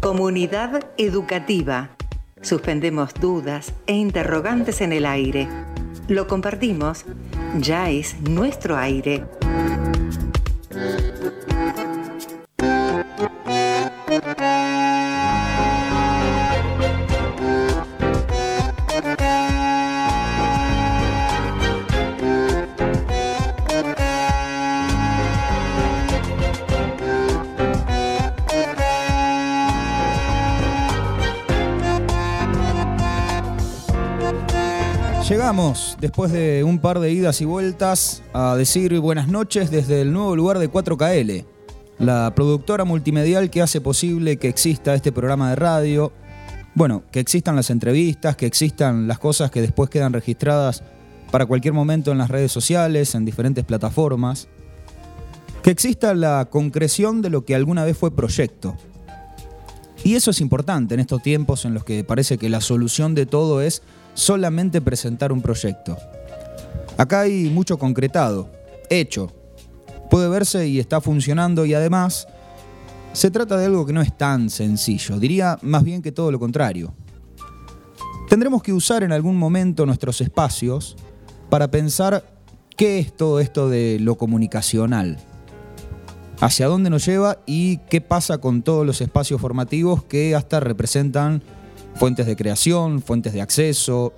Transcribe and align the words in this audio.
Comunidad 0.00 0.84
educativa. 0.98 1.90
Suspendemos 2.42 3.14
dudas 3.14 3.72
e 3.86 3.94
interrogantes 3.94 4.80
en 4.80 4.92
el 4.92 5.06
aire. 5.06 5.48
Lo 6.08 6.26
compartimos. 6.26 7.06
Ya 7.58 7.88
es 7.90 8.20
nuestro 8.20 8.76
aire. 8.76 9.24
Después 36.00 36.32
de 36.32 36.64
un 36.64 36.80
par 36.80 37.00
de 37.00 37.12
idas 37.12 37.40
y 37.40 37.44
vueltas, 37.44 38.22
a 38.34 38.56
decir 38.56 38.98
buenas 39.00 39.28
noches 39.28 39.70
desde 39.70 40.02
el 40.02 40.12
nuevo 40.12 40.36
lugar 40.36 40.58
de 40.58 40.70
4KL, 40.70 41.46
la 41.98 42.32
productora 42.34 42.84
multimedial 42.84 43.48
que 43.48 43.62
hace 43.62 43.80
posible 43.80 44.36
que 44.36 44.48
exista 44.48 44.94
este 44.94 45.12
programa 45.12 45.50
de 45.50 45.56
radio, 45.56 46.12
bueno, 46.74 47.04
que 47.10 47.20
existan 47.20 47.56
las 47.56 47.70
entrevistas, 47.70 48.36
que 48.36 48.44
existan 48.44 49.08
las 49.08 49.18
cosas 49.18 49.50
que 49.50 49.62
después 49.62 49.88
quedan 49.88 50.12
registradas 50.12 50.82
para 51.30 51.46
cualquier 51.46 51.72
momento 51.72 52.12
en 52.12 52.18
las 52.18 52.30
redes 52.30 52.52
sociales, 52.52 53.14
en 53.14 53.24
diferentes 53.24 53.64
plataformas, 53.64 54.48
que 55.62 55.70
exista 55.70 56.12
la 56.14 56.48
concreción 56.50 57.22
de 57.22 57.30
lo 57.30 57.46
que 57.46 57.54
alguna 57.54 57.84
vez 57.84 57.96
fue 57.96 58.14
proyecto. 58.14 58.76
Y 60.04 60.16
eso 60.16 60.32
es 60.32 60.40
importante 60.40 60.94
en 60.94 61.00
estos 61.00 61.22
tiempos 61.22 61.64
en 61.64 61.72
los 61.72 61.84
que 61.84 62.04
parece 62.04 62.36
que 62.36 62.50
la 62.50 62.60
solución 62.60 63.14
de 63.14 63.24
todo 63.24 63.62
es 63.62 63.82
solamente 64.14 64.80
presentar 64.80 65.32
un 65.32 65.42
proyecto. 65.42 65.96
Acá 66.96 67.20
hay 67.20 67.50
mucho 67.50 67.78
concretado, 67.78 68.50
hecho. 68.90 69.32
Puede 70.10 70.28
verse 70.28 70.66
y 70.68 70.78
está 70.78 71.00
funcionando 71.00 71.64
y 71.64 71.74
además 71.74 72.28
se 73.12 73.30
trata 73.30 73.56
de 73.56 73.66
algo 73.66 73.86
que 73.86 73.92
no 73.92 74.02
es 74.02 74.16
tan 74.16 74.50
sencillo, 74.50 75.18
diría 75.18 75.58
más 75.62 75.84
bien 75.84 76.02
que 76.02 76.12
todo 76.12 76.30
lo 76.30 76.38
contrario. 76.38 76.94
Tendremos 78.28 78.62
que 78.62 78.72
usar 78.72 79.02
en 79.02 79.12
algún 79.12 79.36
momento 79.36 79.84
nuestros 79.84 80.20
espacios 80.20 80.96
para 81.50 81.70
pensar 81.70 82.24
qué 82.76 82.98
es 82.98 83.14
todo 83.14 83.40
esto 83.40 83.68
de 83.68 83.98
lo 84.00 84.16
comunicacional, 84.16 85.18
hacia 86.40 86.66
dónde 86.66 86.88
nos 86.88 87.04
lleva 87.04 87.38
y 87.46 87.78
qué 87.90 88.00
pasa 88.00 88.38
con 88.38 88.62
todos 88.62 88.86
los 88.86 89.00
espacios 89.02 89.40
formativos 89.40 90.02
que 90.04 90.34
hasta 90.34 90.60
representan 90.60 91.42
fuentes 91.94 92.26
de 92.26 92.36
creación, 92.36 93.02
fuentes 93.02 93.32
de 93.32 93.42
acceso, 93.42 94.12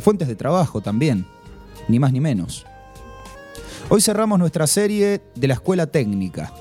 fuentes 0.00 0.28
de 0.28 0.36
trabajo 0.36 0.80
también, 0.80 1.26
ni 1.88 1.98
más 1.98 2.12
ni 2.12 2.20
menos. 2.20 2.66
Hoy 3.88 4.00
cerramos 4.00 4.38
nuestra 4.38 4.66
serie 4.66 5.20
de 5.34 5.48
la 5.48 5.54
escuela 5.54 5.86
técnica. 5.86 6.52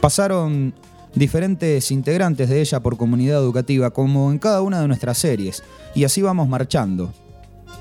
Pasaron 0.00 0.74
diferentes 1.14 1.90
integrantes 1.90 2.48
de 2.48 2.60
ella 2.60 2.80
por 2.80 2.96
comunidad 2.96 3.40
educativa, 3.40 3.90
como 3.90 4.30
en 4.30 4.38
cada 4.38 4.62
una 4.62 4.80
de 4.80 4.88
nuestras 4.88 5.18
series, 5.18 5.62
y 5.94 6.04
así 6.04 6.22
vamos 6.22 6.48
marchando, 6.48 7.12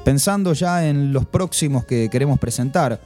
pensando 0.04 0.54
ya 0.54 0.88
en 0.88 1.14
los 1.14 1.26
próximos 1.26 1.86
que 1.86 2.10
queremos 2.10 2.40
presentar, 2.40 3.02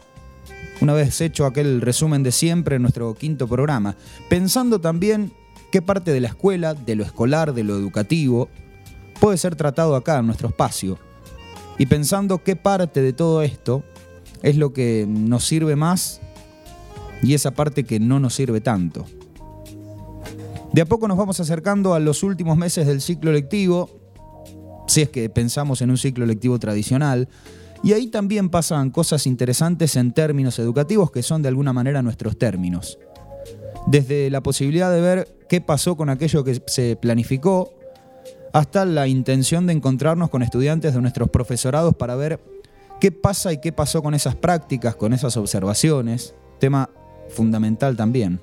una 0.79 0.93
vez 0.93 1.19
hecho 1.21 1.45
aquel 1.45 1.81
resumen 1.81 2.23
de 2.23 2.31
siempre 2.31 2.77
en 2.77 2.81
nuestro 2.81 3.13
quinto 3.13 3.47
programa, 3.47 3.95
pensando 4.29 4.79
también 4.79 5.31
qué 5.71 5.81
parte 5.81 6.11
de 6.11 6.21
la 6.21 6.27
escuela, 6.27 6.73
de 6.73 6.95
lo 6.95 7.03
escolar, 7.03 7.53
de 7.53 7.63
lo 7.63 7.75
educativo, 7.75 8.49
puede 9.21 9.37
ser 9.37 9.55
tratado 9.55 9.95
acá 9.95 10.17
en 10.17 10.25
nuestro 10.25 10.49
espacio. 10.49 10.97
Y 11.77 11.85
pensando 11.85 12.43
qué 12.43 12.55
parte 12.57 13.01
de 13.01 13.13
todo 13.13 13.43
esto 13.43 13.83
es 14.41 14.57
lo 14.57 14.73
que 14.73 15.05
nos 15.07 15.45
sirve 15.45 15.75
más 15.75 16.19
y 17.21 17.35
esa 17.35 17.51
parte 17.51 17.85
que 17.85 17.99
no 17.99 18.19
nos 18.19 18.33
sirve 18.33 18.61
tanto. 18.61 19.05
De 20.73 20.81
a 20.81 20.85
poco 20.85 21.07
nos 21.07 21.17
vamos 21.17 21.39
acercando 21.39 21.93
a 21.93 21.99
los 21.99 22.23
últimos 22.23 22.57
meses 22.57 22.87
del 22.87 22.99
ciclo 22.99 23.31
lectivo, 23.31 23.91
si 24.87 25.03
es 25.03 25.09
que 25.09 25.29
pensamos 25.29 25.81
en 25.81 25.91
un 25.91 25.97
ciclo 25.97 26.25
lectivo 26.25 26.57
tradicional, 26.57 27.29
y 27.83 27.93
ahí 27.93 28.07
también 28.07 28.49
pasan 28.49 28.89
cosas 28.89 29.27
interesantes 29.27 29.95
en 29.97 30.13
términos 30.13 30.57
educativos 30.57 31.11
que 31.11 31.21
son 31.21 31.41
de 31.43 31.49
alguna 31.49 31.73
manera 31.73 32.01
nuestros 32.01 32.39
términos. 32.39 32.97
Desde 33.85 34.31
la 34.31 34.41
posibilidad 34.41 34.91
de 34.91 35.01
ver 35.01 35.37
qué 35.47 35.61
pasó 35.61 35.95
con 35.95 36.09
aquello 36.09 36.43
que 36.43 36.61
se 36.65 36.95
planificó 36.95 37.73
hasta 38.53 38.85
la 38.85 39.07
intención 39.07 39.67
de 39.67 39.73
encontrarnos 39.73 40.29
con 40.29 40.43
estudiantes 40.43 40.93
de 40.93 41.01
nuestros 41.01 41.29
profesorados 41.29 41.95
para 41.95 42.15
ver 42.15 42.39
qué 42.99 43.11
pasa 43.11 43.53
y 43.53 43.59
qué 43.59 43.71
pasó 43.71 44.03
con 44.03 44.13
esas 44.13 44.35
prácticas, 44.35 44.95
con 44.95 45.13
esas 45.13 45.37
observaciones, 45.37 46.35
tema 46.59 46.89
fundamental 47.29 47.95
también. 47.95 48.41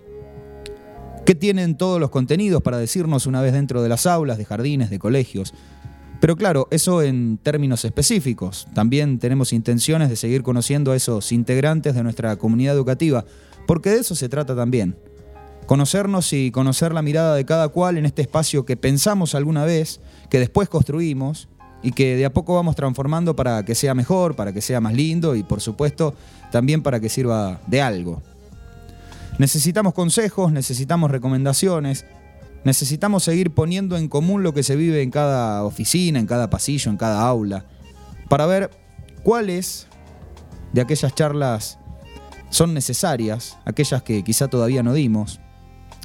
¿Qué 1.26 1.34
tienen 1.34 1.76
todos 1.76 2.00
los 2.00 2.10
contenidos 2.10 2.62
para 2.62 2.78
decirnos 2.78 3.26
una 3.26 3.42
vez 3.42 3.52
dentro 3.52 3.82
de 3.82 3.88
las 3.91 4.06
aulas, 4.06 4.38
de 4.38 4.47
jardines, 4.47 4.88
de 4.88 4.98
colegios? 4.98 5.52
Pero 6.20 6.36
claro, 6.36 6.66
eso 6.70 7.02
en 7.02 7.38
términos 7.38 7.84
específicos. 7.84 8.66
También 8.74 9.18
tenemos 9.18 9.52
intenciones 9.52 10.08
de 10.08 10.16
seguir 10.16 10.42
conociendo 10.42 10.92
a 10.92 10.97
esos 10.97 11.30
integrantes 11.30 11.94
de 11.94 12.02
nuestra 12.02 12.36
comunidad 12.36 12.74
educativa, 12.74 13.24
porque 13.66 13.91
de 13.91 13.98
eso 13.98 14.14
se 14.14 14.28
trata 14.28 14.56
también 14.56 14.97
conocernos 15.68 16.32
y 16.32 16.50
conocer 16.50 16.94
la 16.94 17.02
mirada 17.02 17.34
de 17.34 17.44
cada 17.44 17.68
cual 17.68 17.98
en 17.98 18.06
este 18.06 18.22
espacio 18.22 18.64
que 18.64 18.78
pensamos 18.78 19.34
alguna 19.34 19.66
vez, 19.66 20.00
que 20.30 20.38
después 20.38 20.70
construimos 20.70 21.46
y 21.82 21.92
que 21.92 22.16
de 22.16 22.24
a 22.24 22.32
poco 22.32 22.54
vamos 22.54 22.74
transformando 22.74 23.36
para 23.36 23.62
que 23.66 23.74
sea 23.74 23.94
mejor, 23.94 24.34
para 24.34 24.54
que 24.54 24.62
sea 24.62 24.80
más 24.80 24.94
lindo 24.94 25.36
y 25.36 25.42
por 25.42 25.60
supuesto 25.60 26.14
también 26.50 26.82
para 26.82 27.00
que 27.00 27.10
sirva 27.10 27.60
de 27.66 27.82
algo. 27.82 28.22
Necesitamos 29.36 29.92
consejos, 29.92 30.52
necesitamos 30.52 31.10
recomendaciones, 31.10 32.06
necesitamos 32.64 33.24
seguir 33.24 33.50
poniendo 33.50 33.98
en 33.98 34.08
común 34.08 34.42
lo 34.42 34.54
que 34.54 34.62
se 34.62 34.74
vive 34.74 35.02
en 35.02 35.10
cada 35.10 35.62
oficina, 35.64 36.18
en 36.18 36.26
cada 36.26 36.48
pasillo, 36.48 36.90
en 36.90 36.96
cada 36.96 37.20
aula, 37.20 37.66
para 38.30 38.46
ver 38.46 38.70
cuáles 39.22 39.86
de 40.72 40.80
aquellas 40.80 41.14
charlas 41.14 41.78
son 42.48 42.72
necesarias, 42.72 43.58
aquellas 43.66 44.02
que 44.02 44.24
quizá 44.24 44.48
todavía 44.48 44.82
no 44.82 44.94
dimos, 44.94 45.40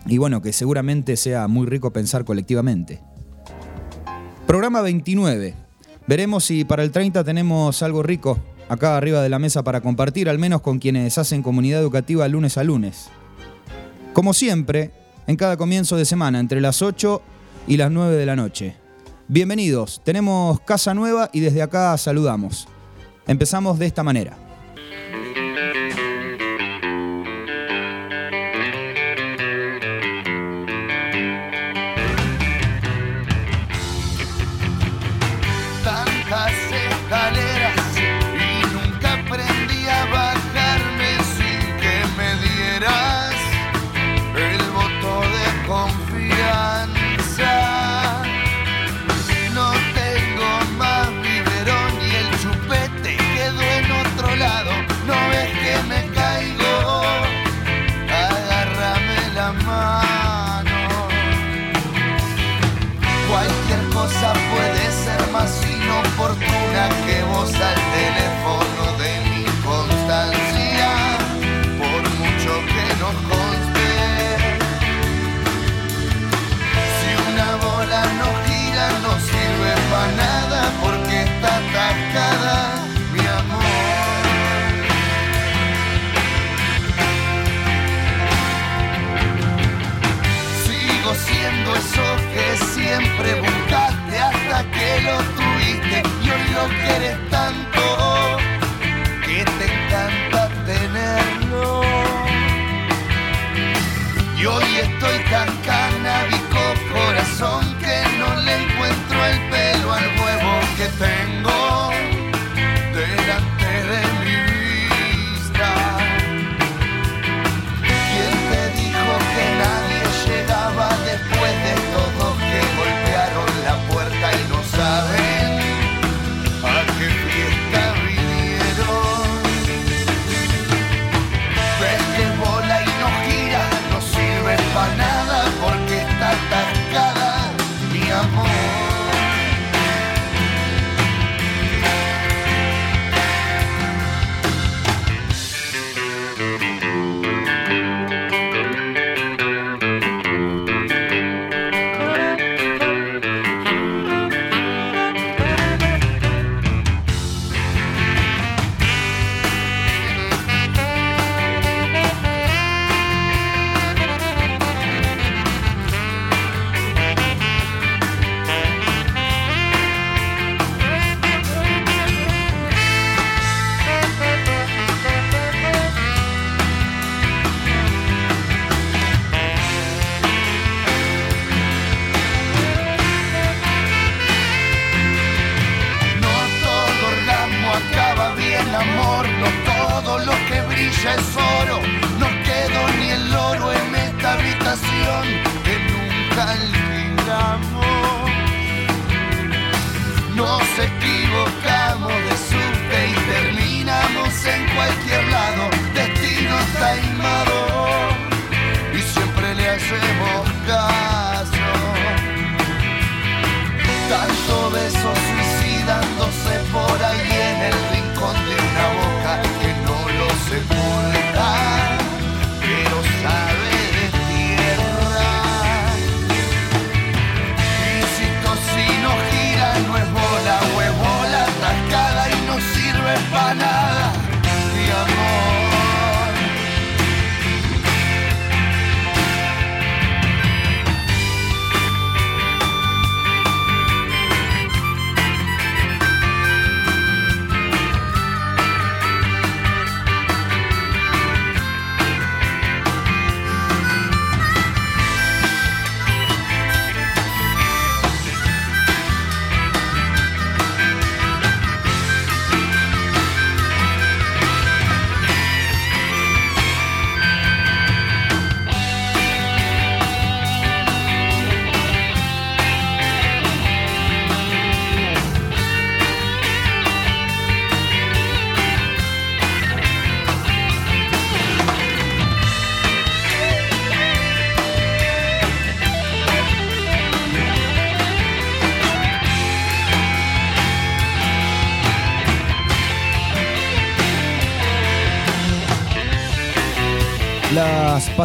y 0.05 0.17
bueno, 0.17 0.41
que 0.41 0.53
seguramente 0.53 1.15
sea 1.17 1.47
muy 1.47 1.65
rico 1.65 1.91
pensar 1.91 2.25
colectivamente. 2.25 3.01
Programa 4.47 4.81
29. 4.81 5.55
Veremos 6.07 6.43
si 6.43 6.65
para 6.65 6.83
el 6.83 6.91
30 6.91 7.23
tenemos 7.23 7.81
algo 7.81 8.03
rico 8.03 8.39
acá 8.69 8.97
arriba 8.97 9.21
de 9.21 9.29
la 9.29 9.39
mesa 9.39 9.63
para 9.63 9.81
compartir, 9.81 10.29
al 10.29 10.39
menos 10.39 10.61
con 10.61 10.79
quienes 10.79 11.17
hacen 11.17 11.43
comunidad 11.43 11.81
educativa 11.81 12.27
lunes 12.27 12.57
a 12.57 12.63
lunes. 12.63 13.09
Como 14.13 14.33
siempre, 14.33 14.91
en 15.27 15.37
cada 15.37 15.57
comienzo 15.57 15.95
de 15.95 16.05
semana, 16.05 16.39
entre 16.39 16.61
las 16.61 16.81
8 16.81 17.21
y 17.67 17.77
las 17.77 17.91
9 17.91 18.15
de 18.15 18.25
la 18.25 18.35
noche. 18.35 18.75
Bienvenidos, 19.27 20.01
tenemos 20.03 20.59
casa 20.61 20.93
nueva 20.93 21.29
y 21.31 21.39
desde 21.39 21.61
acá 21.61 21.97
saludamos. 21.97 22.67
Empezamos 23.25 23.79
de 23.79 23.85
esta 23.85 24.03
manera. 24.03 24.42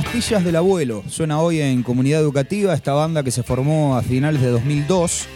Pastillas 0.04 0.44
del 0.44 0.54
abuelo 0.54 1.02
suena 1.08 1.40
hoy 1.40 1.60
en 1.60 1.82
Comunidad 1.82 2.20
Educativa, 2.20 2.72
esta 2.72 2.92
banda 2.92 3.24
que 3.24 3.32
se 3.32 3.42
formó 3.42 3.96
a 3.96 4.02
finales 4.02 4.40
de 4.40 4.50
2002 4.50 5.26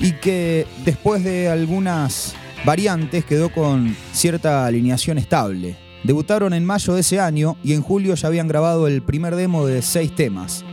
y 0.00 0.12
que 0.12 0.66
después 0.86 1.22
de 1.22 1.50
algunas 1.50 2.34
variantes 2.64 3.26
quedó 3.26 3.52
con 3.52 3.94
cierta 4.14 4.64
alineación 4.64 5.18
estable. 5.18 5.76
Debutaron 6.02 6.54
en 6.54 6.64
mayo 6.64 6.94
de 6.94 7.00
ese 7.00 7.20
año 7.20 7.58
y 7.62 7.74
en 7.74 7.82
julio 7.82 8.14
ya 8.14 8.28
habían 8.28 8.48
grabado 8.48 8.86
el 8.86 9.02
primer 9.02 9.36
demo 9.36 9.66
de 9.66 9.82
seis 9.82 10.14
temas. 10.14 10.64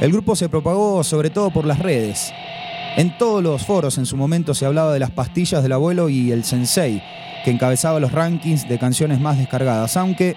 El 0.00 0.12
grupo 0.12 0.36
se 0.36 0.48
propagó 0.48 1.02
sobre 1.02 1.30
todo 1.30 1.50
por 1.50 1.64
las 1.64 1.80
redes. 1.80 2.32
En 2.96 3.18
todos 3.18 3.42
los 3.42 3.66
foros 3.66 3.98
en 3.98 4.06
su 4.06 4.16
momento 4.16 4.54
se 4.54 4.66
hablaba 4.66 4.92
de 4.92 5.00
las 5.00 5.10
pastillas 5.10 5.64
del 5.64 5.72
abuelo 5.72 6.10
y 6.10 6.30
el 6.30 6.44
sensei, 6.44 7.02
que 7.44 7.50
encabezaba 7.50 7.98
los 7.98 8.12
rankings 8.12 8.68
de 8.68 8.78
canciones 8.78 9.18
más 9.18 9.36
descargadas, 9.36 9.96
aunque 9.96 10.36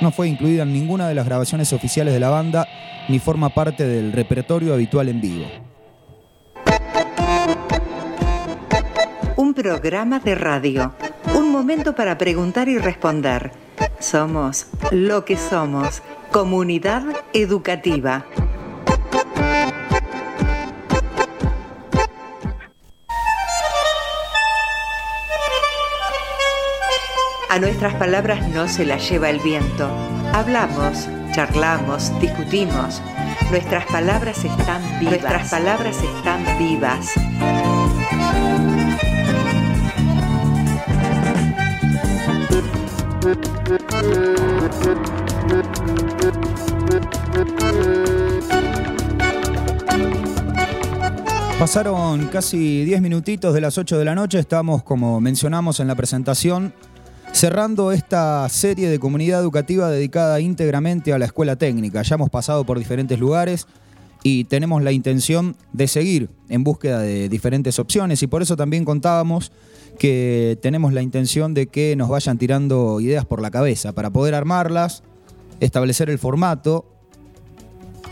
no 0.00 0.10
fue 0.10 0.28
incluida 0.28 0.62
en 0.62 0.72
ninguna 0.72 1.08
de 1.08 1.14
las 1.14 1.26
grabaciones 1.26 1.72
oficiales 1.72 2.14
de 2.14 2.20
la 2.20 2.30
banda 2.30 2.66
ni 3.08 3.18
forma 3.18 3.48
parte 3.48 3.86
del 3.86 4.12
repertorio 4.12 4.74
habitual 4.74 5.08
en 5.08 5.20
vivo. 5.20 5.46
Un 9.36 9.54
programa 9.54 10.18
de 10.18 10.34
radio. 10.34 10.94
Un 11.34 11.50
momento 11.50 11.94
para 11.94 12.18
preguntar 12.18 12.68
y 12.68 12.78
responder. 12.78 13.52
Somos 13.98 14.66
lo 14.90 15.24
que 15.24 15.36
somos. 15.36 16.02
Comunidad 16.30 17.04
educativa. 17.32 18.26
A 27.50 27.58
nuestras 27.58 27.94
palabras 27.94 28.46
no 28.50 28.68
se 28.68 28.84
las 28.84 29.08
lleva 29.08 29.30
el 29.30 29.40
viento. 29.40 29.88
Hablamos, 30.34 31.08
charlamos, 31.32 32.12
discutimos. 32.20 33.00
Nuestras 33.50 33.86
palabras 33.86 34.44
están 34.44 34.82
vivas. 35.00 35.20
Nuestras 35.22 35.50
palabras 35.50 35.96
están 35.96 36.58
vivas. 36.58 37.14
Pasaron 51.58 52.28
casi 52.28 52.84
10 52.84 53.00
minutitos 53.00 53.52
de 53.52 53.60
las 53.60 53.78
8 53.78 53.98
de 53.98 54.04
la 54.04 54.14
noche, 54.14 54.38
estamos, 54.38 54.84
como 54.84 55.20
mencionamos 55.20 55.80
en 55.80 55.88
la 55.88 55.96
presentación, 55.96 56.72
cerrando 57.38 57.92
esta 57.92 58.48
serie 58.48 58.88
de 58.88 58.98
comunidad 58.98 59.40
educativa 59.40 59.88
dedicada 59.88 60.40
íntegramente 60.40 61.12
a 61.12 61.20
la 61.20 61.26
escuela 61.26 61.54
técnica. 61.54 62.02
Ya 62.02 62.16
hemos 62.16 62.30
pasado 62.30 62.64
por 62.64 62.80
diferentes 62.80 63.16
lugares 63.20 63.68
y 64.24 64.42
tenemos 64.42 64.82
la 64.82 64.90
intención 64.90 65.54
de 65.72 65.86
seguir 65.86 66.30
en 66.48 66.64
búsqueda 66.64 66.98
de 66.98 67.28
diferentes 67.28 67.78
opciones 67.78 68.24
y 68.24 68.26
por 68.26 68.42
eso 68.42 68.56
también 68.56 68.84
contábamos 68.84 69.52
que 70.00 70.58
tenemos 70.62 70.92
la 70.92 71.00
intención 71.00 71.54
de 71.54 71.68
que 71.68 71.94
nos 71.94 72.08
vayan 72.08 72.38
tirando 72.38 72.98
ideas 73.00 73.24
por 73.24 73.40
la 73.40 73.52
cabeza 73.52 73.92
para 73.92 74.10
poder 74.10 74.34
armarlas, 74.34 75.04
establecer 75.60 76.10
el 76.10 76.18
formato 76.18 76.86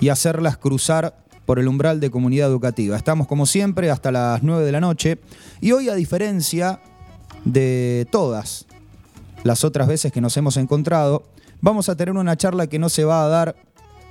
y 0.00 0.11
hacerlas 0.11 0.56
cruzar 0.56 1.25
por 1.47 1.59
el 1.59 1.66
umbral 1.66 1.99
de 1.99 2.12
comunidad 2.12 2.49
educativa. 2.49 2.97
Estamos 2.97 3.26
como 3.26 3.47
siempre 3.47 3.90
hasta 3.90 4.12
las 4.12 4.45
9 4.45 4.64
de 4.64 4.71
la 4.71 4.80
noche 4.80 5.18
y 5.61 5.73
hoy 5.73 5.88
a 5.88 5.97
diferencia 5.97 6.80
de 7.45 8.06
todas 8.12 8.66
las 9.45 9.64
otras 9.64 9.88
veces 9.88 10.12
que 10.12 10.21
nos 10.21 10.37
hemos 10.37 10.57
encontrado, 10.57 11.25
vamos 11.61 11.88
a 11.88 11.97
tener 11.97 12.14
una 12.14 12.37
charla 12.37 12.66
que 12.66 12.78
no 12.78 12.88
se 12.88 13.05
va 13.05 13.25
a 13.25 13.28
dar, 13.28 13.57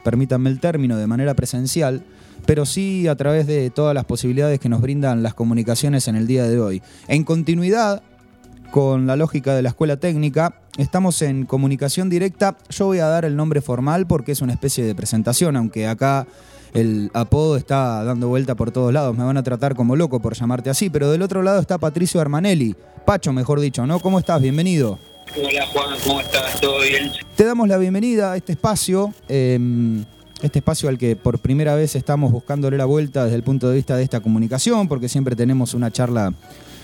permítanme 0.04 0.50
el 0.50 0.60
término, 0.60 0.98
de 0.98 1.08
manera 1.08 1.34
presencial, 1.34 2.04
pero 2.46 2.66
sí 2.66 3.08
a 3.08 3.16
través 3.16 3.48
de 3.48 3.70
todas 3.70 3.94
las 3.94 4.06
posibilidades 4.06 4.60
que 4.60 4.70
nos 4.70 4.82
brindan 4.82 5.24
las 5.24 5.34
comunicaciones 5.34 6.08
en 6.08 6.16
el 6.16 6.28
día 6.28 6.46
de 6.46 6.60
hoy. 6.60 6.82
En 7.08 7.24
continuidad 7.24 8.04
con 8.72 9.08
la 9.08 9.16
lógica 9.16 9.56
de 9.56 9.62
la 9.62 9.70
escuela 9.70 9.98
técnica, 9.98 10.62
estamos 10.78 11.22
en 11.22 11.46
comunicación 11.46 12.10
directa. 12.10 12.58
Yo 12.70 12.88
voy 12.88 13.00
a 13.00 13.08
dar 13.08 13.26
el 13.26 13.36
nombre 13.36 13.62
formal 13.62 14.06
porque 14.06 14.34
es 14.34 14.42
una 14.42 14.54
especie 14.54 14.84
de 14.84 14.94
presentación, 14.94 15.56
aunque 15.56 15.88
acá 15.88 16.28
el 16.74 17.10
apodo 17.14 17.56
está 17.56 18.04
dando 18.04 18.28
vuelta 18.28 18.56
por 18.56 18.72
todos 18.72 18.92
lados. 18.92 19.18
Me 19.18 19.24
van 19.24 19.38
a 19.38 19.44
tratar 19.44 19.76
como 19.76 19.96
loco 19.96 20.20
por 20.20 20.34
llamarte 20.34 20.70
así, 20.70 20.90
pero 20.90 21.10
del 21.10 21.22
otro 21.22 21.42
lado 21.42 21.60
está 21.62 21.78
Patricio 21.78 22.20
Armanelli. 22.20 22.76
Pacho, 23.06 23.32
mejor 23.32 23.62
dicho, 23.62 23.88
¿no? 23.88 24.00
¿Cómo 24.00 24.20
estás? 24.20 24.42
Bienvenido. 24.42 25.00
Hola 25.38 25.68
Juan, 25.68 25.98
¿cómo 26.06 26.22
estás? 26.22 26.62
¿Todo 26.62 26.82
bien? 26.82 27.12
Te 27.36 27.44
damos 27.44 27.68
la 27.68 27.78
bienvenida 27.78 28.32
a 28.32 28.38
este 28.38 28.54
espacio. 28.54 29.14
Em, 29.28 30.06
este 30.42 30.60
espacio 30.60 30.88
al 30.88 30.98
que 30.98 31.18
por 31.18 31.40
primera 31.40 31.76
vez 31.76 31.96
estamos 31.96 32.32
buscándole 32.32 32.78
la 32.78 32.86
vuelta 32.86 33.26
desde 33.26 33.36
el 33.36 33.44
punto 33.44 33.68
de 33.68 33.76
vista 33.76 33.98
de 33.98 34.04
esta 34.04 34.22
comunicación, 34.22 34.88
porque 34.88 35.10
siempre 35.10 35.36
tenemos 35.36 35.74
una 35.74 35.92
charla 35.92 36.34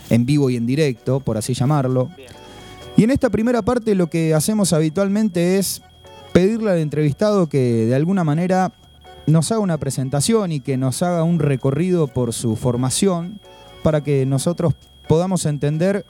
en 0.09 0.25
vivo 0.25 0.49
y 0.49 0.57
en 0.57 0.65
directo, 0.65 1.21
por 1.21 1.37
así 1.37 1.53
llamarlo. 1.53 2.09
Y 2.97 3.05
en 3.05 3.11
esta 3.11 3.29
primera 3.29 3.61
parte 3.61 3.95
lo 3.95 4.07
que 4.07 4.33
hacemos 4.33 4.73
habitualmente 4.73 5.57
es 5.57 5.81
pedirle 6.33 6.71
al 6.71 6.79
entrevistado 6.79 7.47
que 7.47 7.85
de 7.85 7.95
alguna 7.95 8.25
manera 8.25 8.73
nos 9.27 9.49
haga 9.53 9.61
una 9.61 9.77
presentación 9.77 10.51
y 10.51 10.59
que 10.59 10.75
nos 10.75 11.01
haga 11.03 11.23
un 11.23 11.39
recorrido 11.39 12.07
por 12.07 12.33
su 12.33 12.57
formación 12.57 13.39
para 13.81 14.03
que 14.03 14.25
nosotros 14.25 14.73
podamos 15.07 15.45
entender 15.45 16.05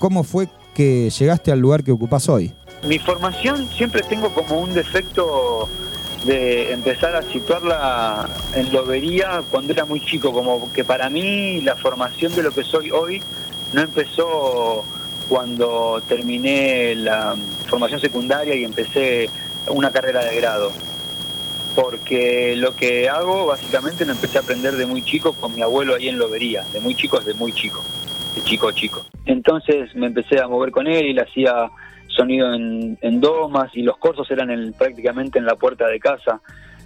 cómo 0.00 0.24
fue 0.24 0.48
que 0.78 1.10
llegaste 1.10 1.50
al 1.50 1.58
lugar 1.58 1.82
que 1.82 1.90
ocupas 1.90 2.28
hoy. 2.28 2.52
Mi 2.86 3.00
formación 3.00 3.68
siempre 3.72 4.00
tengo 4.02 4.32
como 4.32 4.60
un 4.60 4.72
defecto 4.72 5.68
de 6.24 6.72
empezar 6.72 7.16
a 7.16 7.22
situarla 7.22 8.28
en 8.54 8.72
lobería 8.72 9.42
cuando 9.50 9.72
era 9.72 9.84
muy 9.84 10.00
chico, 10.00 10.32
como 10.32 10.72
que 10.72 10.84
para 10.84 11.10
mí 11.10 11.60
la 11.62 11.74
formación 11.74 12.32
de 12.36 12.44
lo 12.44 12.52
que 12.52 12.62
soy 12.62 12.92
hoy 12.92 13.20
no 13.72 13.80
empezó 13.80 14.84
cuando 15.28 16.00
terminé 16.06 16.94
la 16.94 17.34
formación 17.66 17.98
secundaria 18.00 18.54
y 18.54 18.62
empecé 18.62 19.30
una 19.66 19.90
carrera 19.90 20.24
de 20.24 20.36
grado. 20.36 20.70
Porque 21.74 22.54
lo 22.54 22.76
que 22.76 23.08
hago 23.08 23.46
básicamente 23.46 24.06
lo 24.06 24.12
empecé 24.12 24.38
a 24.38 24.42
aprender 24.42 24.76
de 24.76 24.86
muy 24.86 25.02
chico 25.02 25.32
con 25.32 25.56
mi 25.56 25.62
abuelo 25.62 25.96
ahí 25.96 26.08
en 26.08 26.18
Lobería, 26.18 26.64
de 26.72 26.78
muy 26.78 26.94
chico 26.94 27.18
de 27.18 27.34
muy 27.34 27.52
chico, 27.52 27.82
chico 28.42 28.68
a 28.68 28.72
chico. 28.72 29.04
Entonces 29.26 29.94
me 29.94 30.06
empecé 30.06 30.40
a 30.40 30.48
mover 30.48 30.70
con 30.70 30.86
él 30.86 31.06
y 31.06 31.12
le 31.12 31.22
hacía 31.22 31.70
sonido 32.08 32.52
en, 32.52 33.20
domas 33.20 33.70
y 33.74 33.82
los 33.82 33.96
cursos 33.98 34.28
eran 34.30 34.74
prácticamente 34.76 35.38
en 35.38 35.46
la 35.46 35.54
puerta 35.54 35.86
de 35.86 36.00
casa, 36.00 36.40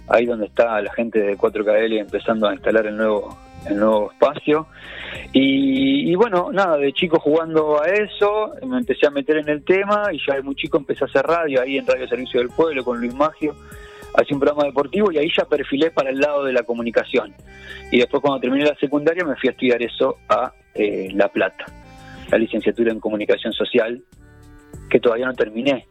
ahí 0.07 0.25
donde 0.25 0.45
está 0.45 0.79
la 0.81 0.93
gente 0.93 1.19
de 1.19 1.37
4KL 1.37 1.99
empezando 1.99 2.47
a 2.47 2.53
instalar 2.53 2.85
el 2.85 2.97
nuevo, 2.97 3.35
el 3.67 3.77
nuevo 3.77 4.11
espacio. 4.11 4.67
Y, 5.31 6.13
bueno, 6.15 6.51
nada, 6.51 6.77
de 6.77 6.93
chico 6.93 7.19
jugando 7.19 7.81
a 7.81 7.87
eso, 7.87 8.53
me 8.65 8.77
empecé 8.77 9.07
a 9.07 9.11
meter 9.11 9.37
en 9.37 9.49
el 9.49 9.63
tema 9.63 10.09
y 10.11 10.19
ya 10.25 10.35
de 10.35 10.43
muy 10.43 10.55
chico 10.55 10.77
empecé 10.77 11.05
a 11.05 11.07
hacer 11.07 11.25
radio 11.25 11.61
ahí 11.61 11.77
en 11.77 11.87
Radio 11.87 12.07
Servicio 12.07 12.39
del 12.39 12.49
Pueblo 12.49 12.83
con 12.83 12.99
Luis 12.99 13.13
Magio, 13.13 13.55
hacía 14.15 14.35
un 14.35 14.39
programa 14.39 14.65
deportivo 14.65 15.11
y 15.11 15.17
ahí 15.17 15.29
ya 15.35 15.45
perfilé 15.45 15.89
para 15.89 16.11
el 16.11 16.19
lado 16.19 16.43
de 16.43 16.53
la 16.53 16.63
comunicación. 16.63 17.33
Y 17.91 17.99
después 17.99 18.21
cuando 18.21 18.39
terminé 18.39 18.65
la 18.65 18.75
secundaria 18.75 19.23
me 19.25 19.35
fui 19.35 19.49
a 19.49 19.51
estudiar 19.51 19.81
eso 19.81 20.17
a 20.29 20.51
eh, 20.73 21.09
La 21.13 21.27
Plata, 21.29 21.65
la 22.29 22.37
licenciatura 22.37 22.91
en 22.91 22.99
comunicación 22.99 23.53
social 23.53 24.01
que 24.89 24.99
todavía 24.99 25.25
no 25.25 25.33
terminé, 25.33 25.87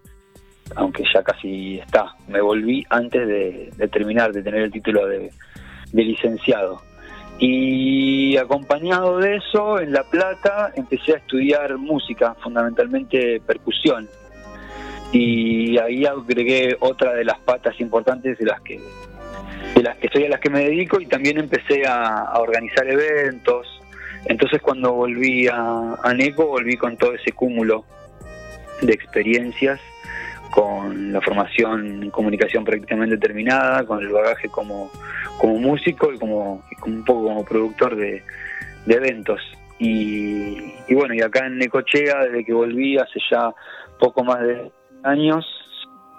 aunque 0.77 1.05
ya 1.12 1.23
casi 1.23 1.79
está. 1.79 2.15
Me 2.29 2.41
volví 2.41 2.85
antes 2.89 3.27
de, 3.27 3.89
terminar, 3.89 4.33
de 4.33 4.43
tener 4.43 4.62
el 4.62 4.71
título 4.71 5.07
de, 5.07 5.31
licenciado. 5.93 6.81
Y 7.39 8.37
acompañado 8.37 9.19
de 9.19 9.37
eso, 9.37 9.81
en 9.81 9.93
La 9.93 10.05
Plata 10.05 10.73
empecé 10.77 11.15
a 11.15 11.17
estudiar 11.17 11.77
música, 11.79 12.35
fundamentalmente 12.43 13.41
percusión. 13.41 14.09
Y 15.12 15.77
ahí 15.79 16.07
agregué 16.07 16.77
otra 16.81 17.12
de 17.15 17.25
las 17.25 17.39
patas 17.41 17.79
importantes 17.81 18.39
de 18.39 18.47
las 18.47 18.61
que 18.62 18.81
de 19.75 19.83
las 19.83 19.97
que 19.97 20.07
estoy 20.07 20.25
a 20.25 20.29
las 20.29 20.41
que 20.41 20.51
me 20.51 20.65
dedico 20.65 21.01
y 21.01 21.07
también 21.07 21.39
empecé 21.39 21.87
a, 21.87 22.39
organizar 22.39 22.89
eventos. 22.89 23.82
Entonces 24.26 24.61
cuando 24.62 24.93
volví 24.93 25.49
a, 25.49 25.97
NECO 26.14 26.47
volví 26.47 26.76
con 26.76 26.97
todo 26.97 27.14
ese 27.14 27.33
cúmulo 27.33 27.85
de 28.81 28.93
experiencias 28.93 29.81
con 30.50 31.12
la 31.12 31.21
formación 31.21 32.02
en 32.02 32.11
comunicación 32.11 32.62
prácticamente 32.64 33.17
terminada, 33.17 33.85
con 33.87 34.00
el 34.00 34.09
bagaje 34.09 34.49
como, 34.49 34.91
como 35.38 35.57
músico 35.57 36.12
y 36.12 36.19
como, 36.19 36.62
un 36.87 37.05
poco 37.05 37.25
como 37.25 37.45
productor 37.45 37.97
de, 37.97 38.23
eventos. 38.87 39.41
Y, 39.79 40.57
bueno, 40.93 41.14
y 41.14 41.23
acá 41.23 41.47
en 41.47 41.57
Necochea, 41.57 42.25
desde 42.25 42.45
que 42.45 42.52
volví 42.52 42.99
hace 42.99 43.19
ya 43.31 43.50
poco 43.99 44.23
más 44.23 44.41
de 44.41 44.71
años, 45.05 45.47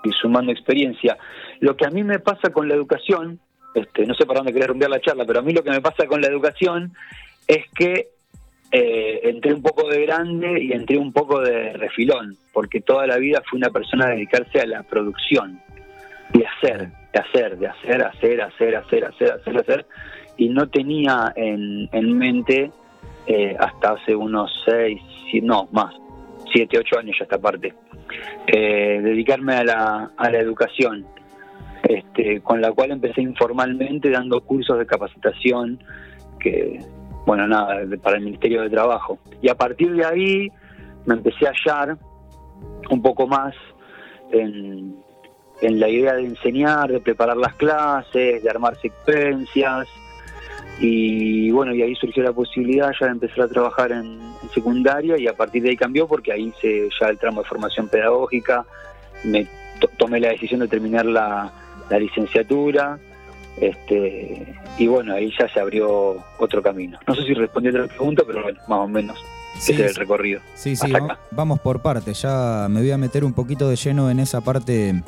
y 0.04 0.12
sumando 0.12 0.52
experiencia. 0.52 1.18
Lo 1.60 1.76
que 1.76 1.86
a 1.86 1.90
mí 1.90 2.04
me 2.04 2.20
pasa 2.20 2.52
con 2.52 2.68
la 2.68 2.76
educación, 2.76 3.40
este, 3.74 4.06
no 4.06 4.14
sé 4.14 4.26
para 4.26 4.40
dónde 4.40 4.54
querés 4.54 4.68
romper 4.68 4.90
la 4.90 5.00
charla, 5.00 5.26
pero 5.26 5.40
a 5.40 5.42
mí 5.42 5.54
lo 5.54 5.64
que 5.64 5.72
me 5.72 5.82
pasa 5.82 6.06
con 6.06 6.22
la 6.22 6.28
educación 6.28 6.94
es 7.48 7.66
que 7.76 8.10
eh, 8.72 9.20
entré 9.24 9.54
un 9.54 9.62
poco 9.62 9.88
de 9.88 10.06
grande 10.06 10.64
y 10.64 10.72
entré 10.72 10.98
un 10.98 11.14
poco 11.14 11.42
de 11.42 11.74
refilón, 11.74 12.36
porque 12.52 12.82
toda 12.82 13.06
la 13.06 13.18
vida 13.18 13.42
fui 13.48 13.58
una 13.58 13.70
persona 13.70 14.08
a 14.08 14.10
dedicarse 14.10 14.62
a 14.62 14.66
la 14.66 14.84
producción, 14.84 15.60
de 16.34 16.46
hacer, 16.48 16.90
de 17.14 17.20
hacer, 17.20 17.58
de 17.60 17.68
hacer, 17.68 18.02
hacer, 18.02 18.42
hacer, 18.42 18.76
hacer, 18.76 19.06
hacer, 19.06 19.32
hacer, 19.32 19.58
hacer, 19.58 19.86
y 20.38 20.50
no 20.50 20.68
tenía 20.70 21.32
en, 21.36 22.18
mente 22.18 22.72
eh, 23.28 23.56
hasta 23.60 23.92
hace 23.92 24.16
unos 24.16 24.52
seis, 24.66 25.00
no, 25.44 25.68
más, 25.72 25.94
siete, 26.52 26.80
ocho 26.80 26.98
años 26.98 27.16
ya 27.20 27.26
esta 27.26 27.38
parte, 27.38 27.74
eh, 28.48 29.02
dedicarme 29.04 29.54
a 29.54 29.64
la, 29.64 30.12
a 30.18 30.30
la 30.32 30.40
educación. 30.40 31.06
Este, 31.84 32.40
con 32.40 32.62
la 32.62 32.72
cual 32.72 32.92
empecé 32.92 33.22
informalmente 33.22 34.10
dando 34.10 34.40
cursos 34.40 34.80
de 34.80 34.86
capacitación 34.86 35.84
que 36.40 36.80
bueno, 37.26 37.48
nada, 37.48 37.80
para 38.02 38.18
el 38.18 38.24
Ministerio 38.24 38.62
de 38.62 38.70
Trabajo. 38.70 39.18
Y 39.42 39.50
a 39.50 39.56
partir 39.56 39.94
de 39.94 40.06
ahí 40.06 40.52
me 41.06 41.16
empecé 41.16 41.48
a 41.48 41.52
hallar 41.52 41.98
un 42.90 43.02
poco 43.02 43.28
más 43.28 43.56
en, 44.32 45.02
la 45.62 45.88
idea 45.88 46.16
de 46.16 46.26
enseñar, 46.26 46.92
de 46.92 47.00
preparar 47.00 47.38
las 47.38 47.56
clases, 47.56 48.44
de 48.44 48.50
armar 48.50 48.76
secuencias. 48.82 49.88
Y 50.80 51.52
bueno, 51.52 51.74
y 51.74 51.82
ahí 51.82 51.96
surgió 51.96 52.24
la 52.24 52.34
posibilidad 52.34 52.92
ya 53.00 53.06
de 53.06 53.14
empezar 53.14 53.42
a 53.42 53.48
trabajar 53.48 53.92
en, 53.92 54.22
secundaria 54.54 55.18
y 55.18 55.28
a 55.28 55.34
partir 55.34 55.64
de 55.64 55.70
ahí 55.70 55.78
cambió 55.78 56.06
porque 56.06 56.34
ahí 56.34 56.54
hice 56.56 56.90
ya 57.00 57.08
el 57.08 57.18
tramo 57.18 57.42
de 57.42 57.48
formación 57.48 57.88
pedagógica, 57.88 58.66
me 59.24 59.48
tomé 59.98 60.20
la 60.20 60.30
decisión 60.30 60.60
de 60.60 60.68
terminar 60.68 61.06
la, 61.06 61.52
la 61.90 61.98
licenciatura 61.98 63.00
este, 63.60 64.56
y 64.78 64.88
bueno, 64.88 65.14
ahí 65.14 65.32
ya 65.38 65.48
se 65.54 65.60
abrió 65.60 66.24
otro 66.38 66.62
camino. 66.62 67.00
No 67.08 67.16
sé 67.16 67.24
si 67.24 67.34
respondí 67.34 67.70
a 67.70 67.74
la 67.74 67.88
pregunta, 67.88 68.24
pero 68.26 68.44
bueno, 68.44 68.60
más 68.68 68.80
o 68.80 68.88
menos. 68.88 69.18
ese 69.58 69.74
es 69.74 69.80
el 69.80 69.96
recorrido. 69.96 70.42
Sí, 70.56 70.76
sí, 70.76 70.92
vamos 71.32 71.60
por 71.60 71.82
partes. 71.82 72.22
Ya 72.22 72.68
me 72.70 72.82
voy 72.82 72.92
a 72.92 72.98
meter 72.98 73.24
un 73.24 73.34
poquito 73.34 73.70
de 73.70 73.76
lleno 73.76 74.10
en 74.10 74.20
esa 74.20 74.42
parte 74.42 75.04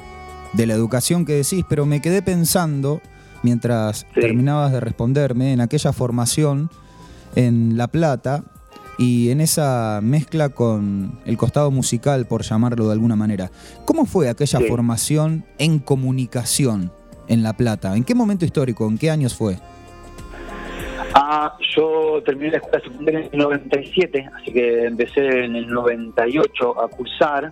de 0.53 0.65
la 0.65 0.73
educación 0.73 1.25
que 1.25 1.33
decís, 1.33 1.65
pero 1.67 1.85
me 1.85 2.01
quedé 2.01 2.21
pensando, 2.21 3.01
mientras 3.43 4.05
terminabas 4.13 4.71
de 4.71 4.79
responderme, 4.79 5.53
en 5.53 5.61
aquella 5.61 5.91
formación 5.91 6.69
en 7.35 7.77
La 7.77 7.87
Plata 7.87 8.43
y 8.97 9.29
en 9.29 9.41
esa 9.41 9.99
mezcla 10.01 10.49
con 10.49 11.19
el 11.25 11.37
costado 11.37 11.71
musical, 11.71 12.25
por 12.25 12.43
llamarlo 12.43 12.85
de 12.85 12.93
alguna 12.93 13.15
manera. 13.15 13.51
¿Cómo 13.83 14.05
fue 14.05 14.29
aquella 14.29 14.61
formación 14.61 15.45
en 15.57 15.79
comunicación? 15.79 16.91
En 17.27 17.43
La 17.43 17.53
Plata? 17.53 17.95
¿En 17.95 18.03
qué 18.03 18.15
momento 18.15 18.45
histórico? 18.45 18.87
¿En 18.87 18.97
qué 18.97 19.09
años 19.09 19.35
fue? 19.35 19.57
Ah, 21.13 21.57
yo 21.75 22.21
terminé 22.25 22.51
la 22.51 22.57
escuela 22.57 22.83
secundaria 22.83 23.19
en 23.21 23.29
el 23.31 23.39
97, 23.39 24.29
así 24.35 24.51
que 24.51 24.85
empecé 24.85 25.45
en 25.45 25.55
el 25.55 25.67
98 25.67 26.81
a 26.81 26.87
cursar 26.89 27.51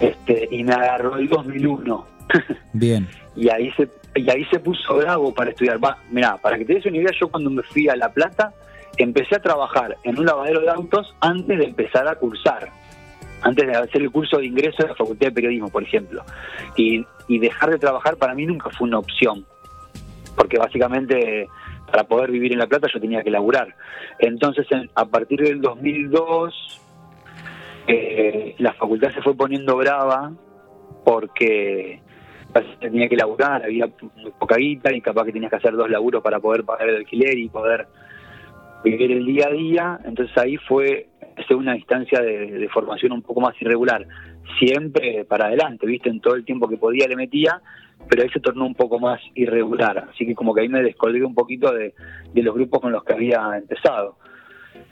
este, 0.00 0.48
y 0.50 0.62
me 0.62 0.74
agarró 0.74 1.16
el 1.16 1.28
2001. 1.28 2.06
Bien. 2.72 3.08
y 3.36 3.48
ahí 3.48 3.70
se 3.76 3.88
y 4.16 4.30
ahí 4.30 4.44
se 4.46 4.58
puso 4.58 4.96
bravo 4.96 5.32
para 5.32 5.50
estudiar. 5.50 5.82
Va, 5.82 5.98
mirá, 6.10 6.36
para 6.38 6.58
que 6.58 6.64
te 6.64 6.74
des 6.74 6.86
una 6.86 6.96
idea, 6.96 7.12
yo 7.18 7.28
cuando 7.28 7.50
me 7.50 7.62
fui 7.62 7.88
a 7.88 7.96
La 7.96 8.10
Plata, 8.12 8.52
empecé 8.96 9.36
a 9.36 9.40
trabajar 9.40 9.96
en 10.04 10.18
un 10.18 10.26
lavadero 10.26 10.60
de 10.60 10.70
autos 10.70 11.14
antes 11.20 11.58
de 11.58 11.64
empezar 11.64 12.08
a 12.08 12.14
cursar, 12.16 12.70
antes 13.42 13.66
de 13.66 13.72
hacer 13.72 14.02
el 14.02 14.10
curso 14.10 14.38
de 14.38 14.46
ingreso 14.46 14.82
de 14.82 14.88
la 14.88 14.94
Facultad 14.94 15.28
de 15.28 15.32
Periodismo, 15.32 15.68
por 15.68 15.82
ejemplo. 15.82 16.22
Y, 16.76 17.04
y 17.28 17.38
dejar 17.38 17.70
de 17.70 17.78
trabajar 17.78 18.16
para 18.16 18.34
mí 18.34 18.46
nunca 18.46 18.70
fue 18.70 18.88
una 18.88 18.98
opción, 18.98 19.44
porque 20.36 20.58
básicamente 20.58 21.48
para 21.90 22.04
poder 22.04 22.30
vivir 22.30 22.52
en 22.52 22.58
La 22.58 22.66
Plata 22.66 22.88
yo 22.92 23.00
tenía 23.00 23.22
que 23.22 23.30
laburar. 23.30 23.74
Entonces, 24.18 24.66
a 24.94 25.04
partir 25.06 25.40
del 25.40 25.60
2002, 25.60 26.80
eh, 27.86 28.54
la 28.58 28.72
facultad 28.72 29.12
se 29.14 29.22
fue 29.22 29.34
poniendo 29.36 29.76
brava 29.76 30.32
porque 31.04 32.00
tenía 32.80 33.08
que 33.08 33.16
laburar, 33.16 33.64
había 33.64 33.86
muy 34.16 34.32
poca 34.38 34.56
guita 34.56 34.92
y 34.92 35.00
capaz 35.00 35.24
que 35.24 35.32
tenías 35.32 35.50
que 35.50 35.56
hacer 35.56 35.74
dos 35.74 35.90
laburos 35.90 36.22
para 36.22 36.40
poder 36.40 36.64
pagar 36.64 36.88
el 36.88 36.96
alquiler 36.96 37.38
y 37.38 37.48
poder 37.48 37.86
vivir 38.84 39.12
el 39.12 39.26
día 39.26 39.46
a 39.48 39.52
día. 39.52 40.00
Entonces 40.04 40.36
ahí 40.38 40.56
fue 40.56 41.08
una 41.50 41.76
instancia 41.76 42.20
de, 42.20 42.68
formación 42.72 43.12
un 43.12 43.22
poco 43.22 43.40
más 43.40 43.54
irregular. 43.60 44.06
Siempre 44.58 45.24
para 45.24 45.46
adelante, 45.46 45.86
¿viste? 45.86 46.08
En 46.08 46.20
todo 46.20 46.34
el 46.34 46.44
tiempo 46.44 46.68
que 46.68 46.76
podía 46.76 47.06
le 47.08 47.16
metía, 47.16 47.60
pero 48.08 48.22
ahí 48.22 48.28
se 48.30 48.40
tornó 48.40 48.66
un 48.66 48.74
poco 48.74 48.98
más 48.98 49.20
irregular. 49.34 50.08
Así 50.10 50.26
que 50.26 50.34
como 50.34 50.54
que 50.54 50.62
ahí 50.62 50.68
me 50.68 50.82
descolgué 50.82 51.24
un 51.24 51.34
poquito 51.34 51.72
de, 51.72 51.94
los 52.34 52.54
grupos 52.54 52.80
con 52.80 52.92
los 52.92 53.04
que 53.04 53.12
había 53.12 53.56
empezado. 53.56 54.16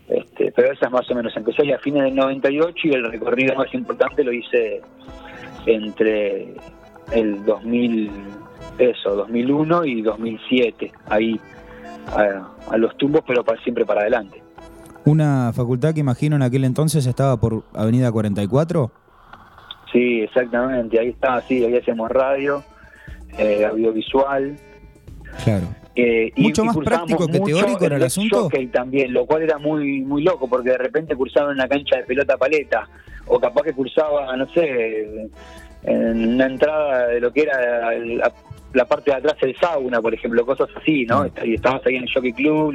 Este, 0.08 0.52
pero 0.52 0.72
esa 0.72 0.86
es 0.86 0.92
más 0.92 1.10
o 1.10 1.14
menos. 1.14 1.36
Empecé 1.36 1.72
a 1.72 1.78
fines 1.78 2.04
del 2.04 2.14
98 2.14 2.88
y 2.88 2.92
el 2.92 3.04
recorrido 3.10 3.54
más 3.54 3.72
importante 3.74 4.24
lo 4.24 4.32
hice 4.32 4.80
entre 5.66 6.54
el 7.12 7.44
2000, 7.44 8.10
eso, 8.78 9.14
2001 9.14 9.84
y 9.84 10.02
2007, 10.02 10.92
ahí 11.06 11.40
a, 12.08 12.76
los 12.76 12.96
tumbos, 12.96 13.22
pero 13.26 13.44
para, 13.44 13.60
siempre 13.62 13.84
para 13.84 14.02
adelante. 14.02 14.42
Una 15.04 15.52
facultad 15.52 15.92
que 15.92 16.00
imagino 16.00 16.36
en 16.36 16.42
aquel 16.42 16.64
entonces 16.64 17.06
estaba 17.06 17.36
por 17.36 17.62
Avenida 17.74 18.10
44. 18.10 18.90
Sí, 19.92 20.22
exactamente, 20.22 20.98
ahí 20.98 21.10
estaba, 21.10 21.40
sí, 21.42 21.64
ahí 21.64 21.76
hacemos 21.76 22.10
radio, 22.10 22.64
eh, 23.38 23.64
audiovisual. 23.64 24.56
Claro. 25.44 25.66
Eh, 25.96 26.32
mucho 26.36 26.64
más 26.64 26.76
práctico 26.78 27.28
que 27.28 27.38
teórico 27.38 27.84
era 27.84 27.96
el 27.96 28.02
asunto. 28.02 28.48
también, 28.72 29.12
lo 29.12 29.26
cual 29.26 29.42
era 29.42 29.58
muy 29.58 30.00
muy 30.00 30.24
loco 30.24 30.48
porque 30.48 30.70
de 30.70 30.78
repente 30.78 31.14
cursaba 31.14 31.52
en 31.52 31.58
una 31.58 31.68
cancha 31.68 31.98
de 31.98 32.02
pelota 32.02 32.36
paleta 32.36 32.88
o 33.26 33.38
capaz 33.38 33.62
que 33.62 33.72
cursaba, 33.72 34.36
no 34.36 34.48
sé, 34.48 35.30
en 35.84 36.28
una 36.34 36.46
entrada 36.46 37.06
de 37.06 37.20
lo 37.20 37.32
que 37.32 37.42
era 37.42 37.92
la, 37.98 38.32
parte 38.84 39.10
de 39.10 39.16
atrás 39.16 39.36
del 39.40 39.56
sauna, 39.56 40.02
por 40.02 40.12
ejemplo, 40.12 40.44
cosas 40.44 40.68
así, 40.76 41.06
¿no? 41.06 41.26
Y 41.44 41.54
estábamos 41.54 41.86
ahí 41.86 41.96
en 41.96 42.02
el 42.02 42.12
Jockey 42.12 42.32
Club, 42.32 42.74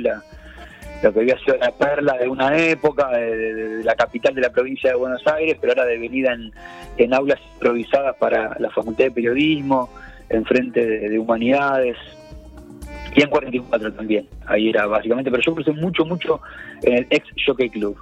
lo 1.01 1.13
que 1.13 1.19
había 1.19 1.37
sido 1.39 1.57
la 1.57 1.71
perla 1.71 2.17
de 2.17 2.27
una 2.27 2.57
época, 2.57 3.09
de, 3.09 3.83
la 3.83 3.95
capital 3.95 4.35
de 4.35 4.41
la 4.41 4.49
provincia 4.49 4.91
de 4.91 4.95
Buenos 4.95 5.25
Aires, 5.27 5.57
pero 5.59 5.73
ahora 5.73 5.85
devenida 5.85 6.33
en, 6.33 6.51
en 6.97 7.13
aulas 7.13 7.39
improvisadas 7.53 8.15
para 8.17 8.57
la 8.59 8.69
Facultad 8.69 9.05
de 9.05 9.11
Periodismo, 9.11 9.89
en 10.29 10.45
frente 10.45 10.85
de, 10.85 11.19
Humanidades, 11.19 11.97
y 13.15 13.23
en 13.23 13.29
44 13.29 13.93
también, 13.93 14.27
ahí 14.45 14.69
era 14.69 14.85
básicamente, 14.85 15.31
pero 15.31 15.41
yo 15.43 15.55
crucé 15.55 15.71
mucho, 15.71 16.05
mucho 16.05 16.41
en 16.83 16.93
el 16.99 17.07
ex 17.09 17.27
Jockey 17.45 17.69
Club. 17.69 17.97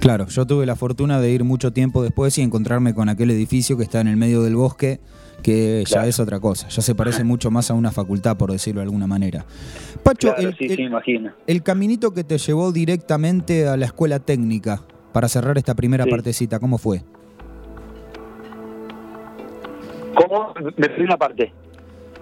Claro, 0.00 0.26
yo 0.26 0.46
tuve 0.46 0.66
la 0.66 0.76
fortuna 0.76 1.20
de 1.20 1.30
ir 1.30 1.44
mucho 1.44 1.72
tiempo 1.72 2.02
después 2.02 2.36
y 2.38 2.42
encontrarme 2.42 2.94
con 2.94 3.08
aquel 3.08 3.30
edificio 3.30 3.76
que 3.76 3.82
está 3.82 4.00
en 4.00 4.08
el 4.08 4.16
medio 4.16 4.42
del 4.42 4.56
bosque, 4.56 5.00
que 5.42 5.84
ya 5.86 6.06
es 6.06 6.20
otra 6.20 6.40
cosa, 6.40 6.68
ya 6.68 6.82
se 6.82 6.94
parece 6.94 7.24
mucho 7.24 7.50
más 7.50 7.70
a 7.70 7.74
una 7.74 7.90
facultad, 7.90 8.36
por 8.36 8.52
decirlo 8.52 8.80
de 8.80 8.84
alguna 8.84 9.06
manera. 9.06 9.44
Pacho, 10.02 10.36
el, 10.36 10.56
sí, 10.56 10.66
el, 10.66 11.32
el, 11.46 11.62
caminito 11.62 12.12
que 12.12 12.24
te 12.24 12.38
llevó 12.38 12.72
directamente 12.72 13.66
a 13.66 13.76
la 13.76 13.86
escuela 13.86 14.18
técnica, 14.18 14.82
para 15.12 15.28
cerrar 15.28 15.56
esta 15.56 15.74
primera 15.74 16.04
partecita, 16.04 16.58
¿cómo 16.60 16.76
fue? 16.76 17.02
¿Cómo? 20.14 20.52
Me 20.76 20.88
fui 20.90 21.04
una 21.04 21.16
parte. 21.16 21.52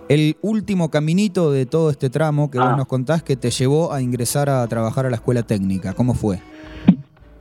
El 0.09 0.37
último 0.43 0.91
caminito 0.91 1.51
de 1.51 1.67
todo 1.67 1.91
este 1.91 2.09
tramo 2.09 2.51
que 2.51 2.59
vos 2.59 2.69
ah. 2.71 2.77
nos 2.77 2.87
contás 2.87 3.23
que 3.23 3.37
te 3.37 3.51
llevó 3.51 3.93
a 3.93 4.01
ingresar 4.01 4.49
a 4.49 4.67
trabajar 4.69 5.07
a 5.07 5.11
la 5.11 5.17
escuela 5.17 5.43
técnica, 5.43 5.93
¿cómo 5.95 6.15
fue? 6.15 6.41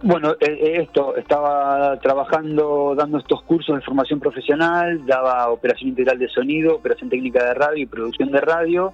Bueno, 0.06 0.34
eh, 0.42 0.60
eh, 0.60 0.82
esto, 0.82 1.16
estaba 1.16 1.98
trabajando, 2.02 2.94
dando 2.94 3.20
estos 3.20 3.42
cursos 3.44 3.78
de 3.78 3.82
formación 3.82 4.20
profesional, 4.20 5.06
daba 5.06 5.50
operación 5.50 5.92
integral 5.92 6.20
de 6.20 6.28
sonido, 6.28 6.76
operación 6.76 7.10
técnica 7.10 7.42
de 7.42 7.54
radio 7.54 7.84
y 7.84 7.86
producción 7.86 8.30
de 8.30 8.42
radio, 8.42 8.94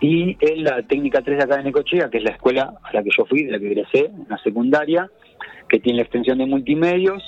y 0.00 0.36
en 0.40 0.64
la 0.64 0.82
técnica 0.82 1.22
3 1.22 1.38
de 1.38 1.44
acá 1.44 1.58
de 1.58 1.62
Necochea, 1.62 2.10
que 2.10 2.18
es 2.18 2.24
la 2.24 2.32
escuela 2.32 2.74
a 2.82 2.92
la 2.92 3.04
que 3.04 3.10
yo 3.16 3.24
fui, 3.24 3.44
de 3.44 3.52
la 3.52 3.60
que 3.60 3.68
egresé, 3.68 4.06
en 4.06 4.26
la 4.28 4.38
secundaria, 4.38 5.08
que 5.68 5.78
tiene 5.78 5.98
la 5.98 6.02
extensión 6.02 6.38
de 6.38 6.46
multimedios, 6.46 7.22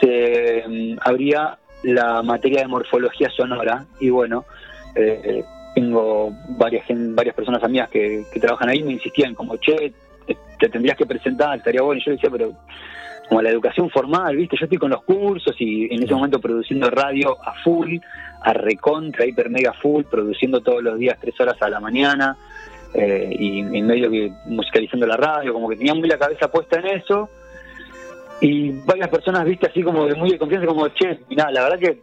se 0.00 0.64
mm, 0.66 0.98
abría 1.00 1.58
la 1.84 2.22
materia 2.22 2.62
de 2.62 2.66
morfología 2.66 3.30
sonora, 3.30 3.86
y 4.00 4.10
bueno, 4.10 4.46
eh, 4.96 5.44
tengo 5.76 6.32
varias, 6.58 6.86
varias 6.90 7.36
personas 7.36 7.62
amigas 7.62 7.88
que, 7.88 8.24
que 8.32 8.40
trabajan 8.40 8.68
ahí, 8.68 8.82
me 8.82 8.94
insistían 8.94 9.32
como, 9.36 9.58
che, 9.58 9.92
te, 10.26 10.68
tendrías 10.68 10.96
que 10.96 11.06
presentar, 11.06 11.58
estaría 11.58 11.82
bueno. 11.82 12.00
Y 12.00 12.04
yo 12.04 12.12
decía, 12.12 12.30
pero 12.30 12.52
como 13.28 13.42
la 13.42 13.50
educación 13.50 13.90
formal, 13.90 14.36
¿viste? 14.36 14.56
Yo 14.58 14.64
estoy 14.64 14.78
con 14.78 14.90
los 14.90 15.02
cursos 15.04 15.54
y 15.58 15.92
en 15.94 16.02
ese 16.02 16.14
momento 16.14 16.40
produciendo 16.40 16.90
radio 16.90 17.36
a 17.42 17.54
full, 17.62 17.98
a 18.42 18.52
recontra, 18.52 19.24
hiper 19.24 19.48
mega 19.48 19.72
full, 19.72 20.04
produciendo 20.04 20.60
todos 20.60 20.82
los 20.82 20.98
días 20.98 21.18
tres 21.20 21.38
horas 21.40 21.56
a 21.60 21.70
la 21.70 21.80
mañana 21.80 22.36
eh, 22.94 23.34
y 23.38 23.60
en 23.60 23.86
medio 23.86 24.10
que 24.10 24.32
musicalizando 24.46 25.06
la 25.06 25.16
radio, 25.16 25.52
como 25.52 25.68
que 25.68 25.76
tenía 25.76 25.94
muy 25.94 26.08
la 26.08 26.18
cabeza 26.18 26.50
puesta 26.50 26.78
en 26.78 26.86
eso. 26.98 27.30
Y 28.40 28.70
varias 28.84 29.08
personas, 29.08 29.44
viste, 29.44 29.68
así 29.68 29.82
como 29.82 30.06
de 30.06 30.14
muy 30.14 30.30
de 30.30 30.38
confianza, 30.38 30.66
como, 30.66 30.88
che, 30.88 31.20
mira, 31.28 31.50
la 31.50 31.62
verdad 31.62 31.78
que 31.78 32.02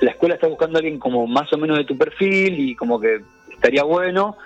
la 0.00 0.10
escuela 0.12 0.34
está 0.34 0.48
buscando 0.48 0.78
a 0.78 0.80
alguien 0.80 0.98
como 0.98 1.26
más 1.26 1.52
o 1.52 1.58
menos 1.58 1.76
de 1.76 1.84
tu 1.84 1.96
perfil 1.96 2.58
y 2.58 2.74
como 2.74 2.98
que 2.98 3.20
estaría 3.52 3.84
bueno. 3.84 4.36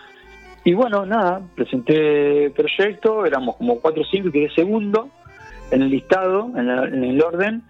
Y 0.65 0.75
bueno, 0.75 1.07
nada, 1.07 1.41
presenté 1.55 2.51
proyecto, 2.51 3.25
éramos 3.25 3.57
como 3.57 3.81
cuatro 3.81 4.03
o 4.03 4.31
quedé 4.33 4.51
segundo 4.51 5.09
en 5.71 5.83
el 5.83 5.91
listado, 5.91 6.51
en, 6.57 6.69
el 7.05 7.23
orden, 7.23 7.63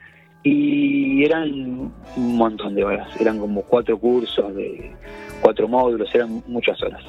y 0.42 1.24
eran 1.24 1.92
un 2.16 2.36
montón 2.36 2.74
de 2.74 2.84
horas, 2.84 3.08
eran 3.20 3.38
como 3.38 3.62
cuatro 3.62 3.98
cursos 3.98 4.54
de 4.54 4.92
cuatro 5.40 5.68
módulos, 5.68 6.12
eran 6.14 6.42
muchas 6.46 6.80
horas, 6.82 7.02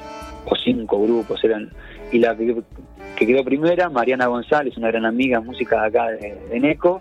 o 0.46 0.54
cinco 0.56 1.02
grupos, 1.02 1.42
eran 1.44 1.70
y 2.12 2.18
la 2.18 2.36
que, 2.36 2.62
quedó 3.16 3.44
primera, 3.44 3.88
Mariana 3.88 4.26
González, 4.26 4.76
una 4.76 4.88
gran 4.88 5.06
amiga 5.06 5.40
música 5.40 5.80
de 5.82 5.86
acá 5.86 6.06
de, 6.10 6.60
Neco, 6.60 7.00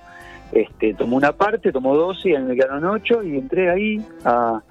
este, 0.52 0.94
tomó 0.94 1.18
una 1.18 1.32
parte, 1.32 1.72
tomó 1.72 1.96
12 1.96 2.30
y 2.30 2.38
me 2.38 2.56
quedaron 2.56 2.86
ocho 2.86 3.24
y 3.24 3.38
entré 3.38 3.70
ahí 3.70 4.02
a 4.26 4.62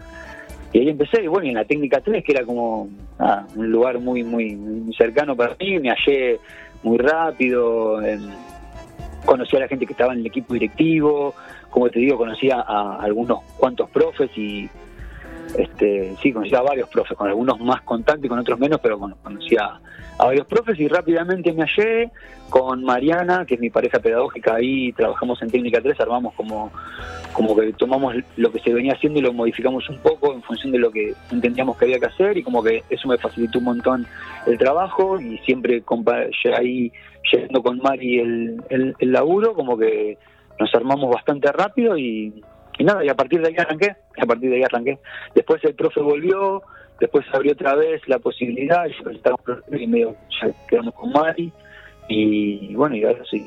y 0.73 0.81
ahí 0.81 0.89
empecé, 0.89 1.23
y 1.23 1.27
bueno, 1.27 1.47
y 1.47 1.51
en 1.51 1.55
la 1.57 1.65
técnica 1.65 2.01
3, 2.01 2.23
que 2.25 2.33
era 2.33 2.45
como 2.45 2.89
un 3.57 3.71
lugar 3.71 3.99
muy, 3.99 4.23
muy, 4.23 4.93
cercano 4.97 5.35
para 5.35 5.57
mí, 5.59 5.79
me 5.79 5.91
hallé 5.91 6.39
muy 6.83 6.99
rápido, 6.99 8.01
conocí 9.25 9.57
a 9.57 9.61
la 9.61 9.69
gente 9.69 9.87
que 9.87 9.93
estaba 9.93 10.13
en 10.13 10.21
el 10.21 10.27
equipo 10.27 10.55
directivo, 10.55 11.35
como 11.71 11.89
te 11.89 12.01
digo, 12.01 12.17
conocía 12.17 12.61
a 12.61 12.97
algunos 13.01 13.43
cuantos 13.57 13.89
profes 13.91 14.31
y, 14.37 14.69
este, 15.57 16.15
sí, 16.21 16.33
conocía 16.33 16.59
a 16.59 16.63
varios 16.63 16.89
profes, 16.89 17.17
con 17.17 17.29
algunos 17.29 17.59
más 17.61 17.83
contactos 17.83 18.25
y 18.25 18.29
con 18.29 18.39
otros 18.39 18.59
menos, 18.59 18.81
pero 18.83 18.99
conocía 18.99 19.81
a 20.19 20.27
varios 20.27 20.47
profes 20.47 20.79
y 20.81 20.89
rápidamente 20.89 21.53
me 21.53 21.65
hallé 21.65 22.11
con 22.51 22.83
Mariana, 22.83 23.45
que 23.47 23.55
es 23.55 23.61
mi 23.61 23.71
pareja 23.71 23.99
pedagógica, 23.99 24.55
ahí 24.55 24.93
trabajamos 24.93 25.41
en 25.43 25.51
técnica 25.51 25.81
3, 25.81 26.01
armamos 26.01 26.35
como, 26.35 26.73
como 27.33 27.55
que 27.55 27.73
tomamos 27.75 28.15
lo 28.37 28.51
que 28.51 28.59
se 28.61 28.73
venía 28.73 28.95
haciendo 28.95 29.19
y 29.19 29.23
lo 29.23 29.33
modificamos 29.33 29.89
un 29.89 29.99
poco 29.99 30.33
en 30.33 30.43
función 30.43 30.73
de 30.73 30.79
lo 30.79 30.91
que 30.91 31.15
entendíamos 31.31 31.77
que 31.77 31.85
había 31.85 31.99
que 31.99 32.07
hacer 32.07 32.37
y 32.37 32.43
como 32.43 32.63
que 32.63 32.83
eso 32.89 33.07
me 33.07 33.19
facilitó 33.19 33.59
un 33.59 33.65
montón 33.67 34.07
el 34.47 34.59
trabajo 34.59 35.21
y 35.21 35.39
siempre 35.39 35.83
ahí 36.57 36.91
yendo 37.31 37.63
con 37.63 37.79
Mari 37.79 38.21
el, 38.21 38.63
el, 38.71 38.97
el 38.99 39.13
laburo, 39.13 39.55
como 39.55 39.77
que 39.77 40.17
nos 40.59 40.75
armamos 40.75 41.15
bastante 41.15 41.53
rápido 41.53 41.97
y 41.97 42.43
y 42.79 42.85
nada, 42.85 43.05
y 43.05 43.09
a 43.09 43.15
partir 43.15 43.41
de 43.41 43.49
ahí 43.49 43.55
arranqué, 43.59 43.97
a 44.21 44.27
partir 44.27 44.51
de 44.51 44.57
ahí 44.57 44.63
arranqué. 44.63 44.99
Después 45.35 45.63
el 45.65 45.75
profe 45.75 46.01
volvió, 46.01 46.63
después 47.01 47.27
abrió 47.33 47.53
otra 47.53 47.75
vez 47.75 48.01
la 48.07 48.19
posibilidad, 48.19 48.87
y 48.87 49.77
y 49.77 49.87
medio 49.87 50.17
ya 50.41 50.51
quedamos 50.69 50.95
con 50.95 51.13
Mari, 51.13 51.53
y 52.09 52.75
bueno, 52.75 52.97
y 52.97 53.05
ahora 53.05 53.23
sí. 53.31 53.45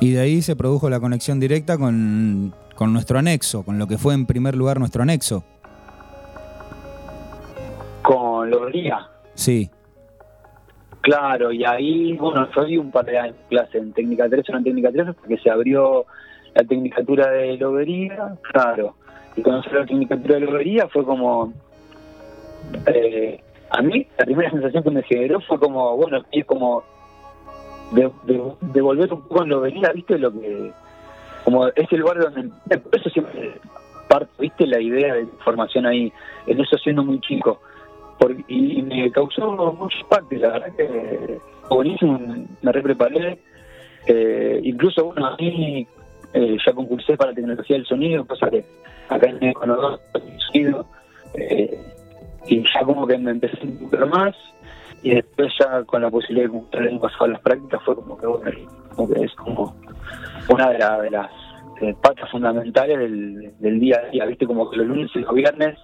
Y 0.00 0.12
de 0.12 0.20
ahí 0.20 0.42
se 0.42 0.56
produjo 0.56 0.88
la 0.88 0.98
conexión 0.98 1.38
directa 1.38 1.76
con, 1.76 2.54
con 2.74 2.92
nuestro 2.92 3.18
anexo, 3.18 3.62
con 3.62 3.78
lo 3.78 3.86
que 3.86 3.98
fue 3.98 4.14
en 4.14 4.26
primer 4.26 4.56
lugar 4.56 4.78
nuestro 4.78 5.02
anexo. 5.02 5.44
Con 8.02 8.50
los 8.50 8.72
días. 8.72 9.02
Sí. 9.34 9.70
Claro, 11.02 11.52
y 11.52 11.64
ahí, 11.64 12.12
bueno, 12.14 12.48
soy 12.52 12.76
un 12.76 12.90
par 12.90 13.04
de 13.04 13.18
años 13.18 13.36
clase 13.48 13.78
en 13.78 13.92
técnica 13.92 14.28
3 14.28 14.44
o 14.50 14.56
en 14.56 14.64
técnica 14.64 14.90
3 14.92 15.14
porque 15.18 15.38
se 15.38 15.50
abrió 15.50 16.06
la 16.54 16.64
tecnicatura 16.64 17.30
de 17.30 17.56
lobería, 17.56 18.34
claro. 18.52 18.94
y 19.36 19.42
conocer 19.42 19.72
la 19.72 19.86
Tecnicatura 19.86 20.34
de 20.34 20.40
Lobería 20.40 20.88
fue 20.88 21.04
como... 21.04 21.52
Eh, 22.86 23.40
a 23.70 23.82
mí 23.82 24.06
la 24.18 24.24
primera 24.24 24.50
sensación 24.50 24.82
que 24.82 24.90
me 24.90 25.02
generó 25.02 25.40
fue 25.40 25.58
como, 25.58 25.96
bueno, 25.96 26.24
es 26.32 26.44
como 26.44 26.82
de, 27.92 28.10
de, 28.60 28.80
volver 28.80 29.12
un 29.12 29.22
poco 29.22 29.42
en 29.42 29.48
Lobería, 29.50 29.92
¿viste? 29.92 30.18
Lo 30.18 30.32
que 30.32 30.72
como 31.44 31.68
es 31.68 31.90
el 31.90 32.00
lugar 32.00 32.18
donde 32.18 32.78
por 32.78 32.96
eso 32.96 33.08
siempre 33.10 33.54
parte, 34.08 34.30
¿viste? 34.40 34.66
La 34.66 34.80
idea 34.80 35.14
de 35.14 35.26
formación 35.44 35.86
ahí, 35.86 36.12
en 36.46 36.60
eso 36.60 36.76
siendo 36.78 37.04
muy 37.04 37.20
chico. 37.20 37.60
y, 38.48 38.82
me 38.82 39.10
causó 39.12 39.50
mucho 39.72 39.98
impacto, 40.00 40.36
la 40.36 40.48
verdad 40.50 40.76
que 40.76 41.38
buenísimo, 41.70 42.20
me 42.62 42.72
re 42.72 42.82
preparé. 42.82 43.38
Eh, 44.06 44.60
incluso, 44.64 45.04
bueno, 45.06 45.26
a 45.26 45.36
mí 45.36 45.86
eh, 46.32 46.56
ya 46.64 46.72
concursé 46.72 47.16
para 47.16 47.30
la 47.30 47.36
tecnología 47.36 47.76
del 47.76 47.86
sonido, 47.86 48.26
cosa 48.26 48.50
que 48.50 48.64
acá 49.08 49.28
en 49.28 49.42
el 49.42 49.54
sonido, 50.38 50.86
eh, 51.34 51.78
y 52.46 52.62
ya 52.62 52.84
como 52.84 53.06
que 53.06 53.18
me 53.18 53.32
empecé 53.32 53.58
a 53.60 53.64
encontrar 53.64 54.08
más, 54.08 54.36
y 55.02 55.14
después 55.14 55.52
ya 55.58 55.82
con 55.84 56.02
la 56.02 56.10
posibilidad 56.10 56.46
de 56.46 56.52
cumplir 56.52 56.88
el 56.88 57.00
pasado 57.00 57.28
las 57.28 57.40
prácticas 57.40 57.82
fue 57.84 57.94
como 57.96 58.18
que, 58.18 58.26
bueno, 58.26 58.50
como 58.94 59.12
que 59.12 59.24
es 59.24 59.34
como 59.34 59.74
una 60.48 60.70
de, 60.70 61.10
las 61.10 61.30
eh, 61.80 61.94
patas 62.02 62.30
fundamentales 62.30 62.98
del, 62.98 63.80
día 63.80 64.00
a 64.04 64.10
día, 64.10 64.26
viste, 64.26 64.46
como 64.46 64.70
que 64.70 64.76
los 64.76 64.86
lunes 64.86 65.10
y 65.14 65.20
los 65.20 65.34
viernes 65.34 65.78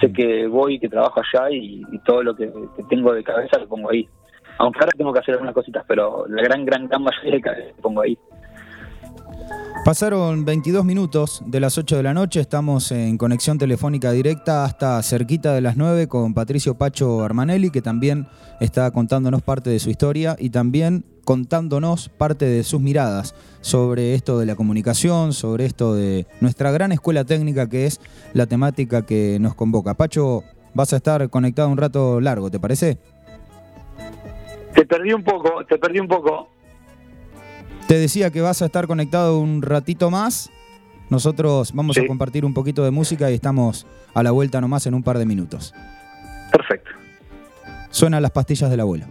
sé 0.00 0.12
que 0.12 0.46
voy, 0.46 0.78
que 0.78 0.88
trabajo 0.88 1.20
allá 1.20 1.50
y, 1.50 1.82
todo 2.04 2.22
lo 2.22 2.34
que, 2.34 2.50
tengo 2.88 3.12
de 3.12 3.22
cabeza 3.22 3.58
lo 3.58 3.68
pongo 3.68 3.90
ahí. 3.90 4.08
Aunque 4.58 4.80
ahora 4.80 4.92
tengo 4.96 5.12
que 5.12 5.18
hacer 5.18 5.34
algunas 5.34 5.54
cositas, 5.54 5.84
pero 5.86 6.26
la 6.28 6.42
gran, 6.42 6.64
gran 6.64 6.88
gama 6.88 7.10
de 7.22 7.40
cabeza 7.40 7.74
pongo 7.82 8.02
ahí. 8.02 8.18
Pasaron 9.86 10.44
22 10.44 10.84
minutos 10.84 11.44
de 11.46 11.60
las 11.60 11.78
8 11.78 11.98
de 11.98 12.02
la 12.02 12.12
noche, 12.12 12.40
estamos 12.40 12.90
en 12.90 13.16
conexión 13.16 13.56
telefónica 13.56 14.10
directa 14.10 14.64
hasta 14.64 15.00
cerquita 15.00 15.54
de 15.54 15.60
las 15.60 15.76
9 15.76 16.08
con 16.08 16.34
Patricio 16.34 16.74
Pacho 16.74 17.22
Armanelli, 17.22 17.70
que 17.70 17.82
también 17.82 18.26
está 18.58 18.90
contándonos 18.90 19.42
parte 19.42 19.70
de 19.70 19.78
su 19.78 19.88
historia 19.88 20.34
y 20.40 20.50
también 20.50 21.04
contándonos 21.24 22.08
parte 22.08 22.46
de 22.46 22.64
sus 22.64 22.80
miradas 22.80 23.36
sobre 23.60 24.14
esto 24.14 24.40
de 24.40 24.46
la 24.46 24.56
comunicación, 24.56 25.32
sobre 25.32 25.66
esto 25.66 25.94
de 25.94 26.26
nuestra 26.40 26.72
gran 26.72 26.90
escuela 26.90 27.22
técnica 27.24 27.68
que 27.68 27.86
es 27.86 28.00
la 28.34 28.46
temática 28.46 29.06
que 29.06 29.38
nos 29.38 29.54
convoca. 29.54 29.94
Pacho, 29.94 30.42
vas 30.74 30.92
a 30.94 30.96
estar 30.96 31.30
conectado 31.30 31.68
un 31.68 31.78
rato 31.78 32.20
largo, 32.20 32.50
¿te 32.50 32.58
parece? 32.58 32.98
Te 34.74 34.84
perdí 34.84 35.12
un 35.12 35.22
poco, 35.22 35.64
te 35.64 35.78
perdí 35.78 36.00
un 36.00 36.08
poco. 36.08 36.55
Te 37.86 37.98
decía 37.98 38.30
que 38.30 38.40
vas 38.40 38.62
a 38.62 38.66
estar 38.66 38.88
conectado 38.88 39.38
un 39.38 39.62
ratito 39.62 40.10
más. 40.10 40.50
Nosotros 41.08 41.72
vamos 41.72 41.96
a 41.96 42.04
compartir 42.04 42.44
un 42.44 42.52
poquito 42.52 42.82
de 42.82 42.90
música 42.90 43.30
y 43.30 43.34
estamos 43.34 43.86
a 44.12 44.24
la 44.24 44.32
vuelta 44.32 44.60
nomás 44.60 44.86
en 44.86 44.94
un 44.94 45.04
par 45.04 45.18
de 45.18 45.26
minutos. 45.26 45.72
Perfecto. 46.50 46.90
Suenan 47.90 48.22
las 48.22 48.32
pastillas 48.32 48.70
del 48.70 48.80
abuelo. 48.80 49.06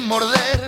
Morder. 0.00 0.59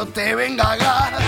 Cuando 0.00 0.14
te 0.14 0.34
venga 0.34 0.72
a 0.72 0.76
gar. 0.76 1.19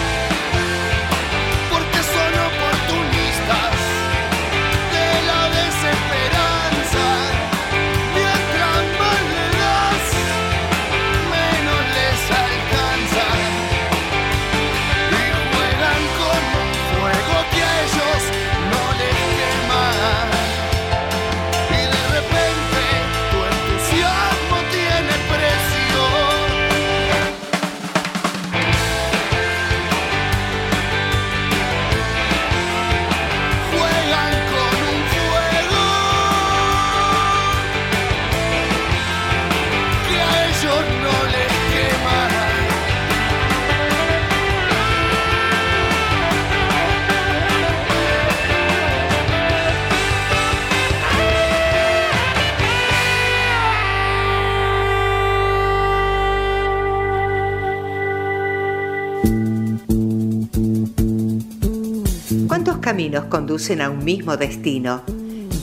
Conducen 63.33 63.81
a 63.81 63.89
un 63.89 64.05
mismo 64.05 64.37
destino. 64.37 65.03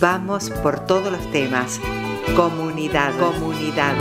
Vamos 0.02 0.50
por 0.64 0.88
todos 0.88 1.12
los 1.12 1.32
temas. 1.32 1.80
Comunidad, 2.36 3.12
comunidad. 3.20 3.94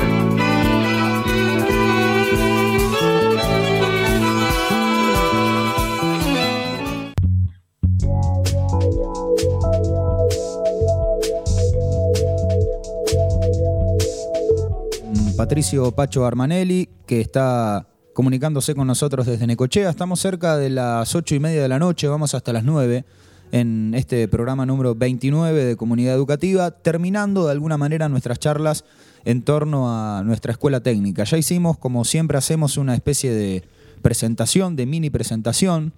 Patricio 15.37 15.93
Pacho 15.93 16.25
Armanelli, 16.25 16.89
que 17.07 17.21
está 17.21 17.87
comunicándose 18.15 18.75
con 18.75 18.87
nosotros 18.87 19.27
desde 19.27 19.47
Necochea. 19.47 19.91
Estamos 19.91 20.21
cerca 20.21 20.57
de 20.57 20.71
las 20.71 21.15
ocho 21.15 21.35
y 21.35 21.39
media 21.39 21.61
de 21.61 21.69
la 21.69 21.79
noche, 21.79 22.09
vamos 22.09 22.35
hasta 22.35 22.55
las 22.55 22.65
nueve 22.65 23.05
en 23.53 23.95
este 23.95 24.29
programa 24.29 24.67
número 24.67 24.95
29 24.95 25.65
de 25.65 25.77
Comunidad 25.77 26.15
Educativa, 26.15 26.71
terminando 26.71 27.47
de 27.47 27.53
alguna 27.53 27.79
manera 27.79 28.09
nuestras 28.09 28.39
charlas 28.39 28.85
en 29.25 29.43
torno 29.43 29.91
a 29.91 30.23
nuestra 30.25 30.53
escuela 30.53 30.81
técnica. 30.81 31.25
Ya 31.25 31.39
hicimos, 31.39 31.79
como 31.79 32.05
siempre 32.05 32.39
hacemos, 32.39 32.77
una 32.77 32.95
especie 32.95 33.33
de 33.33 33.65
presentación, 34.03 34.77
de 34.77 34.87
mini 34.87 35.11
presentación. 35.11 35.93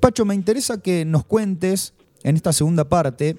Pacho, 0.00 0.24
me 0.24 0.34
interesa 0.34 0.78
que 0.80 1.04
nos 1.04 1.24
cuentes 1.24 1.94
en 2.22 2.36
esta 2.36 2.52
segunda 2.52 2.88
parte 2.88 3.38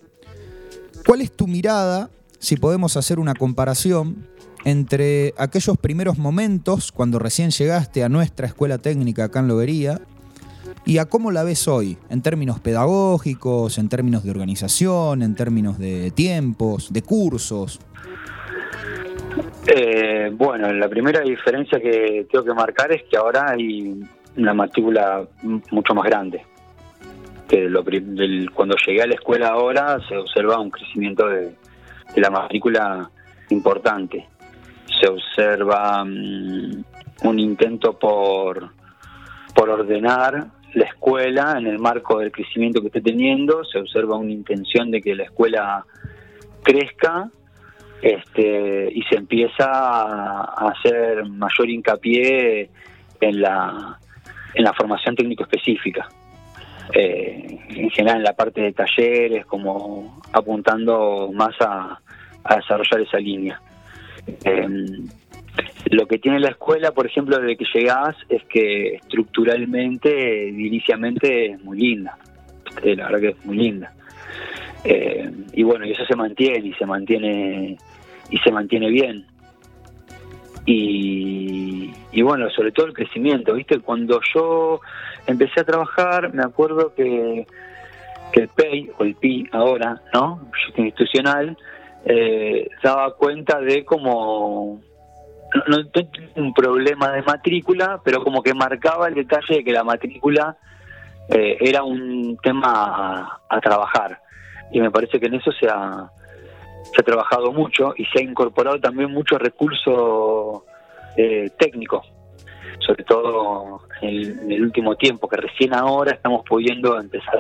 cuál 1.06 1.22
es 1.22 1.32
tu 1.32 1.48
mirada, 1.48 2.10
si 2.40 2.58
podemos 2.58 2.98
hacer 2.98 3.20
una 3.20 3.34
comparación, 3.34 4.28
entre 4.66 5.34
aquellos 5.38 5.78
primeros 5.78 6.18
momentos 6.18 6.92
cuando 6.94 7.20
recién 7.20 7.52
llegaste 7.52 8.04
a 8.04 8.10
nuestra 8.10 8.48
escuela 8.48 8.78
técnica 8.78 9.26
acá 9.26 9.40
en 9.40 9.50
Lobería 9.50 10.02
y 10.86 10.98
a 10.98 11.06
cómo 11.06 11.32
la 11.32 11.44
ves 11.44 11.68
hoy, 11.68 11.98
en 12.10 12.22
términos 12.22 12.60
pedagógicos, 12.60 13.78
en 13.78 13.90
términos 13.90 14.24
de 14.24 14.32
organización, 14.32 15.22
en 15.22 15.36
términos 15.36 15.78
de 15.80 16.12
tiempos, 16.12 16.92
de 16.92 17.02
cursos. 17.02 17.80
Eh, 19.68 20.30
bueno, 20.34 20.72
la 20.74 20.90
primera 20.90 21.22
diferencia 21.22 21.80
que 21.80 22.28
tengo 22.30 22.44
que 22.44 22.54
marcar 22.54 22.92
es 22.92 23.04
que 23.10 23.18
ahora 23.18 23.52
hay 23.52 24.04
una 24.38 24.54
matrícula 24.54 25.26
mucho 25.72 25.94
más 25.94 26.06
grande. 26.06 26.42
Cuando 28.54 28.76
llegué 28.86 29.04
a 29.04 29.08
la 29.08 29.14
escuela 29.14 29.50
ahora 29.50 30.00
se 30.10 30.18
observa 30.18 30.60
un 30.60 30.72
crecimiento 30.72 31.28
de 31.28 31.56
la 32.16 32.32
matrícula 32.32 33.10
importante 33.50 34.28
se 35.00 35.10
observa 35.10 36.04
mm, 36.04 36.84
un 37.24 37.40
intento 37.40 37.98
por, 37.98 38.70
por 39.56 39.70
ordenar 39.70 40.48
la 40.74 40.86
escuela 40.86 41.56
en 41.58 41.68
el 41.68 41.80
marco 41.80 42.20
del 42.20 42.32
crecimiento 42.32 42.82
que 42.82 42.88
esté 42.88 43.02
teniendo, 43.02 43.64
se 43.66 43.80
observa 43.80 44.18
una 44.18 44.32
intención 44.32 44.90
de 44.92 45.02
que 45.02 45.16
la 45.16 45.24
escuela 45.24 45.86
crezca 46.64 47.30
este, 48.02 48.92
y 48.94 49.02
se 49.04 49.16
empieza 49.16 49.66
a 49.66 50.70
hacer 50.70 51.26
mayor 51.26 51.70
hincapié 51.70 52.70
en 53.22 53.42
la, 53.42 54.00
en 54.54 54.64
la 54.64 54.74
formación 54.74 55.16
técnico 55.16 55.44
específica. 55.44 56.08
Eh, 56.94 57.60
en 57.70 57.90
general 57.92 58.18
en 58.18 58.24
la 58.24 58.34
parte 58.34 58.62
de 58.62 58.74
talleres, 58.74 59.46
como 59.46 60.22
apuntando 60.34 61.32
más 61.34 61.56
a, 61.62 62.00
a 62.44 62.56
desarrollar 62.56 63.02
esa 63.02 63.18
línea. 63.18 63.62
Eh, 64.28 64.68
lo 65.92 66.08
que 66.08 66.18
tiene 66.18 66.40
la 66.40 66.50
escuela, 66.50 66.92
por 66.92 67.06
ejemplo, 67.06 67.38
desde 67.38 67.58
que 67.58 67.66
llegás, 67.74 68.16
es 68.30 68.44
que 68.46 68.96
estructuralmente, 68.96 70.50
ediliciamente, 70.50 71.52
es 71.52 71.64
muy 71.64 71.78
linda. 71.78 72.18
Eh, 72.82 72.96
la 72.96 73.06
verdad 73.06 73.20
que 73.20 73.30
es 73.30 73.46
muy 73.46 73.58
linda. 73.58 73.94
Eh, 74.84 75.30
y 75.54 75.64
bueno, 75.64 75.86
y 75.86 75.92
eso 75.92 76.06
se 76.06 76.16
mantiene, 76.16 76.68
y 76.68 76.74
se 76.74 76.86
mantiene, 76.86 77.78
y 78.30 78.38
se 78.40 78.52
mantiene 78.52 78.90
bien. 78.90 79.26
Y, 80.66 81.92
y 82.12 82.22
bueno, 82.22 82.50
sobre 82.50 82.72
todo 82.72 82.88
el 82.88 82.94
crecimiento, 82.94 83.54
¿viste? 83.54 83.80
Cuando 83.80 84.22
yo 84.34 84.80
empecé 85.28 85.60
a 85.60 85.66
trabajar, 85.66 86.34
me 86.34 86.44
acuerdo 86.44 86.94
que, 86.96 87.46
que 88.32 88.42
el 88.42 88.48
PEI, 88.48 88.92
o 88.98 89.04
el 89.04 89.16
PI 89.16 89.50
ahora, 89.52 90.02
¿no? 90.14 90.50
Institucional, 90.76 91.58
eh, 92.06 92.70
daba 92.82 93.16
cuenta 93.16 93.60
de 93.60 93.86
como 93.86 94.82
no, 95.54 95.78
no, 95.78 95.90
un 96.36 96.54
problema 96.54 97.12
de 97.12 97.22
matrícula, 97.22 98.00
pero 98.04 98.24
como 98.24 98.42
que 98.42 98.54
marcaba 98.54 99.08
el 99.08 99.16
detalle 99.16 99.58
de 99.58 99.64
que 99.64 99.72
la 99.72 99.84
matrícula 99.84 100.58
eh, 101.30 101.58
era 101.60 101.84
un 101.84 102.38
tema 102.42 103.40
a, 103.50 103.62
trabajar. 103.62 104.20
Y 104.72 104.82
me 104.82 104.92
parece 104.92 105.20
que 105.20 105.28
en 105.28 105.36
eso 105.36 105.52
se 105.52 105.68
ha, 105.68 106.10
se 106.84 107.02
ha 107.02 107.04
trabajado 107.04 107.52
mucho 107.52 107.94
y 107.96 108.06
se 108.06 108.20
ha 108.20 108.24
incorporado 108.24 108.80
también 108.80 109.12
mucho 109.12 109.38
recurso 109.38 110.66
eh, 111.16 111.52
técnico, 111.58 112.02
sobre 112.80 113.04
todo 113.04 113.82
en 114.02 114.52
el, 114.52 114.64
último 114.64 114.96
tiempo, 114.96 115.28
que 115.30 115.38
recién 115.38 115.74
ahora 115.74 116.14
estamos 116.14 116.44
pudiendo 116.48 117.00
empezar 117.00 117.40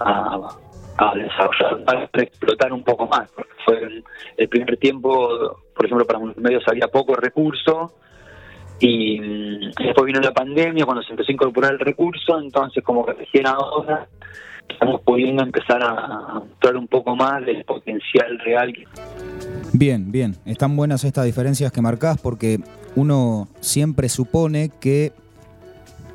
a 0.00 0.48
a 0.98 1.14
desarrollar, 1.14 1.84
para 1.84 2.08
explotar 2.22 2.72
un 2.72 2.82
poco 2.82 3.06
más. 3.06 3.30
Fue 3.64 4.02
el 4.36 4.48
primer 4.48 4.76
tiempo, 4.78 5.60
por 5.78 5.86
ejemplo, 5.86 6.04
para 6.04 6.18
los 6.18 6.36
medios 6.36 6.64
había 6.66 6.88
poco 6.88 7.14
recurso 7.14 7.94
y 8.80 9.20
mm, 9.20 9.70
después 9.78 10.06
vino 10.06 10.18
la 10.18 10.32
pandemia 10.32 10.84
cuando 10.84 11.04
se 11.04 11.12
empezó 11.12 11.30
a 11.30 11.34
incorporar 11.34 11.72
el 11.74 11.78
recurso, 11.78 12.40
entonces 12.40 12.82
como 12.82 13.06
que 13.06 13.14
ahora 13.44 14.08
estamos 14.68 15.00
pudiendo 15.02 15.44
empezar 15.44 15.80
a 15.80 16.40
mostrar 16.40 16.76
un 16.76 16.88
poco 16.88 17.14
más 17.14 17.46
del 17.46 17.64
potencial 17.64 18.40
real. 18.40 18.74
Bien, 19.72 20.10
bien, 20.10 20.34
están 20.46 20.76
buenas 20.76 21.04
estas 21.04 21.24
diferencias 21.24 21.70
que 21.70 21.80
marcás 21.80 22.18
porque 22.20 22.58
uno 22.96 23.46
siempre 23.60 24.08
supone 24.08 24.72
que 24.80 25.12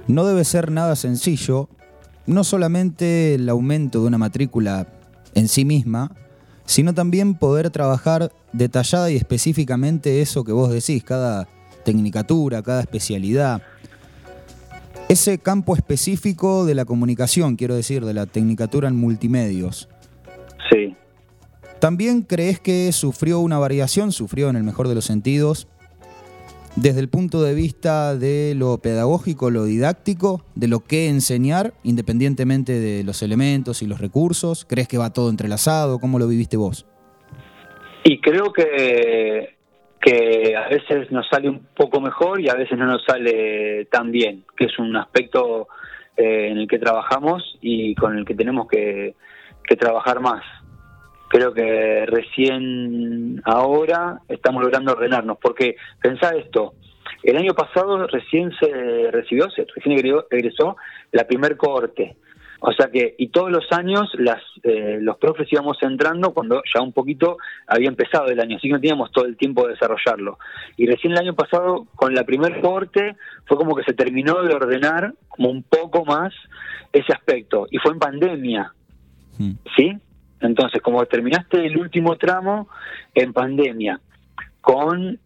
no 0.10 0.26
debe 0.26 0.44
ser 0.44 0.72
nada 0.72 0.98
sencillo 0.98 1.70
no 2.26 2.44
solamente 2.44 3.36
el 3.36 3.48
aumento 3.48 4.02
de 4.02 4.08
una 4.08 4.18
matrícula 4.18 4.88
en 5.36 5.48
sí 5.48 5.64
misma, 5.64 6.12
sino 6.66 6.94
también 6.94 7.36
poder 7.36 7.70
trabajar 7.70 8.32
detallada 8.52 9.12
y 9.12 9.16
específicamente 9.16 10.22
eso 10.22 10.44
que 10.44 10.52
vos 10.52 10.72
decís, 10.72 11.04
cada 11.04 11.48
tecnicatura, 11.84 12.62
cada 12.62 12.82
especialidad. 12.82 13.62
Ese 15.10 15.38
campo 15.38 15.76
específico 15.76 16.66
de 16.66 16.76
la 16.76 16.86
comunicación, 16.86 17.56
quiero 17.56 17.76
decir, 17.76 18.06
de 18.06 18.14
la 18.14 18.26
tecnicatura 18.26 18.88
en 18.88 18.96
multimedios. 18.96 19.90
Sí. 20.72 20.96
¿También 21.80 22.22
crees 22.22 22.60
que 22.60 22.92
sufrió 22.94 23.42
una 23.42 23.60
variación, 23.60 24.14
sufrió 24.14 24.50
en 24.50 24.56
el 24.56 24.64
mejor 24.64 24.88
de 24.88 24.96
los 24.96 25.06
sentidos, 25.06 25.68
desde 26.76 27.00
el 27.00 27.10
punto 27.10 27.42
de 27.44 27.54
vista 27.54 28.16
de 28.16 28.56
lo 28.56 28.80
pedagógico, 28.80 29.52
lo 29.52 29.66
didáctico, 29.66 30.44
de 30.56 30.68
lo 30.68 30.80
que 30.80 31.08
enseñar, 31.08 31.74
independientemente 31.84 32.80
de 32.80 33.04
los 33.04 33.22
elementos 33.22 33.82
y 33.82 33.88
los 33.88 34.02
recursos? 34.02 34.66
¿Crees 34.66 34.88
que 34.88 34.98
va 34.98 35.14
todo 35.14 35.30
entrelazado? 35.30 36.00
¿Cómo 36.00 36.20
lo 36.20 36.28
viviste 36.28 36.58
vos? 36.58 36.86
Y 38.04 38.20
creo 38.20 38.52
que, 38.52 39.56
que 40.02 40.56
a 40.56 40.68
veces 40.68 41.12
nos 41.12 41.28
sale 41.30 41.50
un 41.50 41.68
poco 41.76 42.02
mejor 42.02 42.42
y 42.42 42.50
a 42.50 42.56
veces 42.56 42.78
no 42.78 42.86
nos 42.86 43.04
sale 43.06 43.86
tan 43.86 44.12
bien, 44.12 44.44
que 44.58 44.66
es 44.66 44.80
un 44.80 44.96
aspecto 44.98 45.68
eh, 46.18 46.50
en 46.52 46.58
el 46.58 46.68
que 46.68 46.80
trabajamos 46.80 47.58
y 47.62 47.96
con 47.96 48.18
el 48.18 48.26
que 48.26 48.36
tenemos 48.36 48.68
que 48.68 49.16
trabajar 49.80 50.20
más 50.20 50.44
creo 51.34 51.52
que 51.52 52.06
recién 52.06 53.42
ahora 53.44 54.22
estamos 54.30 54.62
logrando 54.62 54.92
ordenarnos, 54.92 55.40
porque 55.42 55.78
pensá 56.00 56.30
esto, 56.36 56.76
el 57.24 57.38
año 57.38 57.56
pasado 57.56 58.06
recién 58.06 58.52
se 58.60 59.10
recibió, 59.10 59.50
se 59.50 59.66
recién 59.76 59.98
egresó 60.30 60.78
la 61.12 61.26
primer 61.26 61.58
cohorte, 61.58 62.18
o 62.60 62.72
sea 62.72 62.92
que, 62.92 63.16
y 63.18 63.30
todos 63.30 63.52
los 63.52 63.66
años 63.72 64.12
las, 64.14 64.44
eh, 64.62 65.00
los 65.02 65.18
profes 65.18 65.52
íbamos 65.52 65.78
entrando 65.82 66.36
cuando 66.36 66.62
ya 66.72 66.84
un 66.84 66.94
poquito 66.94 67.38
había 67.66 67.90
empezado 67.90 68.28
el 68.28 68.40
año, 68.40 68.58
así 68.58 68.68
que 68.68 68.74
no 68.74 68.80
teníamos 68.80 69.12
todo 69.12 69.26
el 69.26 69.36
tiempo 69.36 69.64
de 69.64 69.74
desarrollarlo. 69.74 70.38
Y 70.78 70.86
recién 70.86 71.14
el 71.14 71.20
año 71.20 71.34
pasado, 71.34 71.88
con 71.96 72.14
la 72.14 72.26
primer 72.26 72.62
cohorte, 72.62 73.16
fue 73.48 73.58
como 73.58 73.76
que 73.76 73.84
se 73.84 73.94
terminó 73.94 74.44
de 74.44 74.54
ordenar 74.54 75.16
como 75.30 75.50
un 75.50 75.64
poco 75.64 76.06
más 76.06 76.32
ese 76.94 77.12
aspecto, 77.12 77.66
y 77.72 77.80
fue 77.80 77.92
en 77.92 78.00
pandemia, 78.00 78.72
hmm. 79.40 79.52
¿sí? 79.76 79.98
Entonces, 80.44 80.82
como 80.82 81.04
terminaste 81.06 81.66
el 81.66 81.78
último 81.78 82.18
tramo 82.18 82.68
en 83.16 83.32
pandemia, 83.32 84.00
con 84.60 85.18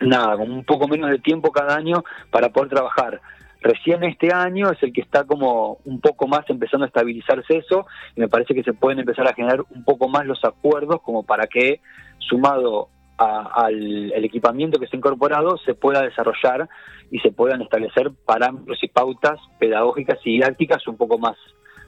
nada, 0.00 0.36
con 0.36 0.50
un 0.50 0.64
poco 0.64 0.86
menos 0.86 1.10
de 1.10 1.18
tiempo 1.18 1.50
cada 1.50 1.76
año 1.76 2.04
para 2.30 2.50
poder 2.50 2.70
trabajar. 2.70 3.20
Recién 3.60 4.04
este 4.04 4.32
año 4.32 4.70
es 4.70 4.80
el 4.82 4.92
que 4.92 5.00
está 5.00 5.24
como 5.24 5.78
un 5.84 6.00
poco 6.00 6.28
más 6.28 6.48
empezando 6.48 6.84
a 6.84 6.88
estabilizarse 6.88 7.56
eso 7.56 7.86
y 8.14 8.20
me 8.20 8.28
parece 8.28 8.54
que 8.54 8.62
se 8.62 8.74
pueden 8.74 9.00
empezar 9.00 9.26
a 9.26 9.34
generar 9.34 9.62
un 9.70 9.84
poco 9.84 10.08
más 10.08 10.24
los 10.24 10.44
acuerdos 10.44 11.00
como 11.02 11.24
para 11.24 11.46
que, 11.46 11.80
sumado 12.18 12.90
al 13.16 14.12
equipamiento 14.24 14.78
que 14.78 14.86
se 14.86 14.96
ha 14.96 14.98
incorporado, 14.98 15.56
se 15.58 15.74
pueda 15.74 16.02
desarrollar 16.02 16.68
y 17.10 17.18
se 17.20 17.32
puedan 17.32 17.62
establecer 17.62 18.12
parámetros 18.24 18.78
y 18.82 18.88
pautas 18.88 19.40
pedagógicas 19.58 20.18
y 20.24 20.34
didácticas 20.34 20.86
un 20.86 20.96
poco 20.96 21.18
más, 21.18 21.36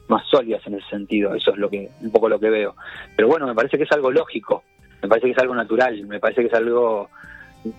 más 0.08 0.26
sólidas 0.28 0.66
en 0.66 0.74
ese 0.74 0.88
sentido, 0.88 1.34
eso 1.34 1.52
es 1.52 1.58
lo 1.58 1.68
que 1.68 1.90
un 2.00 2.10
poco 2.10 2.28
lo 2.28 2.38
que 2.38 2.50
veo. 2.50 2.74
Pero 3.14 3.28
bueno, 3.28 3.46
me 3.46 3.54
parece 3.54 3.76
que 3.76 3.84
es 3.84 3.92
algo 3.92 4.10
lógico, 4.10 4.64
me 5.02 5.08
parece 5.08 5.26
que 5.26 5.32
es 5.32 5.38
algo 5.38 5.54
natural, 5.54 6.06
me 6.06 6.20
parece 6.20 6.42
que 6.42 6.48
es 6.48 6.54
algo 6.54 7.08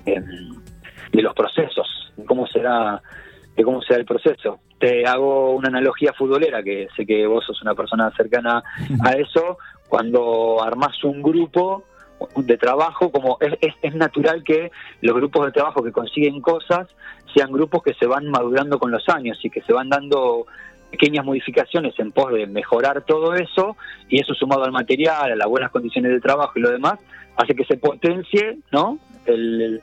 em, 0.06 0.54
de 1.12 1.22
los 1.22 1.34
procesos, 1.34 2.14
de 2.16 2.26
cómo 2.26 2.48
será 2.48 3.02
de 3.56 3.64
cómo 3.64 3.82
será 3.82 4.00
el 4.00 4.06
proceso. 4.06 4.60
Te 4.78 5.08
hago 5.08 5.56
una 5.56 5.70
analogía 5.70 6.14
futbolera, 6.14 6.62
que 6.62 6.88
sé 6.96 7.08
que 7.08 7.26
vos 7.26 7.44
sos 7.44 7.60
una 7.64 7.74
persona 7.74 8.12
cercana 8.16 8.62
a 9.04 9.12
eso, 9.14 9.58
cuando 9.90 10.62
armás 10.64 11.04
un 11.04 11.24
grupo 11.24 11.84
de 12.36 12.58
trabajo, 12.58 13.12
como 13.12 13.38
es, 13.40 13.74
es, 13.82 13.96
natural 13.96 14.44
que 14.44 14.72
los 15.02 15.16
grupos 15.16 15.48
de 15.48 15.52
trabajo 15.52 15.84
que 15.84 15.92
consiguen 15.92 16.42
cosas 16.42 16.88
sean 17.34 17.52
grupos 17.52 17.84
que 17.84 17.94
se 17.94 18.06
van 18.06 18.28
madurando 18.30 18.80
con 18.80 18.92
los 18.92 19.08
años 19.10 19.40
y 19.44 19.50
que 19.50 19.62
se 19.62 19.74
van 19.74 19.90
dando 19.90 20.46
pequeñas 20.92 21.26
modificaciones 21.26 21.94
en 22.00 22.12
pos 22.12 22.32
de 22.34 22.48
mejorar 22.48 23.04
todo 23.04 23.36
eso 23.36 23.76
y 24.10 24.20
eso 24.22 24.34
sumado 24.34 24.64
al 24.64 24.72
material, 24.72 25.32
a 25.32 25.36
las 25.36 25.48
buenas 25.48 25.72
condiciones 25.72 26.12
de 26.12 26.20
trabajo 26.20 26.54
y 26.56 26.62
lo 26.62 26.72
demás, 26.72 27.00
hace 27.36 27.56
que 27.56 27.66
se 27.66 27.78
potencie 27.78 28.60
¿no? 28.72 29.00
el, 29.26 29.82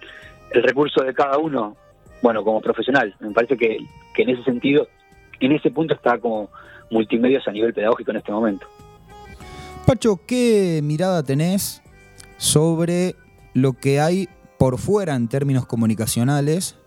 el, 0.51 0.62
recurso 0.62 1.03
de 1.03 1.14
cada 1.14 1.38
uno, 1.38 1.77
bueno, 2.23 2.43
como 2.43 2.61
profesional. 2.61 3.14
Me 3.21 3.31
parece 3.31 3.57
que, 3.57 3.79
que 4.14 4.23
en 4.23 4.31
ese 4.31 4.43
sentido, 4.45 4.88
en 5.40 5.53
ese 5.53 5.71
punto 5.71 5.95
está 5.95 6.19
como 6.19 6.51
multimedios 6.90 7.47
a 7.47 7.53
nivel 7.53 7.75
pedagógico 7.75 8.11
en 8.11 8.17
este 8.19 8.33
momento. 8.33 8.67
Pacho, 9.87 10.21
¿qué 10.27 10.81
mirada 10.83 11.23
tenés 11.23 11.83
sobre 12.38 13.14
lo 13.53 13.75
que 13.75 14.01
hay 14.01 14.29
por 14.59 14.79
fuera 14.79 15.14
en 15.14 15.29
términos 15.29 15.67
comunicacionales 15.67 16.79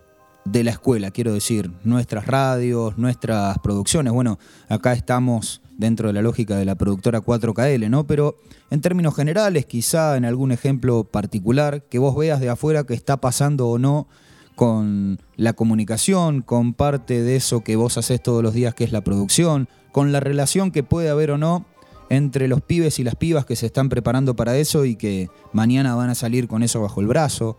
de 0.52 0.64
la 0.64 0.72
escuela, 0.72 1.12
quiero 1.12 1.34
decir, 1.34 1.72
nuestras 1.84 2.26
radios, 2.26 2.98
nuestras 2.98 3.58
producciones. 3.60 4.14
Bueno, 4.14 4.40
acá 4.70 4.94
estamos 4.94 5.62
dentro 5.78 6.08
de 6.08 6.14
la 6.14 6.22
lógica 6.22 6.56
de 6.56 6.66
la 6.66 6.76
productora 6.76 7.22
4KL, 7.22 7.90
¿no? 7.90 8.06
Pero 8.08 8.38
en 8.70 8.82
términos 8.82 9.16
generales, 9.16 9.66
quizá 9.66 10.18
en 10.18 10.26
algún 10.26 10.52
ejemplo 10.52 11.04
particular, 11.04 11.84
que 11.84 12.00
vos 12.00 12.16
veas 12.16 12.40
de 12.40 12.50
afuera 12.50 12.84
que 12.84 12.94
está 12.94 13.18
pasando 13.18 13.68
o 13.68 13.78
no 13.78 14.08
con 14.56 15.20
la 15.36 15.54
comunicación, 15.54 16.42
con 16.42 16.74
parte 16.74 17.22
de 17.22 17.36
eso 17.36 17.64
que 17.64 17.76
vos 17.76 17.98
haces 17.98 18.22
todos 18.24 18.42
los 18.42 18.54
días, 18.54 18.74
que 18.74 18.84
es 18.84 18.92
la 18.92 19.02
producción, 19.02 19.68
con 19.92 20.12
la 20.12 20.20
relación 20.20 20.72
que 20.72 20.82
puede 20.84 21.10
haber 21.10 21.32
o 21.32 21.38
no 21.38 21.66
entre 22.10 22.48
los 22.48 22.62
pibes 22.62 23.00
y 23.00 23.04
las 23.04 23.16
pibas 23.16 23.46
que 23.46 23.56
se 23.56 23.66
están 23.66 23.90
preparando 23.90 24.36
para 24.36 24.58
eso 24.58 24.86
y 24.86 24.96
que 24.96 25.30
mañana 25.52 25.94
van 25.96 26.10
a 26.10 26.16
salir 26.16 26.48
con 26.48 26.64
eso 26.64 26.82
bajo 26.82 27.02
el 27.02 27.08
brazo. 27.08 27.58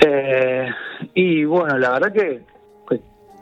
Eh, 0.00 0.63
y 1.14 1.44
bueno, 1.44 1.78
la 1.78 1.92
verdad 1.92 2.12
que 2.12 2.42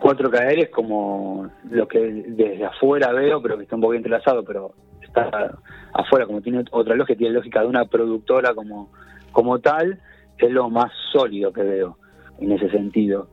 4KL 0.02 0.64
es 0.64 0.70
como 0.70 1.48
lo 1.70 1.86
que 1.86 1.98
desde 2.00 2.64
afuera 2.64 3.12
veo, 3.12 3.40
pero 3.40 3.56
que 3.56 3.62
está 3.62 3.76
un 3.76 3.82
poco 3.82 3.94
entrelazado, 3.94 4.44
pero 4.44 4.74
está 5.00 5.56
afuera, 5.92 6.26
como 6.26 6.40
tiene 6.40 6.64
otra 6.72 6.96
lógica, 6.96 7.16
tiene 7.16 7.34
lógica 7.34 7.60
de 7.60 7.68
una 7.68 7.84
productora 7.84 8.52
como, 8.54 8.90
como 9.30 9.60
tal, 9.60 10.00
es 10.38 10.50
lo 10.50 10.68
más 10.70 10.90
sólido 11.12 11.52
que 11.52 11.62
veo 11.62 11.98
en 12.40 12.52
ese 12.52 12.68
sentido. 12.70 13.28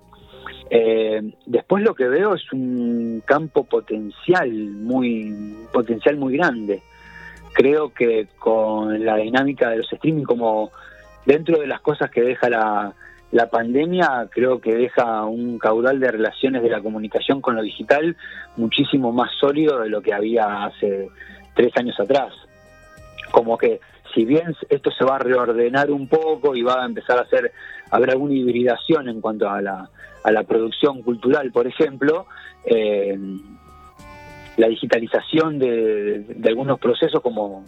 Eh, 0.69 1.33
después 1.47 1.83
lo 1.83 1.95
que 1.95 2.07
veo 2.07 2.35
es 2.35 2.53
un 2.53 3.23
campo 3.25 3.63
potencial 3.63 4.51
muy 4.51 5.57
potencial 5.73 6.17
muy 6.17 6.37
grande. 6.37 6.83
Creo 7.53 7.91
que 7.91 8.27
con 8.37 9.03
la 9.03 9.15
dinámica 9.15 9.71
de 9.71 9.77
los 9.77 9.91
streaming 9.91 10.23
como 10.23 10.69
dentro 11.25 11.59
de 11.59 11.65
las 11.65 11.81
cosas 11.81 12.11
que 12.11 12.21
deja 12.21 12.47
la, 12.49 12.93
la 13.31 13.49
pandemia 13.49 14.27
creo 14.31 14.59
que 14.59 14.75
deja 14.75 15.25
un 15.25 15.59
caudal 15.59 15.99
de 15.99 16.11
relaciones 16.11 16.63
de 16.63 16.69
la 16.69 16.81
comunicación 16.81 17.41
con 17.41 17.55
lo 17.55 17.61
digital 17.61 18.15
muchísimo 18.57 19.11
más 19.11 19.31
sólido 19.39 19.79
de 19.79 19.89
lo 19.89 20.01
que 20.01 20.13
había 20.13 20.65
hace 20.65 21.09
tres 21.53 21.71
años 21.77 21.99
atrás. 21.99 22.33
Como 23.31 23.57
que 23.57 23.79
si 24.15 24.25
bien 24.25 24.55
esto 24.69 24.89
se 24.91 25.05
va 25.05 25.17
a 25.17 25.19
reordenar 25.19 25.91
un 25.91 26.07
poco 26.07 26.55
y 26.55 26.63
va 26.63 26.81
a 26.81 26.85
empezar 26.85 27.19
a 27.19 27.21
hacer, 27.21 27.51
a 27.91 27.97
haber 27.97 28.11
alguna 28.11 28.33
hibridación 28.33 29.07
en 29.07 29.21
cuanto 29.21 29.47
a 29.47 29.61
la, 29.61 29.89
a 30.23 30.31
la 30.31 30.43
producción 30.43 31.03
cultural, 31.03 31.51
por 31.51 31.67
ejemplo, 31.67 32.25
eh, 32.65 33.17
la 34.57 34.67
digitalización 34.67 35.59
de, 35.59 36.35
algunos 36.45 36.79
procesos 36.79 37.21
como 37.21 37.63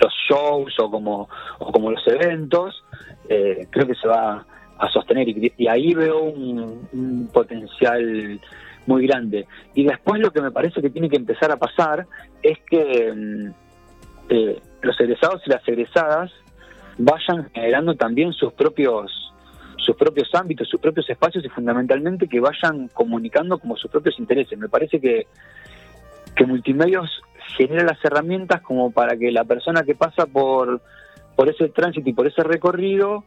los 0.00 0.12
shows 0.28 0.74
o 0.80 0.90
como, 0.90 1.28
o 1.58 1.72
como 1.72 1.90
los 1.90 2.06
eventos, 2.08 2.82
eh, 3.28 3.68
creo 3.70 3.86
que 3.86 3.94
se 3.94 4.08
va 4.08 4.44
a 4.78 4.88
sostener 4.90 5.28
y, 5.28 5.68
ahí 5.68 5.94
veo 5.94 6.22
un, 6.22 7.28
potencial 7.32 8.40
muy 8.86 9.06
grande. 9.06 9.46
Y 9.74 9.84
después 9.84 10.20
lo 10.20 10.30
que 10.30 10.40
me 10.40 10.50
parece 10.50 10.80
que 10.80 10.90
tiene 10.90 11.08
que 11.08 11.16
empezar 11.16 11.50
a 11.50 11.56
pasar 11.56 12.06
es 12.42 12.58
que 12.68 13.12
mm, 13.12 13.50
eh, 14.28 14.60
los 14.82 15.00
egresados 15.00 15.42
y 15.46 15.50
las 15.50 15.66
egresadas 15.66 16.30
vayan 16.98 17.50
generando 17.52 17.94
también 17.94 18.32
sus 18.32 18.52
propios 18.52 19.22
sus 19.78 19.94
propios 19.94 20.28
ámbitos, 20.34 20.68
sus 20.68 20.80
propios 20.80 21.08
espacios 21.08 21.44
y 21.44 21.48
fundamentalmente 21.48 22.26
que 22.26 22.40
vayan 22.40 22.88
comunicando 22.88 23.58
como 23.58 23.76
sus 23.76 23.88
propios 23.88 24.18
intereses. 24.18 24.58
Me 24.58 24.68
parece 24.68 25.00
que, 25.00 25.28
que 26.34 26.44
multimedios 26.44 27.22
genera 27.56 27.84
las 27.84 28.04
herramientas 28.04 28.62
como 28.62 28.90
para 28.90 29.16
que 29.16 29.30
la 29.30 29.44
persona 29.44 29.84
que 29.84 29.94
pasa 29.94 30.26
por, 30.26 30.80
por 31.36 31.48
ese 31.48 31.68
tránsito 31.68 32.10
y 32.10 32.14
por 32.14 32.26
ese 32.26 32.42
recorrido 32.42 33.22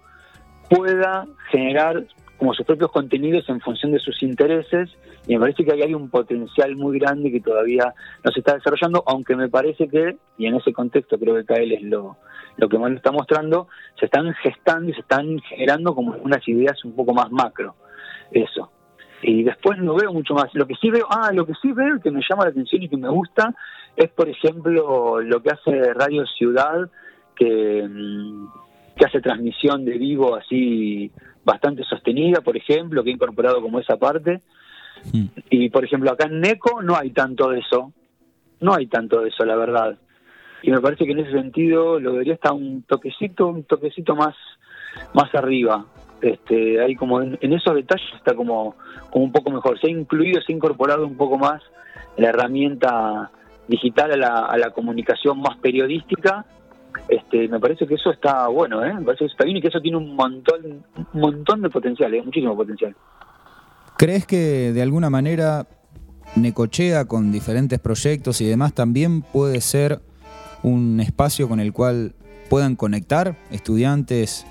pueda 0.70 1.26
generar 1.52 2.06
como 2.38 2.54
sus 2.54 2.66
propios 2.66 2.92
contenidos 2.92 3.48
en 3.50 3.60
función 3.60 3.92
de 3.92 4.00
sus 4.00 4.24
intereses 4.24 4.90
y 5.28 5.34
me 5.34 5.42
parece 5.42 5.66
que 5.66 5.74
ahí 5.74 5.82
hay 5.82 5.94
un 5.94 6.10
potencial 6.10 6.76
muy 6.76 6.98
grande 6.98 7.32
que 7.32 7.42
todavía 7.42 7.94
no 8.24 8.32
se 8.32 8.40
está 8.40 8.56
desarrollando, 8.56 9.04
aunque 9.06 9.36
me 9.36 9.50
parece 9.50 9.88
que, 9.90 10.18
y 10.38 10.46
en 10.46 10.56
ese 10.56 10.72
contexto 10.72 11.20
creo 11.20 11.36
que 11.36 11.46
Kael 11.46 11.74
es 11.74 11.84
lo, 11.84 12.18
lo 12.58 12.70
que 12.70 12.78
más 12.78 12.92
está 12.94 13.12
mostrando, 13.12 13.68
se 14.00 14.06
están 14.06 14.34
gestando 14.36 14.90
y 14.90 14.94
se 14.94 15.02
están 15.02 15.40
generando 15.42 15.94
como 15.94 16.16
unas 16.24 16.48
ideas 16.48 16.84
un 16.86 16.96
poco 16.96 17.14
más 17.14 17.30
macro, 17.32 17.76
eso. 18.32 18.72
Y 19.22 19.44
después 19.44 19.78
no 19.80 19.96
veo 19.96 20.14
mucho 20.14 20.34
más. 20.34 20.48
Lo 20.54 20.66
que 20.66 20.76
sí 20.76 20.90
veo, 20.90 21.06
ah, 21.10 21.32
lo 21.34 21.46
que 21.46 21.54
sí 21.62 21.74
veo 21.74 22.00
que 22.00 22.10
me 22.10 22.22
llama 22.28 22.46
la 22.46 22.52
atención 22.52 22.82
y 22.82 22.88
que 22.88 22.96
me 22.96 23.10
gusta 23.10 23.54
es, 23.98 24.10
por 24.12 24.30
ejemplo, 24.30 25.20
lo 25.20 25.44
que 25.44 25.50
hace 25.50 25.94
Radio 25.94 26.26
Ciudad, 26.26 26.90
que 27.36 27.86
mm, 27.86 28.48
que 29.00 29.06
hace 29.06 29.22
transmisión 29.22 29.86
de 29.86 29.98
vivo 29.98 30.36
así 30.36 31.10
bastante 31.46 31.84
sostenida, 31.86 32.42
por 32.42 32.58
ejemplo, 32.58 33.02
que 33.02 33.10
ha 33.10 33.14
incorporado 33.14 33.62
como 33.62 33.80
esa 33.80 33.96
parte. 33.96 34.42
Hmm. 35.14 35.28
Y 35.50 35.70
por 35.70 35.86
ejemplo, 35.86 36.12
acá 36.12 36.28
en 36.28 36.42
NECO 36.42 36.82
no 36.82 36.98
hay 36.98 37.12
tanto 37.12 37.50
de 37.50 37.60
eso, 37.60 37.94
no 38.60 38.76
hay 38.76 38.88
tanto 38.88 39.22
de 39.22 39.30
eso, 39.30 39.46
la 39.46 39.56
verdad. 39.56 39.98
Y 40.62 40.72
me 40.72 40.82
parece 40.82 41.06
que 41.06 41.14
en 41.14 41.20
ese 41.20 41.32
sentido 41.32 41.98
lo 42.02 42.12
debería 42.12 42.34
estar 42.34 42.52
un 42.52 42.84
toquecito, 42.84 43.48
un 43.48 43.64
toquecito 43.64 44.18
más, 44.18 44.36
más 45.14 45.34
arriba. 45.34 45.86
Este, 46.22 46.82
hay 46.82 46.96
como 46.96 47.22
en, 47.22 47.38
esos 47.54 47.74
detalles 47.76 48.06
está 48.18 48.36
como, 48.36 48.76
como 49.10 49.24
un 49.24 49.32
poco 49.32 49.50
mejor. 49.50 49.80
Se 49.80 49.88
ha 49.88 49.92
incluido, 49.92 50.42
se 50.42 50.52
ha 50.52 50.56
incorporado 50.56 51.08
un 51.08 51.16
poco 51.16 51.38
más 51.38 51.64
la 52.18 52.30
herramienta 52.30 53.32
digital 53.70 54.12
a 54.12 54.18
la, 54.18 54.46
a 54.46 54.58
la 54.58 54.72
comunicación 54.72 55.40
más 55.40 55.58
periodística 55.60 56.46
este, 57.08 57.48
me 57.48 57.60
parece 57.60 57.88
que 57.88 57.96
eso 57.96 58.12
está 58.12 58.48
bueno, 58.48 58.84
¿eh? 58.84 58.94
me 58.94 59.02
parece 59.02 59.26
que 59.26 59.32
está 59.32 59.46
bien 59.46 59.58
y 59.58 59.62
que 59.62 59.68
eso 59.68 59.82
tiene 59.82 59.98
un 59.98 60.16
montón, 60.16 60.84
un 61.14 61.20
montón 61.20 61.62
de 61.62 61.70
potencial, 61.70 62.14
¿eh? 62.14 62.22
muchísimo 62.24 62.56
potencial. 62.56 62.96
¿Crees 63.98 64.26
que 64.26 64.72
de 64.72 64.82
alguna 64.82 65.10
manera 65.10 65.68
Necochea 66.36 67.06
con 67.06 67.32
diferentes 67.32 67.80
proyectos 67.80 68.40
y 68.42 68.46
demás 68.46 68.74
también 68.74 69.22
puede 69.22 69.62
ser 69.62 70.00
un 70.64 71.00
espacio 71.00 71.50
con 71.50 71.60
el 71.60 71.74
cual 71.74 72.14
puedan 72.50 72.76
conectar 72.76 73.36
estudiantes 73.52 74.46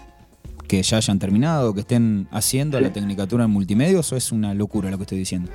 que 0.69 0.83
ya 0.83 0.99
hayan 0.99 1.19
terminado, 1.19 1.73
que 1.75 1.81
estén 1.81 2.29
haciendo 2.31 2.79
la 2.81 2.93
tecnicatura 2.93 3.45
en 3.45 3.51
multimedios 3.51 4.13
o 4.13 4.17
es 4.17 4.33
una 4.33 4.55
locura 4.55 4.91
lo 4.91 4.99
que 4.99 5.05
estoy 5.05 5.19
diciendo? 5.19 5.51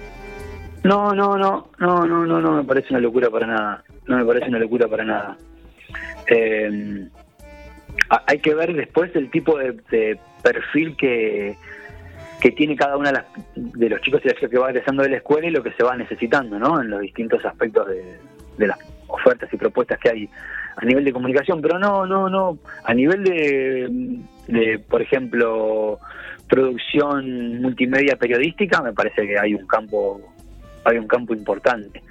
No, 0.84 1.13
no, 1.13 1.38
no, 1.38 1.69
no, 1.77 2.05
no, 2.05 2.25
no, 2.25 2.41
no 2.41 2.51
me 2.51 2.63
parece 2.63 2.88
una 2.89 2.99
locura 2.99 3.29
para 3.29 3.47
nada. 3.47 3.84
No 4.07 4.17
me 4.17 4.25
parece 4.25 4.49
una 4.49 4.59
locura 4.59 4.88
para 4.88 5.05
nada. 5.05 5.38
Eh, 6.27 7.07
hay 8.27 8.39
que 8.39 8.53
ver 8.53 8.73
después 8.73 9.15
el 9.15 9.29
tipo 9.29 9.57
de, 9.57 10.17
perfil 10.41 10.95
que, 10.97 11.55
que 12.41 12.51
tiene 12.51 12.75
cada 12.75 12.97
uno 12.97 13.09
de, 13.11 13.21
de 13.55 13.89
los 13.89 14.01
chicos 14.01 14.21
y 14.23 14.29
las 14.29 14.37
que 14.37 14.57
va 14.57 14.69
egresando 14.69 15.03
de 15.03 15.09
la 15.09 15.17
escuela 15.17 15.47
y 15.47 15.51
lo 15.51 15.63
que 15.63 15.71
se 15.71 15.83
va 15.83 15.95
necesitando, 15.95 16.59
¿no? 16.59 16.81
En 16.81 16.89
los 16.89 17.01
distintos 17.01 17.43
aspectos 17.45 17.87
de, 17.87 18.67
las 18.67 18.77
ofertas 19.07 19.51
y 19.53 19.57
propuestas 19.57 19.99
que 19.99 20.09
hay 20.09 20.29
a 20.75 20.85
nivel 20.85 21.05
de 21.05 21.13
comunicación, 21.13 21.61
pero 21.61 21.79
no, 21.79 22.05
no, 22.05 22.29
no, 22.29 22.57
a 22.83 22.93
nivel 22.93 23.23
de, 23.23 24.19
de, 24.47 24.79
por 24.79 25.01
ejemplo, 25.01 25.99
producción 26.49 27.61
multimedia 27.61 28.15
periodística, 28.15 28.81
me 28.81 28.91
parece 28.91 29.25
que 29.25 29.39
hay 29.39 29.53
un 29.53 29.67
campo, 29.67 30.19
hay 30.83 30.97
un 30.97 31.07
campo 31.07 31.33
importante, 31.33 32.01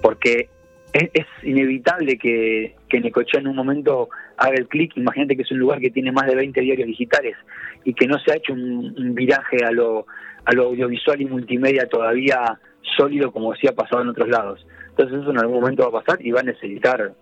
porque 0.00 0.48
es, 0.92 1.26
inevitable 1.42 2.18
que, 2.18 2.74
que 2.88 3.00
Necochea 3.00 3.40
en 3.40 3.48
un 3.48 3.56
momento 3.56 4.08
haga 4.36 4.54
el 4.54 4.68
clic. 4.68 4.96
Imagínate 4.96 5.36
que 5.36 5.42
es 5.42 5.50
un 5.50 5.58
lugar 5.58 5.80
que 5.80 5.90
tiene 5.90 6.12
más 6.12 6.26
de 6.26 6.34
20 6.34 6.60
diarios 6.60 6.86
digitales 6.86 7.36
y 7.84 7.94
que 7.94 8.06
no 8.06 8.18
se 8.18 8.32
ha 8.32 8.36
hecho 8.36 8.52
un, 8.52 9.14
viraje 9.14 9.64
a 9.64 9.70
lo, 9.70 10.06
a 10.44 10.52
lo 10.52 10.64
audiovisual 10.64 11.20
y 11.20 11.26
multimedia 11.26 11.86
todavía 11.88 12.58
sólido 12.96 13.32
como 13.32 13.54
sí 13.54 13.66
ha 13.68 13.72
pasado 13.72 14.02
en 14.02 14.08
otros 14.08 14.28
lados. 14.28 14.66
Entonces 14.90 15.20
eso 15.20 15.30
en 15.30 15.38
algún 15.38 15.60
momento 15.60 15.90
va 15.90 15.98
a 15.98 16.02
pasar 16.02 16.24
y 16.24 16.30
va 16.30 16.40
a 16.40 16.44
necesitar 16.44 17.12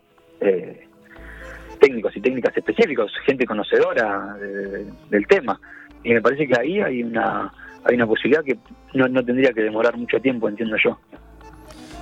eh, 0.40 0.86
técnicos 1.80 2.16
y 2.16 2.20
técnicas 2.20 2.56
específicos, 2.56 3.12
gente 3.24 3.46
conocedora 3.46 4.36
del 5.10 5.26
tema. 5.28 5.60
Y 6.02 6.12
me 6.14 6.20
parece 6.20 6.46
que 6.48 6.58
ahí 6.58 6.80
hay 6.80 7.02
una 7.02 7.52
hay 7.84 7.94
una 7.94 8.06
posibilidad 8.06 8.44
que 8.44 8.58
no, 8.94 9.08
no 9.08 9.24
tendría 9.24 9.52
que 9.52 9.62
demorar 9.62 9.96
mucho 9.96 10.20
tiempo, 10.20 10.48
entiendo 10.48 10.76
yo. 10.82 10.98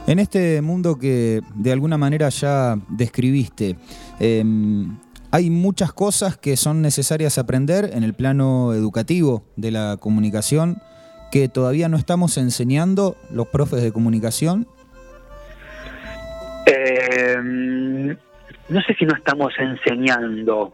En 0.09 0.19
este 0.19 0.63
mundo 0.63 0.99
que 0.99 1.43
de 1.55 1.71
alguna 1.71 1.99
manera 1.99 2.31
ya 2.31 2.77
describiste, 2.89 3.77
em, 4.19 4.97
hay 5.31 5.51
muchas 5.51 5.93
cosas 5.93 6.39
que 6.39 6.57
son 6.57 6.81
necesarias 6.81 7.37
aprender 7.37 7.91
en 7.93 8.05
el 8.05 8.15
plano 8.15 8.73
educativo 8.73 9.45
de 9.57 9.71
la 9.71 9.99
comunicación 10.01 10.79
que 11.31 11.51
todavía 11.51 11.91
no 11.91 11.99
estamos 11.99 12.39
enseñando 12.39 13.19
los 13.31 13.49
profes 13.49 13.83
de 13.83 13.93
comunicación. 13.93 14.67
Em, 16.65 18.17
no 18.71 18.81
sé 18.87 18.95
si 18.99 19.05
no 19.05 19.15
estamos 19.15 19.53
enseñando. 19.59 20.73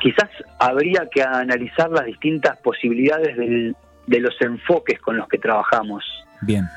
Quizás 0.00 0.28
habría 0.58 1.08
que 1.08 1.22
analizar 1.22 1.88
las 1.88 2.04
distintas 2.04 2.58
posibilidades 2.58 3.36
de 3.36 4.20
los 4.20 4.34
enfoques 4.40 4.98
con 4.98 5.16
los 5.16 5.28
que 5.28 5.38
trabajamos. 5.38 6.02
Bien. 6.40 6.68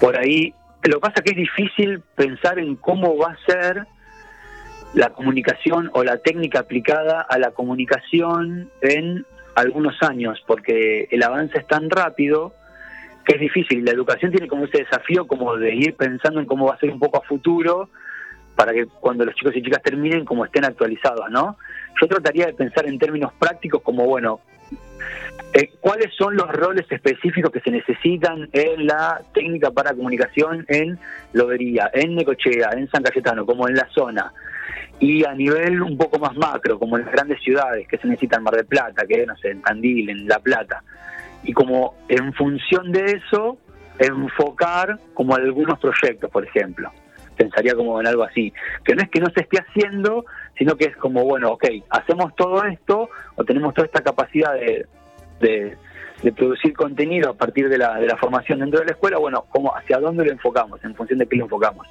Por 0.00 0.18
ahí 0.18 0.52
lo 0.88 0.96
que 0.96 1.00
pasa 1.00 1.14
es 1.16 1.22
que 1.22 1.30
es 1.30 1.36
difícil 1.36 2.02
pensar 2.14 2.58
en 2.58 2.76
cómo 2.76 3.16
va 3.16 3.32
a 3.32 3.46
ser 3.46 3.86
la 4.94 5.10
comunicación 5.10 5.90
o 5.92 6.04
la 6.04 6.18
técnica 6.18 6.60
aplicada 6.60 7.22
a 7.22 7.38
la 7.38 7.50
comunicación 7.50 8.70
en 8.80 9.26
algunos 9.56 10.00
años, 10.02 10.42
porque 10.46 11.08
el 11.10 11.22
avance 11.22 11.58
es 11.58 11.66
tan 11.66 11.90
rápido 11.90 12.54
que 13.24 13.34
es 13.34 13.40
difícil. 13.40 13.84
La 13.84 13.92
educación 13.92 14.30
tiene 14.30 14.48
como 14.48 14.66
ese 14.66 14.78
desafío 14.78 15.26
como 15.26 15.56
de 15.56 15.74
ir 15.74 15.94
pensando 15.96 16.40
en 16.40 16.46
cómo 16.46 16.66
va 16.66 16.74
a 16.74 16.78
ser 16.78 16.90
un 16.90 16.98
poco 16.98 17.18
a 17.18 17.22
futuro 17.22 17.88
para 18.54 18.72
que 18.72 18.86
cuando 18.86 19.24
los 19.24 19.34
chicos 19.34 19.56
y 19.56 19.62
chicas 19.62 19.82
terminen 19.82 20.24
como 20.24 20.44
estén 20.44 20.64
actualizados, 20.64 21.28
¿no? 21.30 21.56
Yo 22.00 22.06
trataría 22.06 22.46
de 22.46 22.54
pensar 22.54 22.86
en 22.86 22.98
términos 22.98 23.32
prácticos 23.38 23.82
como, 23.82 24.04
bueno, 24.06 24.40
eh, 25.54 25.70
¿Cuáles 25.80 26.12
son 26.14 26.36
los 26.36 26.48
roles 26.48 26.84
específicos 26.90 27.52
que 27.52 27.60
se 27.60 27.70
necesitan 27.70 28.48
en 28.52 28.86
la 28.86 29.20
técnica 29.32 29.70
para 29.70 29.94
comunicación 29.94 30.64
en 30.68 30.98
Lobería, 31.32 31.90
en 31.94 32.16
Necochea, 32.16 32.70
en 32.72 32.88
San 32.90 33.02
Cayetano, 33.02 33.46
como 33.46 33.68
en 33.68 33.76
la 33.76 33.88
zona? 33.94 34.32
Y 34.98 35.24
a 35.24 35.32
nivel 35.32 35.82
un 35.82 35.96
poco 35.96 36.18
más 36.18 36.36
macro, 36.36 36.78
como 36.78 36.96
en 36.96 37.04
las 37.04 37.12
grandes 37.12 37.40
ciudades, 37.40 37.86
que 37.86 37.98
se 37.98 38.08
necesitan 38.08 38.42
Mar 38.42 38.54
del 38.54 38.66
Plata, 38.66 39.06
que 39.06 39.26
no 39.26 39.36
sé, 39.36 39.50
en 39.50 39.62
Tandil, 39.62 40.10
en 40.10 40.26
La 40.26 40.40
Plata. 40.40 40.82
Y 41.44 41.52
como 41.52 41.94
en 42.08 42.32
función 42.32 42.90
de 42.90 43.04
eso, 43.12 43.58
enfocar 43.98 44.98
como 45.12 45.36
algunos 45.36 45.78
proyectos, 45.78 46.30
por 46.30 46.44
ejemplo. 46.44 46.90
Pensaría 47.36 47.74
como 47.74 48.00
en 48.00 48.06
algo 48.06 48.22
así. 48.22 48.52
Que 48.84 48.94
no 48.94 49.02
es 49.02 49.10
que 49.10 49.20
no 49.20 49.30
se 49.30 49.40
esté 49.40 49.58
haciendo, 49.58 50.24
sino 50.56 50.76
que 50.76 50.84
es 50.86 50.96
como, 50.96 51.24
bueno, 51.24 51.52
ok, 51.52 51.64
hacemos 51.90 52.34
todo 52.36 52.64
esto 52.64 53.08
o 53.36 53.44
tenemos 53.44 53.74
toda 53.74 53.86
esta 53.86 54.02
capacidad 54.02 54.54
de 54.54 54.86
de, 55.40 56.32
producir 56.32 56.74
contenido 56.74 57.30
a 57.30 57.34
partir 57.34 57.68
de 57.68 57.78
la, 57.78 57.98
de 57.98 58.06
la 58.06 58.16
formación 58.16 58.60
dentro 58.60 58.80
de 58.80 58.86
la 58.86 58.92
escuela, 58.92 59.18
bueno, 59.18 59.44
¿cómo, 59.50 59.76
¿hacia 59.76 59.98
dónde 59.98 60.24
lo 60.24 60.32
enfocamos? 60.32 60.82
En 60.84 60.94
función 60.94 61.18
de 61.18 61.26
qué 61.26 61.36
lo 61.36 61.44
enfocamos. 61.44 61.86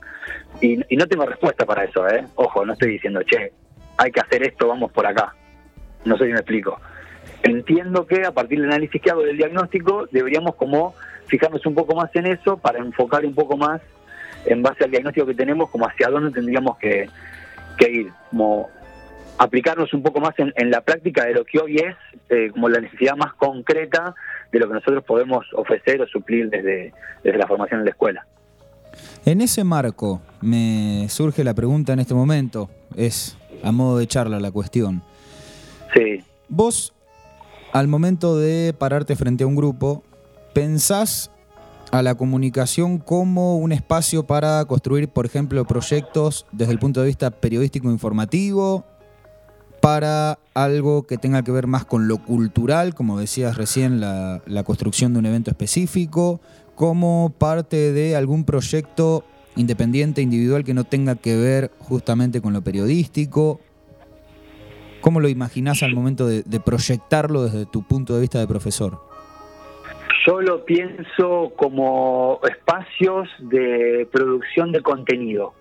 Y, 0.62 0.78
no 0.78 1.08
tengo 1.08 1.26
respuesta 1.26 1.66
para 1.66 1.84
eso, 1.84 2.08
¿eh? 2.08 2.26
Ojo, 2.36 2.66
no 2.66 2.74
estoy 2.74 2.94
diciendo, 2.94 3.22
che, 3.24 3.52
hay 3.98 4.12
que 4.12 4.20
hacer 4.20 4.44
esto, 4.44 4.68
vamos 4.68 4.92
por 4.92 5.06
acá. 5.06 5.36
No 6.06 6.18
sé 6.18 6.26
si 6.26 6.32
me 6.32 6.40
explico. 6.40 6.80
Entiendo 7.44 8.08
que 8.08 8.26
a 8.26 8.32
partir 8.32 8.60
del 8.60 8.70
análisis 8.70 9.02
que 9.02 9.12
hago 9.12 9.22
del 9.22 9.38
diagnóstico, 9.38 10.08
deberíamos 10.12 10.56
como 10.56 10.96
fijarnos 11.28 11.66
un 11.66 11.76
poco 11.76 11.96
más 11.96 12.14
en 12.16 12.28
eso 12.28 12.58
para 12.58 12.80
enfocar 12.80 13.26
un 13.26 13.36
poco 13.36 13.56
más 13.56 13.82
en 14.46 14.62
base 14.62 14.84
al 14.84 14.92
diagnóstico 14.92 15.26
que 15.28 15.36
tenemos, 15.36 15.70
como 15.70 15.88
hacia 15.88 16.10
dónde 16.10 16.32
tendríamos 16.32 16.78
que, 16.78 17.10
que 17.78 17.92
ir. 17.92 18.12
Como 18.30 18.70
aplicarnos 19.38 19.94
un 19.94 20.04
poco 20.04 20.20
más 20.20 20.34
en, 20.38 20.72
la 20.72 20.82
práctica 20.82 21.26
de 21.26 21.34
lo 21.34 21.46
que 21.46 21.60
hoy 21.60 21.78
es 21.78 21.96
eh, 22.30 22.50
como 22.52 22.70
la 22.70 22.80
necesidad 22.80 23.16
más 23.16 23.34
concreta 23.34 24.16
de 24.52 24.60
lo 24.60 24.68
que 24.68 24.76
nosotros 24.76 25.04
podemos 25.04 25.46
ofrecer 25.54 26.02
o 26.02 26.08
suplir 26.08 26.50
desde, 26.50 26.94
desde 27.24 27.38
la 27.38 27.48
formación 27.48 27.80
en 27.80 27.86
la 27.86 27.92
escuela. 27.92 28.26
En 29.26 29.42
ese 29.42 29.64
marco 29.64 30.22
me 30.42 31.08
surge 31.10 31.44
la 31.44 31.54
pregunta 31.54 31.94
en 31.94 32.00
este 32.00 32.14
momento, 32.14 32.70
es 32.96 33.38
a 33.64 33.72
modo 33.72 33.98
de 33.98 34.08
charla 34.08 34.40
la 34.40 34.52
cuestión. 34.52 35.02
Sí. 35.96 36.24
Vos, 36.48 36.94
al 37.72 37.88
momento 37.88 38.38
de 38.38 38.74
pararte 38.78 39.16
frente 39.16 39.44
a 39.44 39.48
un 39.48 39.56
grupo, 39.56 40.04
¿pensás 40.54 41.32
a 41.94 42.02
la 42.02 42.16
comunicación 42.16 42.98
como 42.98 43.58
un 43.58 43.72
espacio 43.72 44.26
para 44.26 44.66
construir, 44.66 45.10
por 45.10 45.28
ejemplo, 45.28 45.64
proyectos 45.66 46.48
desde 46.52 46.74
el 46.74 46.80
punto 46.80 47.02
de 47.02 47.06
vista 47.06 47.30
periodístico 47.30 47.92
informativo 47.92 48.84
para 49.80 50.40
algo 50.56 51.06
que 51.06 51.20
tenga 51.20 51.44
que 51.44 51.52
ver 51.52 51.68
más 51.68 51.86
con 51.86 52.08
lo 52.08 52.18
cultural, 52.18 52.96
como 52.96 53.20
decías 53.20 53.58
recién, 53.58 54.00
la, 54.00 54.42
construcción 54.66 55.14
de 55.14 55.20
un 55.20 55.28
evento 55.28 55.52
específico, 55.52 56.42
como 56.74 57.32
parte 57.38 57.94
de 57.94 58.16
algún 58.16 58.44
proyecto 58.44 59.24
independiente, 59.56 60.24
individual, 60.24 60.64
que 60.64 60.74
no 60.74 60.86
tenga 60.86 61.14
que 61.14 61.38
ver 61.38 61.72
justamente 61.78 62.42
con 62.42 62.54
lo 62.54 62.64
periodístico. 62.64 63.60
¿Cómo 65.02 65.20
lo 65.20 65.30
imaginás 65.30 65.84
al 65.84 65.94
momento 65.94 66.26
de, 66.26 66.42
de 66.42 66.60
proyectarlo 66.60 67.44
desde 67.44 67.68
tu 67.68 67.84
punto 67.88 68.16
de 68.16 68.22
vista 68.22 68.40
de 68.40 68.48
profesor? 68.48 69.13
Yo 70.26 70.42
lo 70.42 70.64
pienso 70.66 71.52
como 71.56 72.40
espacios 72.44 73.30
de 73.40 74.08
producción 74.12 74.72
de 74.72 74.82
contenido 74.82 75.54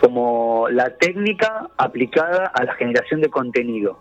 como 0.00 0.68
la 0.70 0.90
técnica 0.90 1.68
aplicada 1.76 2.46
a 2.54 2.64
la 2.64 2.74
generación 2.74 3.20
de 3.20 3.28
contenido. 3.28 3.98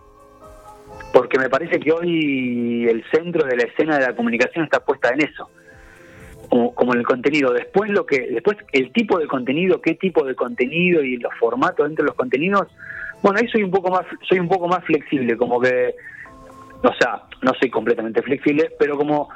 Porque 1.14 1.40
me 1.40 1.50
parece 1.50 1.80
que 1.80 1.92
hoy 1.92 2.88
el 2.90 3.04
centro 3.12 3.46
de 3.46 3.58
la 3.58 3.64
escena 3.64 3.98
de 3.98 4.08
la 4.08 4.16
comunicación 4.16 4.66
está 4.66 4.80
puesta 4.80 5.10
en 5.10 5.22
eso, 5.22 5.50
como, 6.50 6.94
en 6.94 7.00
el 7.00 7.06
contenido. 7.06 7.54
Después 7.54 7.90
lo 7.90 8.06
que, 8.06 8.28
después 8.32 8.58
el 8.72 8.92
tipo 8.92 9.18
de 9.18 9.28
contenido, 9.28 9.82
qué 9.82 9.96
tipo 9.96 10.26
de 10.26 10.36
contenido 10.36 11.04
y 11.04 11.18
los 11.18 11.34
formatos 11.40 11.88
dentro 11.88 12.04
de 12.04 12.08
los 12.08 12.16
contenidos, 12.16 12.68
bueno 13.22 13.40
ahí 13.42 13.48
soy 13.48 13.64
un 13.64 13.72
poco 13.72 13.90
más, 13.90 14.06
soy 14.28 14.40
un 14.40 14.48
poco 14.48 14.68
más 14.68 14.84
flexible, 14.84 15.38
como 15.38 15.60
que, 15.60 15.96
o 16.84 16.94
sea, 17.00 17.24
no 17.42 17.52
soy 17.60 17.70
completamente 17.70 18.22
flexible, 18.22 18.72
pero 18.78 18.98
como 18.98 19.30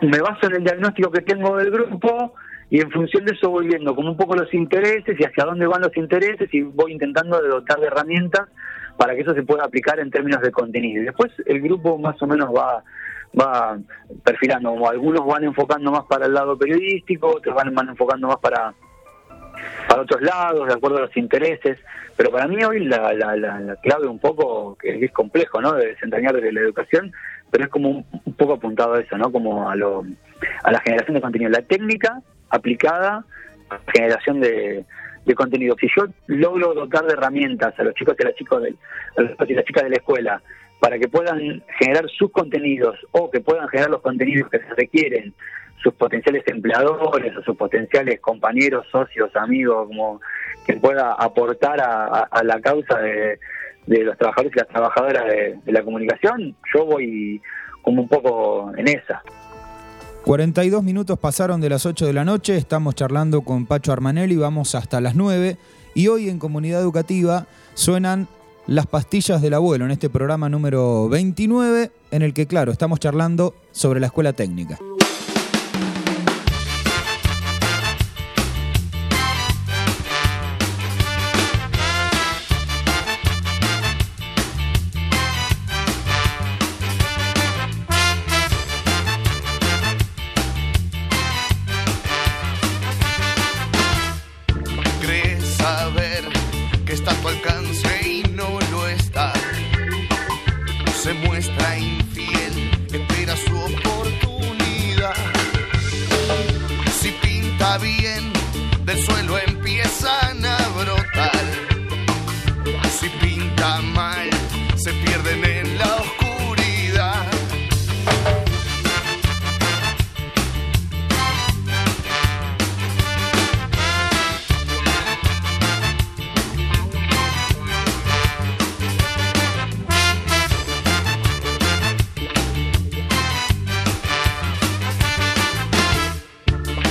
me 0.00 0.20
baso 0.20 0.46
en 0.46 0.56
el 0.56 0.64
diagnóstico 0.64 1.10
que 1.10 1.22
tengo 1.22 1.56
del 1.56 1.70
grupo 1.70 2.34
y 2.68 2.80
en 2.80 2.90
función 2.90 3.24
de 3.24 3.34
eso 3.34 3.50
voy 3.50 3.68
viendo 3.68 3.94
como 3.94 4.10
un 4.10 4.16
poco 4.16 4.34
los 4.34 4.52
intereses 4.52 5.18
y 5.18 5.24
hacia 5.24 5.44
dónde 5.44 5.66
van 5.66 5.82
los 5.82 5.96
intereses 5.96 6.52
y 6.52 6.62
voy 6.62 6.92
intentando 6.92 7.40
dotar 7.40 7.78
de 7.80 7.86
herramientas 7.86 8.48
para 8.96 9.14
que 9.14 9.20
eso 9.20 9.34
se 9.34 9.42
pueda 9.42 9.64
aplicar 9.64 10.00
en 10.00 10.10
términos 10.10 10.40
de 10.40 10.50
contenido. 10.50 11.02
Y 11.02 11.06
después 11.06 11.32
el 11.46 11.60
grupo 11.60 11.98
más 11.98 12.20
o 12.20 12.26
menos 12.26 12.48
va 12.54 12.82
va 13.38 13.78
perfilando, 14.24 14.88
algunos 14.88 15.26
van 15.26 15.44
enfocando 15.44 15.90
más 15.90 16.04
para 16.04 16.26
el 16.26 16.32
lado 16.32 16.56
periodístico, 16.56 17.28
otros 17.28 17.54
van, 17.54 17.74
van 17.74 17.90
enfocando 17.90 18.28
más 18.28 18.38
para 18.38 18.74
para 19.88 20.02
otros 20.02 20.22
lados, 20.22 20.66
de 20.68 20.74
acuerdo 20.74 20.98
a 20.98 21.02
los 21.02 21.16
intereses, 21.16 21.78
pero 22.16 22.30
para 22.30 22.46
mí 22.46 22.62
hoy 22.64 22.84
la, 22.84 23.12
la, 23.12 23.36
la, 23.36 23.76
clave 23.82 24.06
un 24.06 24.18
poco, 24.18 24.76
que 24.76 25.04
es 25.04 25.12
complejo, 25.12 25.60
¿no?, 25.60 25.74
de 25.74 25.88
desentrañar 25.88 26.34
desde 26.34 26.52
la 26.52 26.60
educación, 26.60 27.12
pero 27.50 27.64
es 27.64 27.70
como 27.70 27.90
un, 27.90 28.06
un, 28.24 28.34
poco 28.34 28.54
apuntado 28.54 28.94
a 28.94 29.00
eso, 29.00 29.16
¿no?, 29.18 29.30
como 29.30 29.68
a, 29.68 29.76
lo, 29.76 30.04
a 30.62 30.72
la 30.72 30.80
generación 30.80 31.14
de 31.14 31.20
contenido. 31.20 31.50
La 31.50 31.62
técnica 31.62 32.22
aplicada 32.50 33.24
a 33.68 33.74
la 33.74 33.92
generación 33.92 34.40
de, 34.40 34.84
contenido. 35.34 35.74
Si 35.80 35.88
yo 35.96 36.06
logro 36.28 36.72
dotar 36.72 37.04
de 37.04 37.14
herramientas 37.14 37.76
a 37.78 37.82
los 37.82 37.94
chicos 37.94 38.14
y 38.16 38.22
a 38.22 38.26
las 38.26 38.36
chicas 38.36 38.62
de, 38.62 38.74
las 39.16 39.64
chicas 39.64 39.82
de 39.82 39.90
la 39.90 39.96
escuela 39.96 40.42
para 40.78 40.98
que 40.98 41.08
puedan 41.08 41.64
generar 41.80 42.08
sus 42.10 42.30
contenidos 42.30 42.96
o 43.10 43.28
que 43.28 43.40
puedan 43.40 43.66
generar 43.68 43.90
los 43.90 44.02
contenidos 44.02 44.48
que 44.50 44.58
se 44.58 44.74
requieren 44.76 45.34
sus 45.82 45.94
potenciales 45.94 46.42
empleadores 46.46 47.36
o 47.36 47.42
sus 47.42 47.56
potenciales 47.56 48.20
compañeros, 48.20 48.86
socios, 48.90 49.34
amigos, 49.36 49.88
como 49.88 50.20
que 50.66 50.74
pueda 50.74 51.12
aportar 51.12 51.80
a, 51.80 52.42
la 52.42 52.60
causa 52.60 52.98
de, 52.98 53.38
los 53.86 54.16
trabajadores 54.18 54.52
y 54.54 54.58
las 54.58 54.68
trabajadoras 54.68 55.24
de, 55.26 55.58
de 55.64 55.72
la 55.72 55.82
comunicación, 55.82 56.56
yo 56.74 56.84
voy 56.84 57.40
como 57.82 58.02
un 58.02 58.08
poco 58.08 58.72
en 58.76 58.88
esa. 58.88 59.22
42 60.24 60.82
minutos 60.82 61.18
pasaron 61.20 61.60
de 61.60 61.70
las 61.70 61.86
8 61.86 62.04
de 62.04 62.12
la 62.12 62.24
noche, 62.24 62.56
estamos 62.56 62.96
charlando 62.96 63.42
con 63.42 63.64
Pacho 63.64 63.92
Armanelli, 63.92 64.36
vamos 64.36 64.74
hasta 64.74 65.00
las 65.00 65.14
9 65.14 65.56
y 65.94 66.08
hoy 66.08 66.28
en 66.28 66.40
Comunidad 66.40 66.80
Educativa 66.80 67.46
suenan 67.74 68.26
las 68.66 68.86
pastillas 68.86 69.40
del 69.40 69.54
abuelo 69.54 69.84
en 69.84 69.92
este 69.92 70.10
programa 70.10 70.48
número 70.48 71.08
29 71.08 71.92
en 72.10 72.22
el 72.22 72.34
que 72.34 72.46
claro, 72.46 72.72
estamos 72.72 72.98
charlando 72.98 73.54
sobre 73.70 74.00
la 74.00 74.06
escuela 74.06 74.32
técnica. 74.32 74.78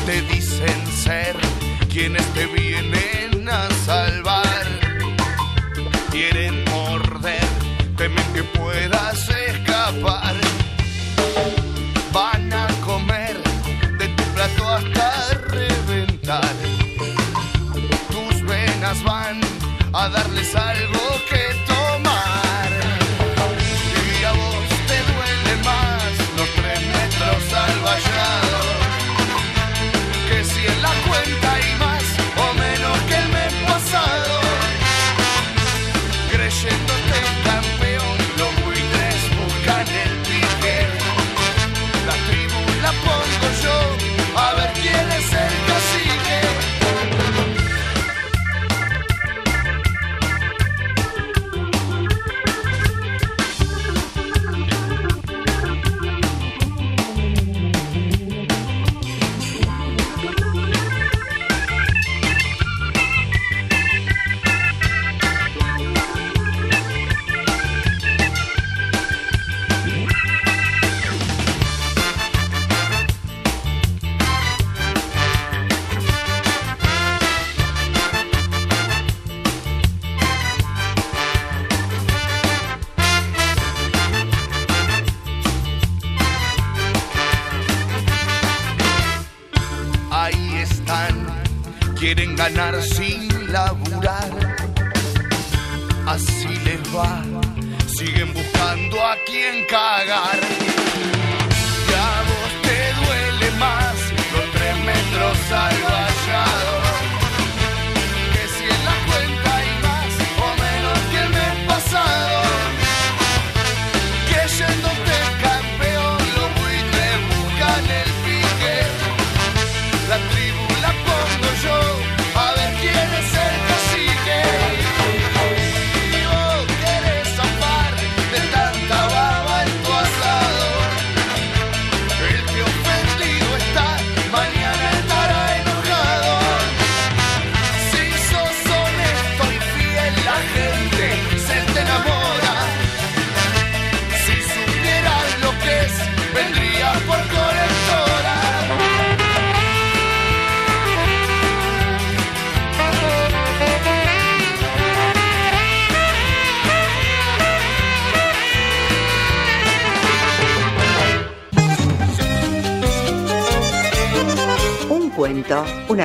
Te 0.05 0.21
dicen 0.21 0.87
ser 1.03 1.35
quienes 1.89 2.23
te 2.33 2.45
vienen 2.45 3.04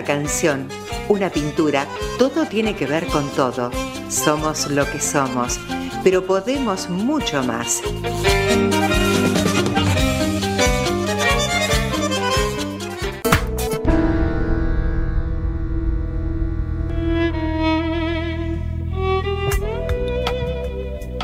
una 0.01 0.07
canción, 0.07 0.67
una 1.11 1.29
pintura, 1.29 1.87
todo 2.19 2.47
tiene 2.47 2.75
que 2.75 2.87
ver 2.87 3.07
con 3.09 3.29
todo. 3.33 3.71
Somos 4.09 4.71
lo 4.71 4.91
que 4.91 4.99
somos, 4.99 5.61
pero 6.03 6.25
podemos 6.25 6.89
mucho 6.89 7.43
más. 7.43 7.83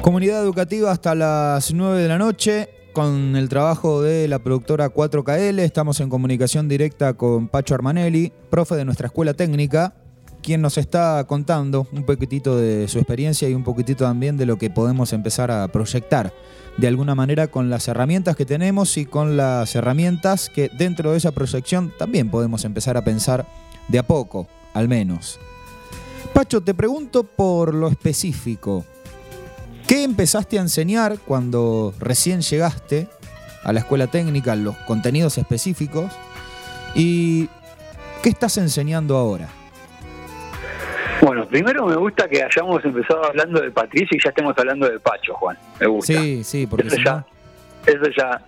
Comunidad 0.03 0.43
educativa 0.43 0.91
hasta 0.91 1.15
las 1.15 1.73
9 1.73 2.03
de 2.03 2.09
la 2.09 2.19
noche 2.19 2.76
con 2.97 3.37
el 3.37 3.51
trabajo 3.51 4.01
de 4.01 4.27
la 4.27 4.39
productora 4.39 4.89
4KL. 4.89 5.59
Estamos 5.59 6.01
en 6.01 6.09
comunicación 6.09 6.67
directa 6.67 7.13
con 7.13 7.47
Pacho 7.47 7.75
Armanelli, 7.75 8.33
profe 8.49 8.75
de 8.75 8.87
nuestra 8.87 9.09
escuela 9.09 9.35
técnica, 9.35 9.93
quien 10.43 10.63
nos 10.63 10.79
está 10.79 11.23
contando 11.29 11.87
un 11.93 12.05
poquitito 12.05 12.57
de 12.57 12.89
su 12.89 12.97
experiencia 12.97 13.51
y 13.51 13.55
un 13.55 13.65
poquitito 13.65 14.05
también 14.05 14.39
de 14.39 14.47
lo 14.47 14.57
que 14.57 14.71
podemos 14.71 15.13
empezar 15.13 15.51
a 15.51 15.69
proyectar 15.69 16.33
de 16.79 16.89
alguna 16.89 17.15
manera 17.15 17.49
con 17.49 17.69
las 17.69 17.87
herramientas 17.87 18.35
que 18.35 18.47
tenemos 18.47 18.97
y 18.97 19.05
con 19.05 19.37
las 19.37 19.77
herramientas 19.77 20.49
que 20.49 20.71
dentro 20.71 21.13
de 21.13 21.19
esa 21.19 21.33
proyección 21.33 21.93
también 21.99 22.31
podemos 22.31 22.65
empezar 22.65 22.97
a 22.97 23.05
pensar 23.05 23.47
de 23.89 23.99
a 23.99 24.07
poco, 24.07 24.49
al 24.73 24.89
menos. 24.89 25.39
Pacho, 26.33 26.63
te 26.63 26.73
pregunto 26.73 27.25
por 27.25 27.75
lo 27.75 27.89
específico. 27.89 28.87
¿Qué 29.89 30.03
empezaste 30.03 30.59
a 30.59 30.63
enseñar 30.63 31.17
cuando 31.25 31.95
recién 32.01 32.41
llegaste 32.41 33.07
a 33.63 33.73
la 33.73 33.81
escuela 33.81 34.09
técnica, 34.09 34.57
los 34.57 34.77
contenidos 34.79 35.39
específicos? 35.39 36.11
¿Y 36.95 37.49
qué 38.23 38.31
estás 38.31 38.59
enseñando 38.59 39.17
ahora? 39.17 39.49
Bueno, 41.23 41.47
primero 41.47 41.87
me 41.87 41.97
gusta 41.97 42.29
que 42.29 42.43
hayamos 42.43 42.85
empezado 42.85 43.25
hablando 43.25 43.61
de 43.61 43.71
Patricio 43.71 44.17
y 44.19 44.23
ya 44.23 44.31
estemos 44.31 44.55
hablando 44.59 44.89
de 44.89 44.99
Pacho, 45.01 45.35
Juan. 45.35 45.57
Me 45.81 45.87
gusta. 45.87 46.13
Sí, 46.13 46.43
sí, 46.45 46.67
porque 46.67 46.89
eso 46.89 46.97
si 46.97 47.05
ya, 47.05 47.13
no- 47.17 47.27
eso 47.87 48.11
ya 48.17 48.41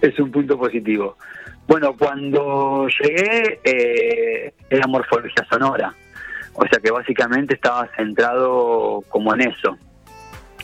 es 0.00 0.18
un 0.18 0.30
punto 0.30 0.58
positivo. 0.58 1.16
Bueno, 1.66 1.94
cuando 1.96 2.86
llegué 2.88 3.60
eh, 3.62 4.54
era 4.70 4.86
morfología 4.86 5.46
sonora, 5.50 5.94
o 6.54 6.62
sea 6.66 6.80
que 6.82 6.90
básicamente 6.90 7.54
estaba 7.54 7.88
centrado 7.94 9.04
como 9.10 9.34
en 9.34 9.42
eso, 9.42 9.76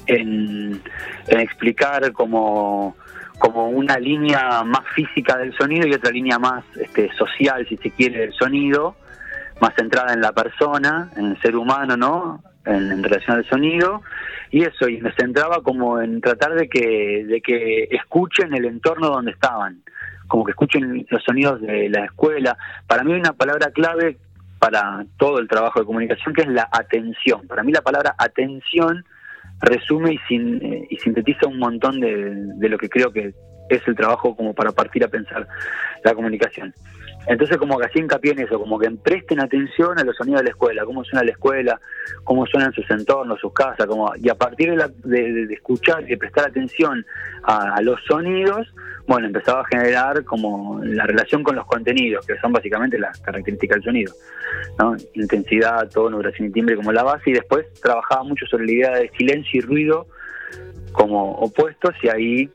en, 0.07 0.81
explicar 1.29 2.13
como, 2.13 2.97
como 3.39 3.69
una 3.69 3.99
línea 3.99 4.63
más 4.65 4.83
física 4.95 5.37
del 5.37 5.57
sonido 5.57 5.87
y 5.87 5.95
otra 5.95 6.11
línea 6.11 6.39
más 6.39 6.65
este, 6.77 7.13
social, 7.15 7.67
si 7.69 7.77
se 7.77 7.91
quiere, 7.91 8.21
del 8.21 8.33
sonido, 8.33 8.97
más 9.61 9.75
centrada 9.75 10.13
en 10.13 10.21
la 10.21 10.33
persona, 10.33 11.11
en 11.17 11.27
el 11.27 11.41
ser 11.41 11.57
humano, 11.57 11.97
¿no? 11.97 12.43
En, 12.67 12.91
en 12.91 13.03
relación 13.03 13.37
al 13.37 13.45
sonido 13.45 14.03
y 14.51 14.63
eso 14.63 14.89
y 14.89 14.99
me 15.03 15.13
centraba 15.13 15.63
como 15.63 16.01
en 16.01 16.23
tratar 16.23 16.55
de 16.55 16.67
que 16.67 17.25
de 17.27 17.43
que 17.43 17.89
escuchen 17.91 18.55
el 18.55 18.65
entorno 18.65 19.09
donde 19.09 19.33
estaban 19.33 19.83
como 20.29 20.45
que 20.45 20.53
escuchen 20.53 21.07
los 21.11 21.23
sonidos 21.23 21.61
de 21.61 21.89
la 21.89 22.07
escuela. 22.07 22.57
Para 22.87 23.05
mí 23.05 23.13
hay 23.13 23.21
una 23.21 23.33
palabra 23.33 23.71
clave 23.71 24.17
para 24.59 25.05
todo 25.19 25.39
el 25.39 25.49
trabajo 25.49 25.81
de 25.81 25.87
comunicación 25.87 26.35
que 26.35 26.43
es 26.43 26.49
la 26.49 26.69
atención. 26.73 27.47
Para 27.47 27.63
mí 27.63 27.73
la 27.73 27.83
palabra 27.83 28.15
atención 28.17 29.05
resume 29.65 30.19
eh, 30.31 30.87
y 30.91 30.97
sintetiza 30.99 31.47
un 31.47 31.59
montón 31.59 32.01
de, 32.01 32.35
de 32.35 32.69
lo 32.69 32.79
que 32.79 32.89
creo 32.89 33.13
que 33.13 33.33
es 33.69 33.83
el 33.87 33.97
trabajo 33.97 34.37
como 34.37 34.55
para 34.55 34.73
partir 34.73 35.05
a 35.05 35.09
pensar 35.09 35.47
la 36.03 36.15
comunicación. 36.15 36.75
Entonces 37.27 37.57
como 37.57 37.79
que 37.79 37.87
así 37.87 38.01
hincapié 38.01 38.33
en 38.33 38.41
eso, 38.41 38.59
como 38.59 38.79
que 38.79 38.91
presten 38.91 39.41
atención 39.41 39.99
a 39.99 40.05
los 40.05 40.17
sonidos 40.17 40.41
de 40.41 40.45
la 40.45 40.51
escuela, 40.51 40.85
cómo 40.85 41.05
suena 41.05 41.25
la 41.25 41.31
escuela, 41.33 41.81
cómo 42.23 42.47
suenan 42.47 42.73
sus 42.73 42.89
entornos, 42.91 43.41
sus 43.41 43.53
casas, 43.53 43.87
como 43.87 44.13
y 44.17 44.29
a 44.29 44.35
partir 44.35 44.75
de, 45.05 45.55
escuchar 45.55 46.03
y 46.03 46.09
de 46.09 46.19
prestar 46.19 46.49
atención 46.49 47.05
a, 47.45 47.81
los 47.81 48.03
sonidos, 48.05 48.73
bueno, 49.07 49.27
empezaba 49.27 49.63
a 49.63 49.65
generar 49.67 50.25
como 50.25 50.81
la 50.83 51.07
relación 51.07 51.43
con 51.43 51.57
los 51.57 51.67
contenidos, 51.67 52.27
que 52.27 52.39
son 52.39 52.53
básicamente 52.53 52.99
las 52.99 53.19
características 53.21 53.77
del 53.77 53.85
sonido, 53.85 54.13
¿no? 54.79 54.97
intensidad, 55.15 55.89
tono, 55.91 56.19
duración 56.19 56.49
y 56.49 56.53
timbre 56.53 56.77
como 56.77 56.93
la 56.93 57.03
base, 57.03 57.31
y 57.31 57.33
después 57.35 57.67
trabajaba 57.83 58.25
mucho 58.25 58.47
sobre 58.47 58.67
la 58.67 58.73
idea 58.73 58.91
de 58.97 59.11
silencio 59.17 59.59
y 59.59 59.63
ruido 59.63 60.07
como 60.93 61.33
opuestos, 61.33 61.95
y 62.03 62.09
ahí 62.09 62.51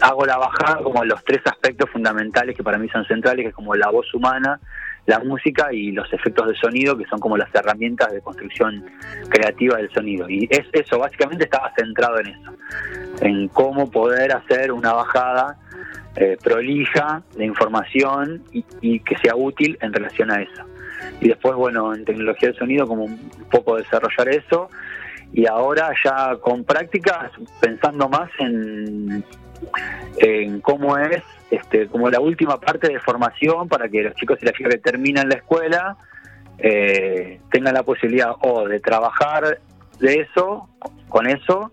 hago 0.00 0.24
la 0.24 0.38
bajada 0.38 0.82
como 0.82 1.04
los 1.04 1.22
tres 1.24 1.40
aspectos 1.44 1.90
fundamentales 1.90 2.56
que 2.56 2.62
para 2.62 2.78
mí 2.78 2.88
son 2.88 3.04
centrales, 3.06 3.44
que 3.44 3.48
es 3.48 3.54
como 3.54 3.74
la 3.74 3.90
voz 3.90 4.12
humana, 4.14 4.60
la 5.06 5.20
música 5.20 5.72
y 5.72 5.92
los 5.92 6.12
efectos 6.12 6.48
de 6.48 6.54
sonido, 6.56 6.96
que 6.96 7.04
son 7.06 7.20
como 7.20 7.36
las 7.36 7.52
herramientas 7.54 8.12
de 8.12 8.20
construcción 8.20 8.84
creativa 9.28 9.76
del 9.76 9.90
sonido. 9.92 10.28
Y 10.28 10.48
es 10.50 10.66
eso, 10.72 10.98
básicamente 10.98 11.44
estaba 11.44 11.72
centrado 11.76 12.18
en 12.20 12.26
eso, 12.26 12.52
en 13.20 13.48
cómo 13.48 13.90
poder 13.90 14.32
hacer 14.32 14.72
una 14.72 14.92
bajada 14.92 15.58
eh, 16.16 16.36
prolija 16.42 17.22
de 17.36 17.44
información 17.44 18.42
y, 18.52 18.64
y, 18.80 19.00
que 19.00 19.16
sea 19.18 19.36
útil 19.36 19.78
en 19.80 19.92
relación 19.92 20.30
a 20.30 20.42
eso. 20.42 20.64
Y 21.20 21.28
después, 21.28 21.54
bueno, 21.54 21.94
en 21.94 22.04
tecnología 22.04 22.48
del 22.48 22.58
sonido, 22.58 22.86
como 22.86 23.04
un 23.04 23.30
poco 23.50 23.76
desarrollar 23.76 24.28
eso. 24.28 24.70
Y 25.32 25.46
ahora 25.46 25.92
ya 26.04 26.36
con 26.40 26.64
prácticas, 26.64 27.30
pensando 27.60 28.08
más 28.08 28.30
en 28.38 29.24
en 30.18 30.60
cómo 30.60 30.96
es 30.98 31.22
este, 31.50 31.86
como 31.86 32.10
la 32.10 32.20
última 32.20 32.58
parte 32.58 32.88
de 32.88 32.98
formación 33.00 33.68
para 33.68 33.88
que 33.88 34.02
los 34.02 34.14
chicos 34.14 34.38
y 34.42 34.46
las 34.46 34.54
chicas 34.54 34.74
que 34.74 34.80
terminan 34.80 35.28
la 35.28 35.36
escuela 35.36 35.96
eh, 36.58 37.40
tengan 37.50 37.74
la 37.74 37.82
posibilidad 37.82 38.32
o 38.40 38.66
de 38.66 38.80
trabajar 38.80 39.60
de 40.00 40.20
eso, 40.20 40.68
con 41.08 41.26
eso, 41.26 41.72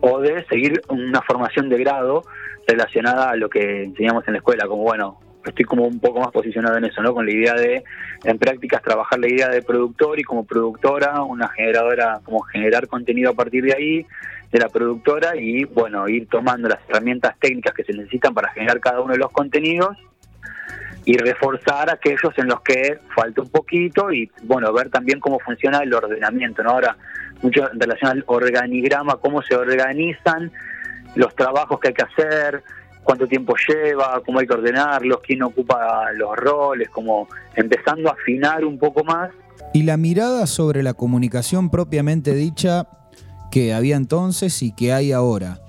o 0.00 0.20
de 0.20 0.44
seguir 0.46 0.82
una 0.88 1.22
formación 1.22 1.68
de 1.68 1.78
grado 1.78 2.24
relacionada 2.66 3.30
a 3.30 3.36
lo 3.36 3.48
que 3.48 3.84
enseñamos 3.84 4.26
en 4.26 4.34
la 4.34 4.38
escuela, 4.38 4.66
como 4.66 4.82
bueno, 4.82 5.20
estoy 5.44 5.64
como 5.64 5.86
un 5.86 6.00
poco 6.00 6.20
más 6.20 6.30
posicionado 6.30 6.76
en 6.78 6.86
eso, 6.86 7.02
¿no? 7.02 7.14
Con 7.14 7.26
la 7.26 7.32
idea 7.32 7.54
de, 7.54 7.84
en 8.24 8.38
prácticas, 8.38 8.82
trabajar 8.82 9.18
la 9.18 9.28
idea 9.28 9.48
de 9.48 9.62
productor 9.62 10.18
y 10.18 10.24
como 10.24 10.44
productora, 10.44 11.22
una 11.22 11.48
generadora, 11.48 12.20
como 12.24 12.40
generar 12.40 12.86
contenido 12.86 13.30
a 13.30 13.34
partir 13.34 13.64
de 13.64 13.74
ahí, 13.74 14.06
de 14.54 14.60
la 14.60 14.68
productora 14.68 15.34
y 15.34 15.64
bueno, 15.64 16.08
ir 16.08 16.28
tomando 16.28 16.68
las 16.68 16.78
herramientas 16.88 17.34
técnicas 17.40 17.74
que 17.74 17.82
se 17.82 17.92
necesitan 17.92 18.32
para 18.32 18.52
generar 18.52 18.78
cada 18.78 19.00
uno 19.00 19.12
de 19.12 19.18
los 19.18 19.32
contenidos 19.32 19.96
y 21.04 21.16
reforzar 21.16 21.90
aquellos 21.90 22.32
en 22.36 22.46
los 22.46 22.60
que 22.60 23.00
falta 23.16 23.42
un 23.42 23.48
poquito 23.48 24.12
y 24.12 24.30
bueno, 24.44 24.72
ver 24.72 24.90
también 24.90 25.18
cómo 25.18 25.40
funciona 25.40 25.78
el 25.78 25.92
ordenamiento, 25.92 26.62
¿no? 26.62 26.70
Ahora, 26.70 26.96
mucho 27.42 27.68
en 27.68 27.80
relación 27.80 28.12
al 28.12 28.24
organigrama, 28.28 29.16
cómo 29.16 29.42
se 29.42 29.56
organizan 29.56 30.52
los 31.16 31.34
trabajos 31.34 31.80
que 31.80 31.88
hay 31.88 31.94
que 31.94 32.04
hacer, 32.04 32.62
cuánto 33.02 33.26
tiempo 33.26 33.56
lleva, 33.68 34.22
cómo 34.24 34.38
hay 34.38 34.46
que 34.46 34.54
ordenarlos, 34.54 35.18
quién 35.26 35.42
ocupa 35.42 36.12
los 36.12 36.36
roles, 36.36 36.88
como 36.90 37.26
empezando 37.56 38.08
a 38.08 38.12
afinar 38.12 38.64
un 38.64 38.78
poco 38.78 39.02
más. 39.02 39.32
Y 39.72 39.82
la 39.82 39.96
mirada 39.96 40.46
sobre 40.46 40.84
la 40.84 40.94
comunicación 40.94 41.70
propiamente 41.70 42.34
dicha 42.34 42.86
que 43.54 43.72
había 43.72 43.94
entonces 43.94 44.64
y 44.64 44.72
que 44.72 44.92
hay 44.92 45.12
ahora. 45.12 45.60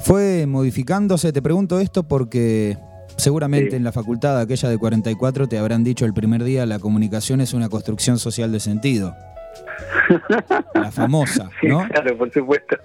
¿Fue 0.00 0.44
modificándose? 0.46 1.32
Te 1.32 1.40
pregunto 1.40 1.80
esto 1.80 2.02
porque 2.02 2.76
seguramente 3.16 3.74
en 3.74 3.84
la 3.84 3.90
facultad 3.90 4.38
aquella 4.38 4.68
de 4.68 4.76
44 4.76 5.48
te 5.48 5.56
habrán 5.56 5.82
dicho 5.82 6.04
el 6.04 6.12
primer 6.12 6.44
día 6.44 6.66
la 6.66 6.78
comunicación 6.78 7.40
es 7.40 7.54
una 7.54 7.70
construcción 7.70 8.18
social 8.18 8.52
de 8.52 8.60
sentido. 8.60 9.16
La 10.74 10.90
famosa, 10.90 11.48
¿no? 11.62 11.88
claro, 11.88 12.18
por 12.18 12.30
supuesto. 12.30 12.76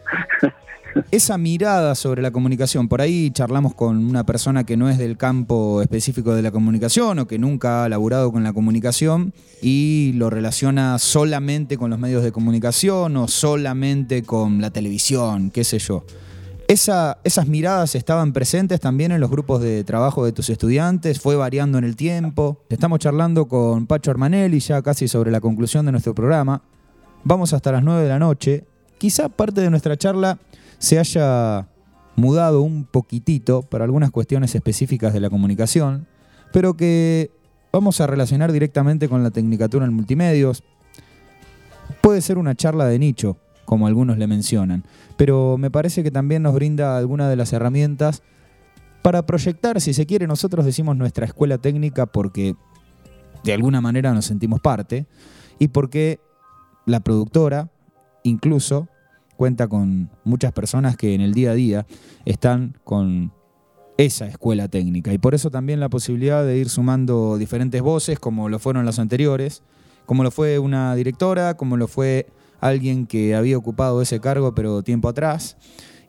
Esa 1.11 1.37
mirada 1.37 1.93
sobre 1.93 2.21
la 2.21 2.31
comunicación, 2.31 2.87
por 2.87 3.01
ahí 3.01 3.29
charlamos 3.31 3.75
con 3.75 3.97
una 3.97 4.25
persona 4.25 4.63
que 4.63 4.77
no 4.77 4.89
es 4.89 4.97
del 4.97 5.17
campo 5.17 5.81
específico 5.81 6.33
de 6.33 6.41
la 6.41 6.51
comunicación 6.51 7.19
o 7.19 7.27
que 7.27 7.37
nunca 7.37 7.83
ha 7.83 7.89
laburado 7.89 8.31
con 8.31 8.43
la 8.43 8.53
comunicación 8.53 9.33
y 9.61 10.13
lo 10.15 10.29
relaciona 10.29 10.97
solamente 10.97 11.77
con 11.77 11.89
los 11.89 11.99
medios 11.99 12.23
de 12.23 12.31
comunicación 12.31 13.17
o 13.17 13.27
solamente 13.27 14.23
con 14.23 14.61
la 14.61 14.71
televisión, 14.71 15.51
qué 15.51 15.65
sé 15.65 15.79
yo. 15.79 16.05
Esa, 16.67 17.19
¿Esas 17.23 17.47
miradas 17.47 17.93
estaban 17.93 18.31
presentes 18.33 18.79
también 18.79 19.11
en 19.11 19.19
los 19.19 19.29
grupos 19.29 19.61
de 19.61 19.83
trabajo 19.83 20.25
de 20.25 20.31
tus 20.31 20.49
estudiantes? 20.49 21.19
¿Fue 21.19 21.35
variando 21.35 21.77
en 21.77 21.83
el 21.83 21.95
tiempo? 21.95 22.63
Estamos 22.69 22.99
charlando 22.99 23.47
con 23.47 23.85
Pacho 23.85 24.11
Armanelli 24.11 24.59
ya 24.59 24.81
casi 24.81 25.07
sobre 25.07 25.29
la 25.29 25.41
conclusión 25.41 25.85
de 25.85 25.91
nuestro 25.91 26.15
programa. 26.15 26.63
Vamos 27.23 27.53
hasta 27.53 27.71
las 27.73 27.83
9 27.83 28.03
de 28.03 28.09
la 28.09 28.17
noche. 28.17 28.63
Quizá 28.97 29.29
parte 29.29 29.61
de 29.61 29.69
nuestra 29.69 29.97
charla 29.97 30.39
se 30.78 30.99
haya 30.99 31.67
mudado 32.15 32.61
un 32.61 32.86
poquitito 32.86 33.61
para 33.61 33.84
algunas 33.84 34.11
cuestiones 34.11 34.55
específicas 34.55 35.13
de 35.13 35.19
la 35.19 35.30
comunicación, 35.30 36.07
pero 36.51 36.76
que 36.76 37.32
vamos 37.71 37.99
a 37.99 38.07
relacionar 38.07 38.51
directamente 38.51 39.09
con 39.09 39.23
la 39.23 39.32
tecnicatura 39.32 39.86
en 39.86 39.93
multimedios. 39.93 40.63
Puede 42.01 42.21
ser 42.21 42.38
una 42.38 42.55
charla 42.55 42.86
de 42.86 42.99
nicho, 42.99 43.38
como 43.65 43.88
algunos 43.88 44.17
le 44.17 44.28
mencionan, 44.28 44.84
pero 45.17 45.57
me 45.57 45.71
parece 45.71 46.03
que 46.03 46.11
también 46.11 46.43
nos 46.43 46.53
brinda 46.53 46.97
alguna 46.97 47.30
de 47.30 47.36
las 47.36 47.51
herramientas 47.51 48.23
para 49.01 49.26
proyectar, 49.26 49.80
si 49.82 49.93
se 49.93 50.05
quiere, 50.05 50.26
nosotros 50.26 50.65
decimos 50.65 50.95
nuestra 50.97 51.26
escuela 51.26 51.57
técnica 51.57 52.07
porque 52.07 52.55
de 53.43 53.53
alguna 53.53 53.80
manera 53.80 54.13
nos 54.13 54.26
sentimos 54.26 54.61
parte 54.61 55.05
y 55.59 55.67
porque 55.67 56.19
la 56.86 57.01
productora 57.01 57.69
incluso 58.23 58.88
cuenta 59.36 59.67
con 59.67 60.09
muchas 60.23 60.51
personas 60.51 60.97
que 60.97 61.13
en 61.13 61.21
el 61.21 61.33
día 61.33 61.51
a 61.51 61.55
día 61.55 61.86
están 62.25 62.77
con 62.83 63.31
esa 63.97 64.27
escuela 64.27 64.67
técnica 64.67 65.13
y 65.13 65.17
por 65.17 65.36
eso 65.36 65.49
también 65.49 65.79
la 65.79 65.89
posibilidad 65.89 66.43
de 66.45 66.57
ir 66.57 66.69
sumando 66.69 67.38
diferentes 67.38 67.81
voces 67.81 68.19
como 68.19 68.49
lo 68.49 68.59
fueron 68.59 68.86
las 68.86 68.99
anteriores, 68.99 69.63
como 70.05 70.23
lo 70.23 70.31
fue 70.31 70.59
una 70.59 70.95
directora, 70.95 71.55
como 71.55 71.77
lo 71.77 71.88
fue 71.88 72.27
alguien 72.59 73.05
que 73.07 73.36
había 73.36 73.57
ocupado 73.57 74.01
ese 74.01 74.19
cargo 74.19 74.53
pero 74.53 74.83
tiempo 74.83 75.07
atrás 75.07 75.57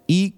y 0.06 0.36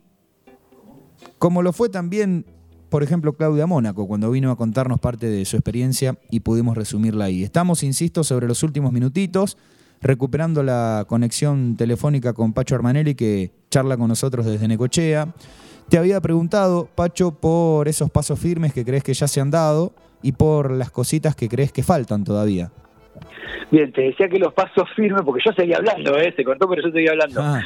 como 1.39 1.63
lo 1.63 1.73
fue 1.73 1.89
también, 1.89 2.47
por 2.89 3.03
ejemplo, 3.03 3.35
Claudia 3.35 3.67
Mónaco 3.67 4.07
cuando 4.07 4.31
vino 4.31 4.51
a 4.51 4.57
contarnos 4.57 5.01
parte 5.01 5.29
de 5.29 5.45
su 5.45 5.57
experiencia 5.57 6.19
y 6.31 6.41
pudimos 6.41 6.77
resumirla 6.77 7.27
ahí. 7.27 7.45
Estamos, 7.45 7.83
insisto, 7.83 8.25
sobre 8.25 8.49
los 8.49 8.63
últimos 8.63 8.93
minutitos 8.93 9.57
recuperando 10.01 10.63
la 10.63 11.05
conexión 11.09 11.77
telefónica 11.77 12.33
con 12.33 12.53
Pacho 12.53 12.75
Armanelli, 12.75 13.15
que 13.15 13.51
charla 13.71 13.97
con 13.97 14.09
nosotros 14.09 14.47
desde 14.47 14.69
Necochea. 14.69 15.29
Te 15.89 15.99
había 15.99 16.21
preguntado, 16.21 16.89
Pacho, 16.95 17.33
por 17.33 17.89
esos 17.89 18.11
pasos 18.11 18.39
firmes 18.39 18.73
que 18.73 18.85
crees 18.85 19.03
que 19.03 19.15
ya 19.15 19.27
se 19.27 19.41
han 19.41 19.51
dado 19.51 19.93
y 20.23 20.33
por 20.33 20.71
las 20.71 20.91
cositas 20.91 21.35
que 21.35 21.49
crees 21.49 21.73
que 21.73 21.83
faltan 21.83 22.25
todavía. 22.25 22.71
Bien, 23.71 23.93
te 23.93 24.03
decía 24.03 24.29
que 24.29 24.39
los 24.39 24.53
pasos 24.55 24.89
firmes, 24.95 25.23
porque 25.23 25.43
yo 25.45 25.53
seguía 25.53 25.77
hablando, 25.77 26.17
¿eh? 26.19 26.33
se 26.35 26.45
cortó, 26.45 26.69
pero 26.69 26.83
yo 26.83 26.91
seguía 26.91 27.11
hablando. 27.11 27.41
Ah. 27.43 27.61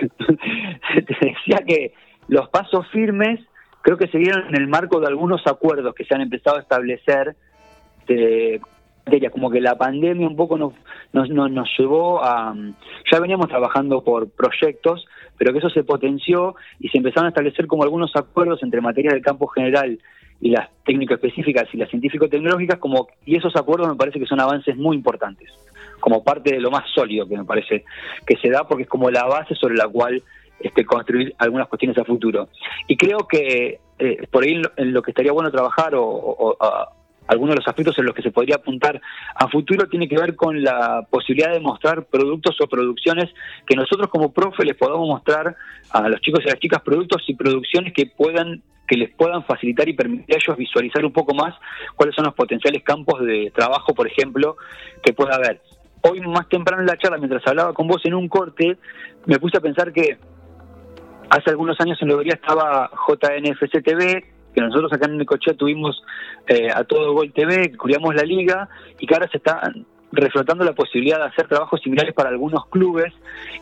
te 0.94 1.26
decía 1.26 1.58
que 1.66 1.92
los 2.28 2.48
pasos 2.48 2.86
firmes 2.90 3.40
creo 3.82 3.98
que 3.98 4.08
se 4.08 4.18
dieron 4.18 4.48
en 4.48 4.56
el 4.56 4.68
marco 4.68 5.00
de 5.00 5.06
algunos 5.06 5.46
acuerdos 5.46 5.94
que 5.94 6.04
se 6.04 6.14
han 6.14 6.22
empezado 6.22 6.56
a 6.56 6.60
establecer 6.60 7.36
de, 8.06 8.60
como 9.32 9.50
que 9.50 9.60
la 9.60 9.76
pandemia 9.76 10.26
un 10.26 10.36
poco 10.36 10.56
nos, 10.56 10.72
nos, 11.12 11.28
nos, 11.28 11.68
llevó 11.78 12.24
a... 12.24 12.54
Ya 13.10 13.20
veníamos 13.20 13.48
trabajando 13.48 14.02
por 14.02 14.30
proyectos, 14.30 15.06
pero 15.36 15.52
que 15.52 15.58
eso 15.58 15.70
se 15.70 15.84
potenció 15.84 16.54
y 16.80 16.88
se 16.88 16.98
empezaron 16.98 17.26
a 17.26 17.28
establecer 17.28 17.66
como 17.66 17.82
algunos 17.82 18.14
acuerdos 18.16 18.62
entre 18.62 18.80
materias 18.80 19.14
del 19.14 19.22
campo 19.22 19.46
general 19.48 19.98
y 20.40 20.50
las 20.50 20.68
técnicas 20.84 21.16
específicas 21.16 21.68
y 21.72 21.76
las 21.76 21.88
científico-tecnológicas, 21.90 22.78
como, 22.78 23.08
y 23.24 23.36
esos 23.36 23.54
acuerdos 23.56 23.88
me 23.88 23.96
parece 23.96 24.18
que 24.18 24.26
son 24.26 24.40
avances 24.40 24.76
muy 24.76 24.96
importantes, 24.96 25.50
como 26.00 26.24
parte 26.24 26.54
de 26.54 26.60
lo 26.60 26.70
más 26.70 26.84
sólido 26.90 27.26
que 27.26 27.36
me 27.36 27.44
parece 27.44 27.84
que 28.26 28.36
se 28.36 28.50
da, 28.50 28.66
porque 28.66 28.82
es 28.82 28.88
como 28.88 29.10
la 29.10 29.24
base 29.24 29.54
sobre 29.54 29.76
la 29.76 29.88
cual 29.88 30.22
este, 30.60 30.84
construir 30.84 31.34
algunas 31.38 31.68
cuestiones 31.68 31.96
a 31.98 32.04
futuro. 32.04 32.48
Y 32.88 32.96
creo 32.96 33.26
que 33.28 33.80
eh, 33.98 34.26
por 34.30 34.44
ahí 34.44 34.60
en 34.76 34.92
lo, 34.92 35.02
que 35.02 35.12
estaría 35.12 35.32
bueno 35.32 35.50
trabajar 35.50 35.94
o, 35.94 36.56
algunos 37.26 37.54
de 37.54 37.60
los 37.60 37.68
aspectos 37.68 37.98
en 37.98 38.06
los 38.06 38.14
que 38.14 38.22
se 38.22 38.30
podría 38.30 38.56
apuntar 38.56 39.00
a 39.34 39.48
futuro 39.48 39.88
tiene 39.88 40.08
que 40.08 40.16
ver 40.16 40.36
con 40.36 40.62
la 40.62 41.06
posibilidad 41.08 41.52
de 41.52 41.60
mostrar 41.60 42.04
productos 42.04 42.56
o 42.60 42.66
producciones 42.66 43.30
que 43.66 43.76
nosotros 43.76 44.08
como 44.08 44.32
profe 44.32 44.64
les 44.64 44.76
podamos 44.76 45.08
mostrar 45.08 45.56
a 45.90 46.08
los 46.08 46.20
chicos 46.20 46.40
y 46.44 46.48
a 46.48 46.52
las 46.52 46.60
chicas 46.60 46.82
productos 46.82 47.22
y 47.26 47.34
producciones 47.34 47.92
que 47.92 48.06
puedan 48.06 48.62
que 48.86 48.96
les 48.96 49.10
puedan 49.14 49.42
facilitar 49.44 49.88
y 49.88 49.94
permitir 49.94 50.34
a 50.34 50.38
ellos 50.38 50.58
visualizar 50.58 51.04
un 51.06 51.12
poco 51.12 51.34
más 51.34 51.54
cuáles 51.96 52.14
son 52.14 52.26
los 52.26 52.34
potenciales 52.34 52.82
campos 52.82 53.24
de 53.24 53.50
trabajo, 53.54 53.94
por 53.94 54.06
ejemplo, 54.06 54.58
que 55.02 55.14
pueda 55.14 55.36
haber. 55.36 55.62
Hoy 56.02 56.20
más 56.20 56.48
temprano 56.50 56.82
en 56.82 56.88
la 56.88 56.98
charla, 56.98 57.16
mientras 57.16 57.46
hablaba 57.46 57.72
con 57.72 57.88
vos 57.88 58.04
en 58.04 58.12
un 58.12 58.28
corte, 58.28 58.76
me 59.24 59.38
puse 59.38 59.56
a 59.56 59.60
pensar 59.60 59.90
que 59.90 60.18
hace 61.30 61.50
algunos 61.50 61.80
años 61.80 61.96
en 62.02 62.08
Lobería 62.08 62.34
estaba 62.34 62.90
JNFC 63.08 63.82
TV, 63.82 64.33
que 64.54 64.60
nosotros 64.60 64.92
acá 64.92 65.06
en 65.06 65.18
Necochea 65.18 65.54
tuvimos 65.54 66.02
eh, 66.46 66.68
a 66.72 66.84
todo 66.84 67.12
Gol 67.12 67.32
TV, 67.32 67.70
que 67.70 67.76
cubríamos 67.76 68.14
la 68.14 68.22
liga, 68.22 68.68
y 68.98 69.06
que 69.06 69.14
ahora 69.14 69.28
se 69.28 69.38
está 69.38 69.72
reflotando 70.12 70.64
la 70.64 70.74
posibilidad 70.74 71.18
de 71.18 71.24
hacer 71.24 71.48
trabajos 71.48 71.80
similares 71.82 72.14
para 72.14 72.30
algunos 72.30 72.66
clubes. 72.66 73.12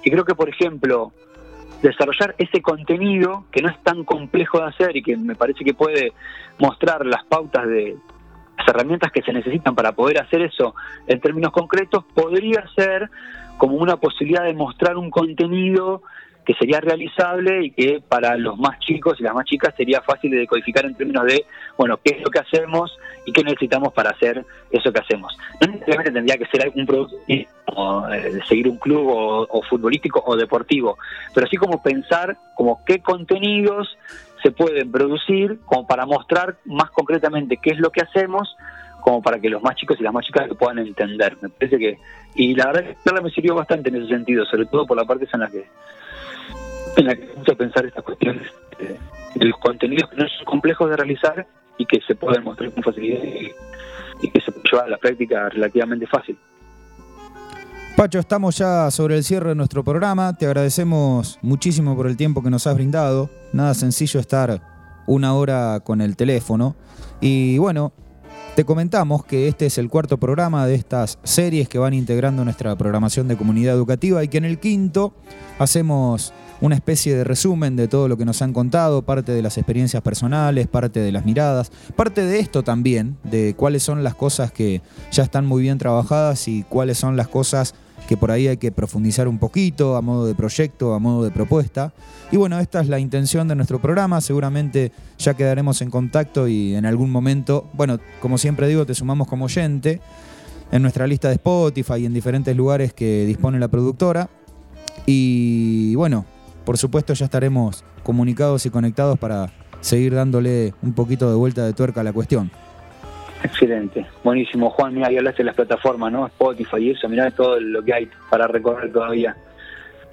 Y 0.05 0.11
creo 0.11 0.25
que, 0.25 0.35
por 0.35 0.49
ejemplo, 0.49 1.13
desarrollar 1.83 2.35
ese 2.39 2.61
contenido 2.61 3.45
que 3.51 3.63
no 3.63 3.69
es 3.69 3.83
tan 3.83 4.05
complejo 4.05 4.59
de 4.59 4.67
hacer 4.67 4.97
y 4.97 5.03
que 5.03 5.17
me 5.17 5.35
parece 5.35 5.65
que 5.65 5.75
puede 5.75 6.13
mostrar 6.59 7.05
las 7.07 7.25
pautas 7.25 7.67
de 7.67 7.97
las 8.59 8.69
herramientas 8.69 9.11
que 9.11 9.23
se 9.23 9.33
necesitan 9.33 9.75
para 9.75 9.93
poder 9.93 10.21
hacer 10.21 10.43
eso 10.43 10.75
en 11.07 11.21
términos 11.21 11.53
concretos, 11.53 12.05
podría 12.15 12.65
ser 12.77 13.11
como 13.57 13.77
una 13.77 13.97
posibilidad 13.97 14.45
de 14.45 14.55
mostrar 14.55 14.97
un 14.97 15.11
contenido 15.11 16.03
que 16.45 16.55
sería 16.55 16.81
realizable 16.81 17.67
y 17.67 17.71
que 17.71 18.03
para 18.07 18.37
los 18.37 18.59
más 18.59 18.79
chicos 18.81 19.19
y 19.21 19.23
las 19.23 19.35
más 19.35 19.45
chicas 19.45 19.75
sería 19.77 20.01
fácil 20.01 20.31
de 20.31 20.39
decodificar 20.39 20.85
en 20.85 20.95
términos 20.95 21.25
de, 21.25 21.45
bueno, 21.77 21.99
qué 22.03 22.17
es 22.17 22.23
lo 22.23 22.31
que 22.31 22.41
hacemos 22.41 22.99
y 23.25 23.33
qué 23.33 23.45
necesitamos 23.45 23.93
para 23.93 24.11
hacer 24.11 24.45
eso 24.71 24.93
que 24.93 25.01
hacemos. 25.01 25.37
No 25.61 25.69
necesariamente 25.69 26.13
tendría 26.13 26.37
que 26.37 26.47
ser 26.47 26.63
algún 26.63 26.87
producto 26.87 27.17
eh, 27.29 27.47
seguir 28.49 28.69
un 28.69 28.79
club 28.79 29.07
o, 29.09 29.63
futbolístico 29.69 30.23
o 30.27 30.37
deportivo, 30.37 30.99
pero 31.35 31.47
así 31.47 31.57
como 31.57 31.83
pensar 31.83 32.37
como 32.57 32.85
qué 32.85 33.01
contenidos 33.01 33.97
se 34.43 34.51
pueden 34.51 34.91
producir 34.91 35.61
como 35.65 35.87
para 35.87 36.05
mostrar 36.05 36.57
más 36.65 36.91
concretamente 36.91 37.59
qué 37.63 37.71
es 37.71 37.79
lo 37.79 37.91
que 37.91 38.03
hacemos 38.03 38.57
como 39.01 39.23
para 39.23 39.41
que 39.41 39.51
los 39.51 39.63
más 39.63 39.75
chicos 39.77 39.99
y 39.99 40.03
las 40.03 40.13
más 40.13 40.25
chicas 40.25 40.49
lo 40.49 40.55
puedan 40.55 40.79
entender. 40.79 41.37
Me 41.41 41.49
parece 41.49 41.77
que, 41.77 41.99
y 42.37 42.55
la 42.55 42.67
verdad 42.67 42.95
que 43.05 43.21
me 43.21 43.31
sirvió 43.31 43.55
bastante 43.55 43.89
en 43.89 43.97
ese 43.97 44.09
sentido, 44.09 44.45
sobre 44.47 44.67
todo 44.67 44.87
por 44.87 44.97
la 44.97 45.05
parte 45.05 45.27
en 45.33 45.41
la 45.41 45.49
que 45.49 45.65
en 46.97 47.07
la 47.07 47.17
que 47.17 47.29
a 47.51 47.55
pensar 47.55 47.87
estas 47.87 48.05
cuestiones 48.05 48.43
de, 48.79 49.45
los 49.45 49.59
contenidos 49.59 50.11
que 50.11 50.17
no 50.17 50.29
son 50.29 50.45
complejos 50.45 50.91
de 50.91 50.97
realizar 50.97 51.47
y 51.79 51.87
que 51.87 52.01
se 52.07 52.15
pueden 52.15 52.45
mostrar 52.45 52.71
con 52.73 52.83
facilidad 52.83 53.23
y, 54.21 54.31
que 54.31 54.41
se 54.41 54.53
puede 54.53 54.65
llevar 54.71 54.87
a 54.87 54.91
la 54.91 54.99
práctica 54.99 55.49
relativamente 55.49 56.07
fácil. 56.07 56.39
Pacho, 57.97 58.19
estamos 58.19 58.57
ya 58.57 58.91
sobre 58.91 59.17
el 59.17 59.25
cierre 59.25 59.51
de 59.51 59.55
nuestro 59.55 59.85
programa. 59.85 60.37
Te 60.37 60.47
agradecemos 60.47 61.39
muchísimo 61.43 61.97
por 61.97 62.07
el 62.07 62.17
tiempo 62.17 62.43
que 62.43 62.51
nos 62.51 62.67
has 62.67 62.75
brindado. 62.75 63.31
Nada 63.53 63.75
sencillo 63.75 64.21
estar 64.21 64.61
una 65.07 65.35
hora 65.35 65.81
con 65.81 66.01
el 66.01 66.17
teléfono. 66.17 66.77
Y 67.21 67.59
bueno, 67.59 67.93
te 68.55 68.65
comentamos 68.65 69.25
que 69.25 69.49
este 69.49 69.67
es 69.67 69.79
el 69.79 69.89
cuarto 69.89 70.19
programa 70.19 70.67
de 70.67 70.75
estas 70.75 71.19
series 71.23 71.69
que 71.69 71.79
van 71.79 71.95
integrando 71.95 72.45
nuestra 72.45 72.77
programación 72.77 73.27
de 73.27 73.37
comunidad 73.37 73.75
educativa 73.75 74.23
y 74.23 74.29
que 74.29 74.39
en 74.39 74.45
el 74.45 74.59
quinto 74.59 75.15
hacemos 75.59 76.33
una 76.63 76.77
especie 76.77 77.15
de 77.17 77.25
resumen 77.25 77.75
de 77.75 77.89
todo 77.89 78.07
lo 78.07 78.17
que 78.17 78.25
nos 78.25 78.41
han 78.41 78.53
contado, 78.53 79.03
parte 79.03 79.33
de 79.33 79.43
las 79.43 79.59
experiencias 79.59 80.01
personales, 80.01 80.69
parte 80.69 81.01
de 81.01 81.11
las 81.11 81.27
miradas, 81.27 81.73
parte 81.97 82.25
de 82.25 82.39
esto 82.39 82.63
también, 82.63 83.19
de 83.25 83.55
cuáles 83.57 83.83
son 83.83 84.05
las 84.05 84.15
cosas 84.15 84.53
que 84.53 84.81
ya 85.11 85.25
están 85.25 85.45
muy 85.45 85.61
bien 85.61 85.77
trabajadas 85.79 86.47
y 86.47 86.63
cuáles 86.63 86.99
son 86.99 87.17
las 87.17 87.27
cosas 87.27 87.75
que 88.07 88.17
por 88.17 88.31
ahí 88.31 88.47
hay 88.47 88.59
que 88.59 88.71
profundizar 88.71 89.27
un 89.27 89.39
poquito 89.39 89.97
a 89.97 90.03
modo 90.03 90.25
de 90.25 90.37
proyecto, 90.37 90.95
a 90.95 91.01
modo 91.01 91.25
de 91.25 91.33
propuesta. 91.33 91.93
Y 92.31 92.37
bueno, 92.37 92.61
esta 92.61 92.81
es 92.81 92.89
la 92.89 93.01
intención 93.01 93.49
de 93.49 93.57
nuestro 93.57 93.81
programa, 93.81 94.21
seguramente 94.21 94.93
ya 95.19 95.35
quedaremos 95.35 95.83
en 95.83 95.91
contacto 95.91 96.47
y 96.47 96.77
en 96.77 96.87
algún 96.87 97.11
momento, 97.11 97.69
bueno, 97.73 97.99
como 98.21 98.39
siempre 98.39 98.69
digo, 98.69 98.87
te 98.87 98.95
sumamos 98.95 99.27
como 99.27 99.47
oyente 99.47 100.01
en 100.71 100.81
nuestra 100.81 101.09
lista 101.09 101.27
de 101.27 101.35
Spotify 101.35 101.95
y 101.99 102.07
en 102.07 102.15
diferentes 102.15 102.57
lugares 102.57 102.93
que 102.95 103.25
dispone 103.27 103.59
la 103.59 103.69
productora. 103.69 104.31
Y 105.07 105.95
bueno, 105.97 106.25
por 106.65 106.79
supuesto 106.79 107.13
ya 107.15 107.25
estaremos 107.25 107.85
comunicados 108.03 108.67
y 108.67 108.71
conectados 108.71 109.19
para 109.19 109.51
seguir 109.81 110.15
dándole 110.15 110.75
un 110.83 110.95
poquito 110.95 111.29
de 111.29 111.37
vuelta 111.37 111.65
de 111.65 111.73
tuerca 111.73 112.01
a 112.01 112.05
la 112.05 112.13
cuestión. 112.13 112.51
Excelente, 113.43 114.07
buenísimo. 114.23 114.71
Juan, 114.71 114.95
mira, 114.95 115.11
ya 115.11 115.19
hablaste 115.19 115.43
de 115.43 115.47
las 115.47 115.57
plataformas, 115.57 116.13
¿no? 116.13 116.27
Spotify 116.27 116.77
y 116.79 116.91
eso, 116.91 117.09
mirá 117.09 117.31
todo 117.33 117.59
lo 117.59 117.83
que 117.83 117.93
hay 117.93 118.09
para 118.31 118.47
recorrer 118.47 118.93
todavía. 118.93 119.37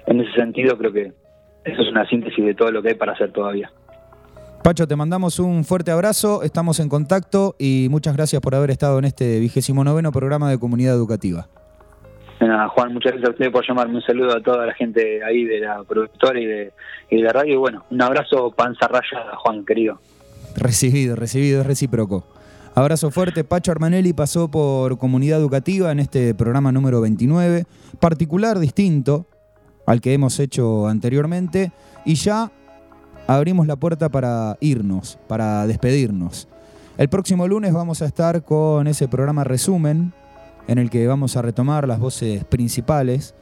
En 0.07 0.19
ese 0.19 0.31
sentido, 0.33 0.77
creo 0.77 0.91
que 0.91 1.13
eso 1.63 1.81
es 1.81 1.91
una 1.91 2.07
síntesis 2.07 2.43
de 2.43 2.55
todo 2.55 2.71
lo 2.71 2.81
que 2.81 2.89
hay 2.89 2.95
para 2.95 3.13
hacer 3.13 3.31
todavía. 3.31 3.71
Pacho, 4.63 4.87
te 4.87 4.95
mandamos 4.95 5.39
un 5.39 5.63
fuerte 5.63 5.91
abrazo, 5.91 6.43
estamos 6.43 6.79
en 6.79 6.89
contacto 6.89 7.55
y 7.59 7.87
muchas 7.89 8.15
gracias 8.15 8.41
por 8.41 8.55
haber 8.55 8.71
estado 8.71 8.99
en 8.99 9.05
este 9.05 9.39
vigésimo 9.39 9.83
noveno 9.83 10.11
programa 10.11 10.49
de 10.49 10.57
Comunidad 10.57 10.95
Educativa. 10.95 11.47
Juan, 12.39 12.93
muchas 12.93 13.11
gracias 13.11 13.27
a 13.27 13.31
ustedes 13.31 13.51
por 13.51 13.67
llamarme. 13.67 13.95
Un 13.95 14.01
saludo 14.01 14.37
a 14.37 14.41
toda 14.41 14.65
la 14.65 14.73
gente 14.73 15.21
ahí 15.23 15.43
de 15.43 15.59
la 15.59 15.83
productora 15.83 16.39
y 16.39 16.45
de, 16.45 16.71
la 17.11 17.33
radio. 17.33 17.53
Y 17.53 17.57
bueno, 17.57 17.85
un 17.89 18.01
abrazo 18.01 18.51
panza 18.51 18.87
raya, 18.87 19.35
Juan, 19.37 19.65
querido. 19.65 19.99
Recibido, 20.55 21.15
recibido, 21.15 21.61
es 21.61 21.67
recíproco. 21.67 22.25
Abrazo 22.75 23.11
fuerte. 23.11 23.43
Pacho 23.43 23.71
Armanelli 23.71 24.13
pasó 24.13 24.49
por 24.49 24.97
Comunidad 24.97 25.39
Educativa 25.39 25.91
en 25.91 25.99
este 25.99 26.33
programa 26.33 26.71
número 26.71 27.01
29, 27.01 27.65
particular, 27.99 28.57
distinto 28.59 29.25
al 29.85 29.99
que 29.99 30.13
hemos 30.13 30.39
hecho 30.39 30.87
anteriormente. 30.87 31.73
Y 32.05 32.15
ya 32.15 32.51
abrimos 33.27 33.67
la 33.67 33.75
puerta 33.75 34.07
para 34.07 34.55
irnos, 34.61 35.19
para 35.27 35.67
despedirnos. 35.67 36.47
El 36.97 37.09
próximo 37.09 37.47
lunes 37.47 37.73
vamos 37.73 38.01
a 38.01 38.05
estar 38.05 38.43
con 38.43 38.87
ese 38.87 39.09
programa 39.09 39.43
resumen 39.43 40.13
en 40.67 40.77
el 40.77 40.89
que 40.89 41.07
vamos 41.07 41.35
a 41.37 41.41
retomar 41.41 41.87
las 41.87 41.99
voces 41.99 42.43
principales 42.43 43.35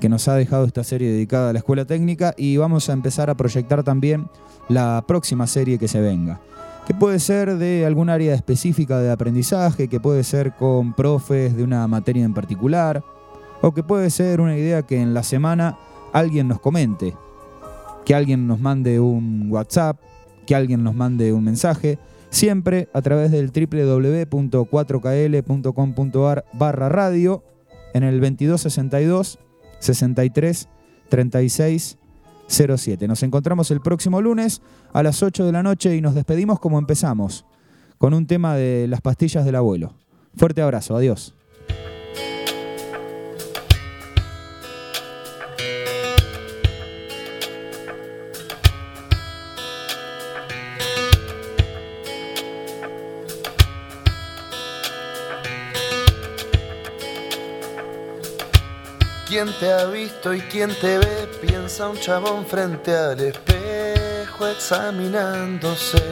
que 0.00 0.08
nos 0.08 0.28
ha 0.28 0.34
dejado 0.34 0.64
esta 0.64 0.84
serie 0.84 1.10
dedicada 1.10 1.50
a 1.50 1.52
la 1.52 1.60
escuela 1.60 1.84
técnica 1.84 2.34
y 2.36 2.56
vamos 2.56 2.88
a 2.88 2.92
empezar 2.92 3.30
a 3.30 3.36
proyectar 3.36 3.82
también 3.82 4.28
la 4.68 5.04
próxima 5.06 5.46
serie 5.46 5.78
que 5.78 5.88
se 5.88 6.00
venga, 6.00 6.40
que 6.86 6.94
puede 6.94 7.18
ser 7.18 7.56
de 7.56 7.86
algún 7.86 8.10
área 8.10 8.34
específica 8.34 8.98
de 8.98 9.10
aprendizaje, 9.10 9.88
que 9.88 10.00
puede 10.00 10.24
ser 10.24 10.52
con 10.54 10.94
profes 10.94 11.56
de 11.56 11.62
una 11.62 11.86
materia 11.88 12.24
en 12.24 12.34
particular, 12.34 13.02
o 13.62 13.72
que 13.72 13.82
puede 13.82 14.10
ser 14.10 14.40
una 14.40 14.56
idea 14.56 14.82
que 14.82 15.00
en 15.00 15.14
la 15.14 15.22
semana 15.22 15.78
alguien 16.12 16.48
nos 16.48 16.60
comente, 16.60 17.14
que 18.04 18.14
alguien 18.14 18.46
nos 18.46 18.60
mande 18.60 19.00
un 19.00 19.46
WhatsApp, 19.50 19.98
que 20.46 20.54
alguien 20.54 20.84
nos 20.84 20.94
mande 20.94 21.32
un 21.32 21.44
mensaje 21.44 21.98
siempre 22.34 22.88
a 22.92 23.00
través 23.00 23.30
del 23.30 23.52
www.4kl.com.ar 23.52 26.44
barra 26.52 26.88
radio 26.88 27.44
en 27.94 28.02
el 28.02 28.20
2262 28.20 29.38
63 29.78 30.68
36 31.08 31.98
07. 32.46 33.08
Nos 33.08 33.22
encontramos 33.22 33.70
el 33.70 33.80
próximo 33.80 34.20
lunes 34.20 34.60
a 34.92 35.02
las 35.02 35.22
8 35.22 35.46
de 35.46 35.52
la 35.52 35.62
noche 35.62 35.96
y 35.96 36.00
nos 36.00 36.14
despedimos 36.14 36.60
como 36.60 36.78
empezamos, 36.78 37.46
con 37.98 38.12
un 38.12 38.26
tema 38.26 38.56
de 38.56 38.86
las 38.88 39.00
pastillas 39.00 39.44
del 39.44 39.54
abuelo. 39.54 39.94
Fuerte 40.36 40.60
abrazo, 40.60 40.96
adiós. 40.96 41.34
¿Quién 59.44 59.58
te 59.58 59.72
ha 59.74 59.84
visto 59.84 60.32
y 60.32 60.40
quién 60.40 60.74
te 60.80 60.96
ve? 60.96 61.28
Piensa 61.42 61.90
un 61.90 62.00
chabón 62.00 62.46
frente 62.46 62.96
al 62.96 63.20
espejo 63.20 64.48
examinándose. 64.48 66.02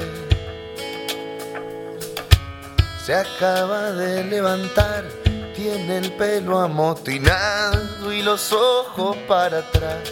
Se 3.03 3.15
acaba 3.15 3.93
de 3.93 4.25
levantar, 4.25 5.05
tiene 5.57 5.97
el 5.97 6.13
pelo 6.13 6.59
amotinado 6.59 8.13
y 8.13 8.21
los 8.21 8.53
ojos 8.53 9.17
para 9.27 9.61
atrás. 9.61 10.11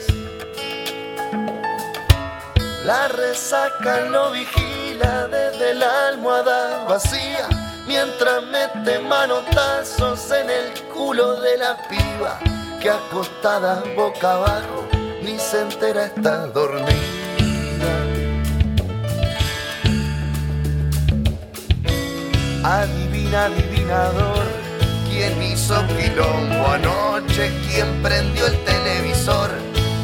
La 2.87 3.09
resaca 3.09 4.01
lo 4.09 4.31
vigila 4.31 5.29
desde 5.29 5.75
la 5.75 6.09
almohada 6.09 6.85
vacía, 6.85 7.47
mientras 7.87 8.43
mete 8.45 8.99
manotazos 9.01 10.31
en 10.31 10.49
el 10.49 10.73
culo 10.95 11.39
de 11.39 11.59
la 11.59 11.77
piba 11.87 12.41
que 12.81 12.89
acostada 12.89 13.83
boca 13.95 14.33
abajo 14.33 14.89
ni 15.23 15.39
se 15.39 15.61
entera 15.61 16.07
está 16.07 16.47
dormida. 16.47 16.91
Adivina, 22.65 23.45
adivinador, 23.45 24.45
quién 25.11 25.43
hizo 25.43 25.75
quilombo 25.89 26.67
anoche, 26.69 27.51
quién 27.69 28.03
prendió 28.03 28.47
el 28.47 28.65
televisor 28.65 29.51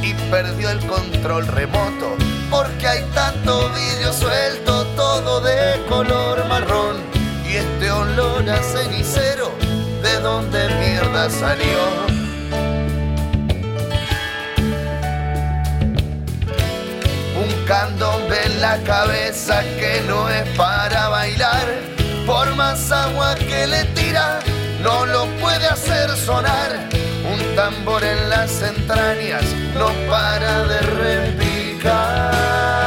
y 0.02 0.12
perdió 0.30 0.70
el 0.70 0.86
control 0.86 1.46
remoto 1.46 2.16
porque 2.50 2.86
hay 2.86 3.02
tanto 3.14 3.70
vidrio 3.70 4.12
suelto, 4.12 4.86
todo 4.96 5.40
de 5.40 5.84
color 5.88 6.46
marrón. 6.46 6.96
Y 7.48 7.56
este 7.56 7.90
olor 7.90 8.48
a 8.48 8.62
cenicero, 8.62 9.50
¿de 10.02 10.20
dónde 10.20 10.68
mierda 10.78 11.30
salió? 11.30 12.05
Candombe 17.66 18.44
en 18.44 18.60
la 18.60 18.78
cabeza 18.84 19.62
que 19.78 20.00
no 20.06 20.30
es 20.30 20.48
para 20.56 21.08
bailar, 21.08 21.66
por 22.24 22.54
más 22.54 22.92
agua 22.92 23.34
que 23.34 23.66
le 23.66 23.84
tira, 23.86 24.38
no 24.82 25.04
lo 25.04 25.26
puede 25.40 25.66
hacer 25.66 26.08
sonar. 26.16 26.88
Un 27.32 27.56
tambor 27.56 28.04
en 28.04 28.30
las 28.30 28.62
entrañas 28.62 29.44
no 29.74 29.88
para 30.08 30.62
de 30.64 30.80
repicar. 30.80 32.85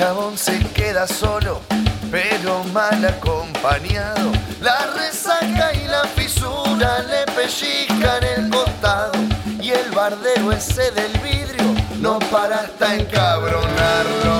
Chabón 0.00 0.38
se 0.38 0.58
queda 0.72 1.06
solo, 1.06 1.60
pero 2.10 2.64
mal 2.72 3.04
acompañado. 3.04 4.32
La 4.62 4.86
resaca 4.96 5.74
y 5.74 5.86
la 5.88 6.04
fisura 6.16 7.00
le 7.00 7.30
pellizcan 7.34 8.24
el 8.24 8.48
costado. 8.48 9.12
Y 9.60 9.72
el 9.72 9.90
bardero 9.90 10.52
ese 10.52 10.90
del 10.92 11.12
vidrio 11.18 11.66
no 11.98 12.18
para 12.30 12.60
hasta 12.60 12.94
encabronarlo. 12.94 14.36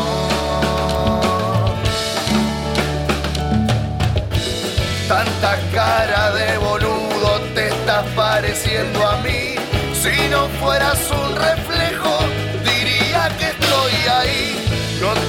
Tanta 5.09 5.59
cara 5.75 6.33
de 6.33 6.57
boludo 6.57 7.39
te 7.55 7.69
estás 7.69 8.07
pareciendo 8.17 9.07
a 9.07 9.19
mí. 9.19 9.57
Si 9.93 10.27
no 10.31 10.49
fueras 10.59 10.99
un 11.11 11.37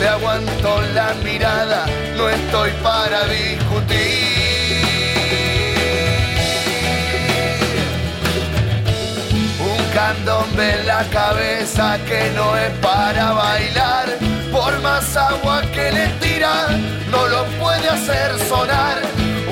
te 0.02 0.08
aguanto 0.08 0.82
la 0.96 1.14
mirada, 1.24 1.86
no 2.18 2.28
estoy 2.28 2.72
para 2.82 3.24
discutir. 3.26 4.00
Un 9.60 9.82
candombe 9.94 10.74
en 10.80 10.88
la 10.88 11.04
cabeza 11.10 12.00
que 12.08 12.32
no 12.36 12.58
es 12.58 12.72
para 12.80 13.34
bailar. 13.34 14.08
Por 14.52 14.82
más 14.82 15.16
agua 15.16 15.62
que 15.72 15.92
le 15.92 16.08
tira, 16.20 16.68
no 17.12 17.28
lo 17.28 17.46
puede 17.62 17.88
hacer 17.88 18.40
sonar. 18.50 18.98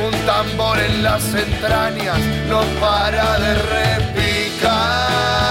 Un 0.03 0.13
tambor 0.25 0.79
en 0.79 1.03
las 1.03 1.23
entrañas 1.31 2.19
no 2.47 2.61
para 2.81 3.39
de 3.39 3.53
respirar. 3.53 5.48